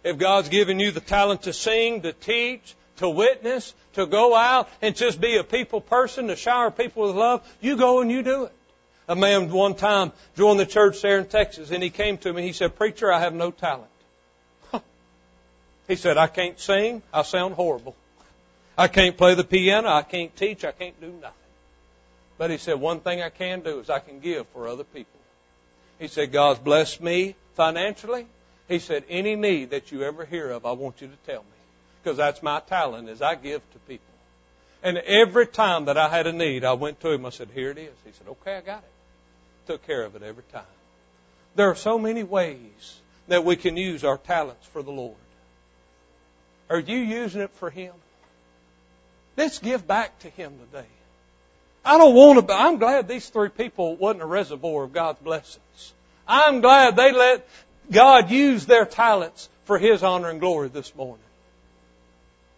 If 0.04 0.18
God's 0.18 0.50
given 0.50 0.80
you 0.80 0.92
the 0.92 1.02
talent 1.02 1.44
to 1.44 1.54
sing, 1.54 2.02
to 2.04 2.14
teach, 2.14 2.76
to 2.98 3.10
witness, 3.10 3.74
to 3.94 4.06
go 4.06 4.36
out 4.36 4.70
and 4.82 4.96
just 4.96 5.20
be 5.20 5.38
a 5.38 5.44
people 5.44 5.82
person, 5.82 6.28
to 6.28 6.36
shower 6.36 6.72
people 6.72 7.08
with 7.08 7.16
love, 7.16 7.48
you 7.62 7.76
go 7.76 8.02
and 8.02 8.12
you 8.12 8.24
do 8.24 8.46
it. 8.46 8.54
A 9.08 9.16
man 9.16 9.50
one 9.50 9.76
time 9.76 10.12
joined 10.38 10.60
the 10.60 10.66
church 10.66 11.02
there 11.02 11.18
in 11.18 11.26
Texas 11.26 11.72
and 11.72 11.82
he 11.82 11.90
came 11.90 12.18
to 12.20 12.32
me. 12.32 12.44
He 12.44 12.54
said, 12.54 12.76
Preacher, 12.76 13.12
I 13.12 13.20
have 13.20 13.34
no 13.34 13.52
talent. 13.52 13.90
He 15.90 15.96
said, 15.96 16.18
I 16.18 16.28
can't 16.28 16.60
sing. 16.60 17.02
I 17.12 17.24
sound 17.24 17.56
horrible. 17.56 17.96
I 18.78 18.88
can't 18.88 19.18
play 19.18 19.34
the 19.34 19.44
piano. 19.44 19.90
I 19.90 20.04
can't 20.04 20.34
teach. 20.36 20.64
I 20.64 20.72
can't 20.72 21.02
do 21.02 21.08
nothing. 21.08 21.34
But 22.38 22.52
he 22.52 22.58
said, 22.58 22.80
one 22.80 23.00
thing 23.00 23.24
I 23.24 23.30
can 23.30 23.62
do 23.62 23.80
is 23.80 23.90
I 23.90 23.98
can 23.98 24.20
give 24.20 24.48
for 24.50 24.68
other 24.68 24.84
people. 24.84 25.19
He 26.00 26.08
said, 26.08 26.32
God's 26.32 26.60
blessed 26.60 27.02
me 27.02 27.36
financially. 27.56 28.26
He 28.68 28.80
said, 28.80 29.04
any 29.10 29.36
need 29.36 29.72
that 29.72 29.92
you 29.92 30.04
ever 30.04 30.26
hear 30.26 30.50
of, 30.52 30.66
I 30.66 30.72
want 30.72 31.02
you 31.02 31.08
to 31.08 31.32
tell 31.32 31.42
me. 31.42 31.48
Because 32.02 32.18
that's 32.18 32.42
my 32.42 32.62
talent 32.62 33.10
is 33.10 33.22
I 33.22 33.36
give 33.36 33.62
to 33.74 33.80
people. 33.80 34.06
And 34.82 34.98
every 34.98 35.46
time 35.46 35.86
that 35.86 35.98
I 35.98 36.08
had 36.08 36.26
a 36.26 36.32
need, 36.32 36.64
I 36.64 36.74
went 36.74 37.02
to 37.02 37.12
him. 37.12 37.26
I 37.26 37.32
said, 37.32 37.50
here 37.54 37.72
it 37.72 37.78
is. 37.78 37.94
He 38.06 38.12
said, 38.14 38.28
okay, 38.30 38.56
I 38.56 38.62
got 38.62 38.80
it. 38.80 39.68
Took 39.68 39.86
care 39.86 40.04
of 40.04 40.16
it 40.16 40.24
every 40.24 40.44
time. 40.54 40.64
There 41.56 41.70
are 41.70 41.76
so 41.76 42.00
many 42.00 42.24
ways 42.24 43.00
that 43.28 43.44
we 43.44 43.58
can 43.58 43.76
use 43.76 44.04
our 44.04 44.18
talents 44.18 44.66
for 44.68 44.82
the 44.82 44.92
Lord. 44.92 45.16
Are 46.70 46.80
you 46.80 46.98
using 46.98 47.42
it 47.42 47.52
for 47.56 47.70
Him? 47.70 47.94
Let's 49.36 49.60
give 49.60 49.86
back 49.86 50.20
to 50.20 50.30
Him 50.30 50.54
today. 50.72 50.88
I 51.90 51.98
don't 51.98 52.14
want 52.14 52.48
to, 52.48 52.54
I'm 52.54 52.78
glad 52.78 53.08
these 53.08 53.28
three 53.30 53.50
people 53.50 53.96
wasn't 53.96 54.22
a 54.22 54.28
reservoir 54.28 54.84
of 54.84 54.94
God's 54.94 55.18
blessings. 55.22 55.94
I'm 56.28 56.62
glad 56.62 56.96
they 56.96 57.12
let 57.12 57.48
God 57.90 58.30
use 58.30 58.68
their 58.68 58.86
talents 58.86 59.50
for 59.64 59.80
His 59.80 60.04
honor 60.04 60.30
and 60.30 60.40
glory 60.40 60.70
this 60.70 60.94
morning. 60.94 61.26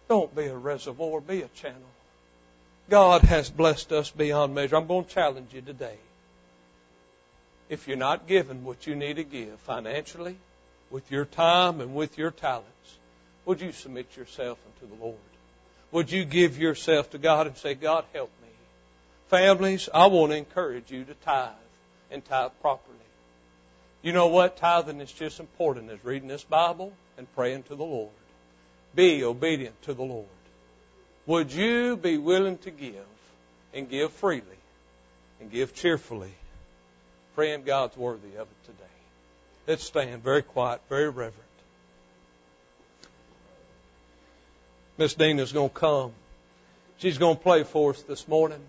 Don't 0.10 0.36
be 0.36 0.48
a 0.48 0.58
reservoir, 0.58 1.22
be 1.22 1.44
a 1.44 1.48
channel. 1.48 1.80
God 2.90 3.22
has 3.22 3.50
blessed 3.50 3.94
us 3.94 4.12
beyond 4.12 4.54
measure. 4.54 4.76
I'm 4.76 4.88
going 4.88 5.06
to 5.06 5.10
challenge 5.10 5.54
you 5.54 5.62
today. 5.62 5.96
If 7.70 7.88
you're 7.88 7.96
not 7.96 8.28
given 8.28 8.66
what 8.66 8.86
you 8.86 8.96
need 8.98 9.16
to 9.16 9.24
give 9.24 9.58
financially, 9.62 10.36
with 10.90 11.10
your 11.10 11.24
time 11.24 11.80
and 11.80 11.96
with 11.96 12.18
your 12.18 12.32
talents, 12.32 12.98
would 13.46 13.62
you 13.62 13.72
submit 13.72 14.18
yourself 14.18 14.60
unto 14.82 14.94
the 14.94 15.02
Lord? 15.02 15.16
Would 15.94 16.12
you 16.12 16.26
give 16.26 16.58
yourself 16.58 17.12
to 17.12 17.18
God 17.18 17.48
and 17.48 17.56
say, 17.56 17.76
God, 17.76 18.04
help 18.12 18.30
me? 18.41 18.41
Families, 19.32 19.88
I 19.94 20.08
want 20.08 20.34
to 20.34 20.38
encourage 20.38 20.92
you 20.92 21.06
to 21.06 21.14
tithe 21.14 21.52
and 22.12 22.24
tithe 22.26 22.52
properly. 22.60 22.98
You 24.02 24.12
know 24.12 24.28
what? 24.28 24.58
Tithing 24.58 25.00
is 25.00 25.10
just 25.10 25.40
important 25.40 25.90
as 25.90 26.04
reading 26.04 26.28
this 26.28 26.44
Bible 26.44 26.92
and 27.18 27.34
praying 27.34 27.64
to 27.64 27.76
the 27.76 27.86
Lord. 27.86 28.12
Be 28.94 29.24
obedient 29.24 29.82
to 29.84 29.94
the 29.94 30.04
Lord. 30.04 30.28
Would 31.28 31.54
you 31.54 31.96
be 31.96 32.18
willing 32.18 32.58
to 32.58 32.72
give 32.72 33.06
and 33.74 33.90
give 33.90 34.12
freely 34.12 34.44
and 35.40 35.50
give 35.50 35.74
cheerfully? 35.74 36.34
Praying 37.34 37.64
God's 37.64 37.96
worthy 37.96 38.36
of 38.36 38.50
it 38.50 38.66
today. 38.66 38.84
Let's 39.66 39.86
stand 39.86 40.22
very 40.22 40.42
quiet, 40.42 40.82
very 40.90 41.08
reverent. 41.08 41.38
Miss 44.98 45.14
Dina's 45.14 45.54
going 45.54 45.70
to 45.70 45.76
come. 45.76 46.12
She's 46.98 47.18
going 47.18 47.38
to 47.38 47.42
play 47.42 47.64
for 47.64 47.92
us 47.92 48.02
this 48.02 48.28
morning. 48.28 48.60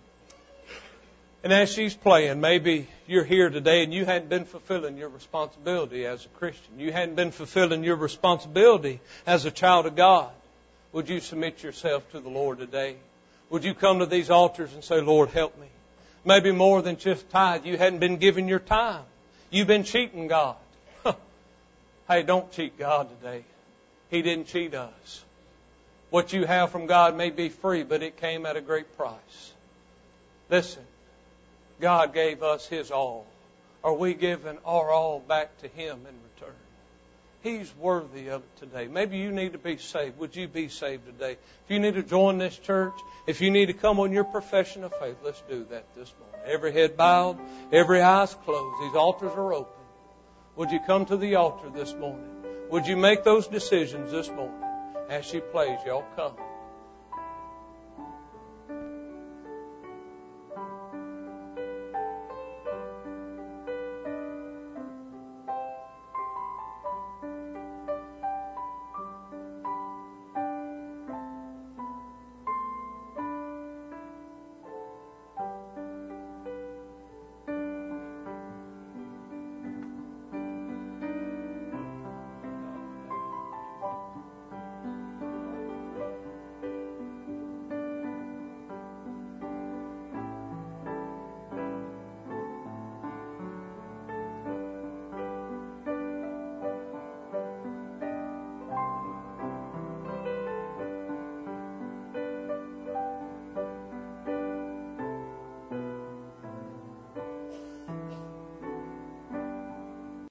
And 1.45 1.53
as 1.53 1.73
she's 1.73 1.95
playing, 1.95 2.41
maybe 2.41 2.87
you're 3.09 3.25
here 3.25 3.51
today 3.51 3.83
and 3.83 3.93
you 3.93 4.05
hadn't 4.05 4.29
been 4.29 4.45
fulfilling 4.45 4.97
your 4.97 5.09
responsibility 5.09 6.07
as 6.07 6.25
a 6.25 6.29
Christian. 6.29 6.79
You 6.79 6.93
hadn't 6.93 7.17
been 7.17 7.33
fulfilling 7.33 7.83
your 7.83 7.97
responsibility 7.97 9.01
as 9.27 9.45
a 9.45 9.51
child 9.51 9.87
of 9.87 9.97
God. 9.97 10.31
Would 10.93 11.09
you 11.09 11.19
submit 11.19 11.63
yourself 11.63 12.09
to 12.13 12.21
the 12.21 12.29
Lord 12.29 12.59
today? 12.59 12.97
Would 13.51 13.65
you 13.65 13.75
come 13.75 13.99
to 13.99 14.07
these 14.07 14.31
altars 14.31 14.73
and 14.73 14.85
say, 14.85 15.01
Lord, 15.01 15.31
help 15.31 15.59
me? 15.59 15.67
Maybe 16.25 16.53
more 16.53 16.81
than 16.81 16.97
just 16.97 17.29
tithe. 17.31 17.67
You 17.67 17.77
hadn't 17.77 17.99
been 17.99 18.19
giving 18.19 18.47
your 18.47 18.61
time. 18.61 19.03
You've 19.51 19.67
been 19.67 19.85
cheating 19.85 20.29
God. 20.29 20.57
hey, 22.09 22.23
don't 22.23 22.53
cheat 22.53 22.79
God 22.79 23.09
today. 23.19 23.45
He 24.11 24.23
didn't 24.23 24.47
cheat 24.47 24.75
us. 24.75 25.25
What 26.11 26.33
you 26.33 26.45
have 26.45 26.71
from 26.71 26.87
God 26.87 27.17
may 27.17 27.31
be 27.31 27.49
free, 27.49 27.83
but 27.83 28.03
it 28.03 28.19
came 28.19 28.47
at 28.47 28.57
a 28.57 28.61
great 28.61 28.97
price. 28.97 29.53
Listen, 30.49 30.85
God 31.81 32.15
gave 32.15 32.43
us 32.43 32.67
His 32.67 32.91
all. 32.91 33.27
Are 33.85 33.95
we 33.95 34.15
giving 34.15 34.59
our 34.65 34.91
all 34.91 35.21
back 35.21 35.59
to 35.59 35.69
Him 35.69 35.99
in 36.09 36.15
return? 36.35 36.55
He's 37.43 37.75
worthy 37.77 38.29
of 38.29 38.43
it 38.43 38.57
today. 38.61 38.87
Maybe 38.87 39.19
you 39.19 39.33
need 39.33 39.53
to 39.53 39.59
be 39.59 39.77
saved. 39.77 40.19
Would 40.19 40.37
you 40.37 40.47
be 40.47 40.69
saved 40.69 41.07
today? 41.07 41.33
If 41.33 41.71
you 41.71 41.81
need 41.81 41.95
to 41.95 42.03
join 42.03 42.39
this 42.39 42.57
church, 42.57 42.95
if 43.27 43.41
you 43.41 43.51
need 43.51 43.67
to 43.67 43.73
come 43.73 43.99
on 43.99 44.13
your 44.13 44.25
profession 44.25 44.85
of 44.85 44.93
faith, 45.01 45.17
let's 45.25 45.43
do 45.49 45.67
that 45.71 45.85
this 45.97 46.13
morning. 46.21 46.53
Every 46.53 46.73
head 46.73 46.97
bowed, 46.97 47.39
every 47.73 48.01
eyes 48.01 48.35
closed. 48.45 48.83
These 48.83 48.95
altars 48.95 49.33
are 49.33 49.53
open. 49.53 49.83
Would 50.55 50.71
you 50.71 50.81
come 50.87 51.05
to 51.07 51.17
the 51.17 51.35
altar 51.35 51.71
this 51.71 51.95
morning? 51.95 52.29
Would 52.71 52.87
you 52.87 52.97
make 52.97 53.25
those 53.25 53.49
decisions 53.49 54.13
this 54.13 54.29
morning? 54.29 54.55
As 55.09 55.25
she 55.25 55.41
plays, 55.41 55.79
y'all 55.85 56.05
come. 56.15 56.35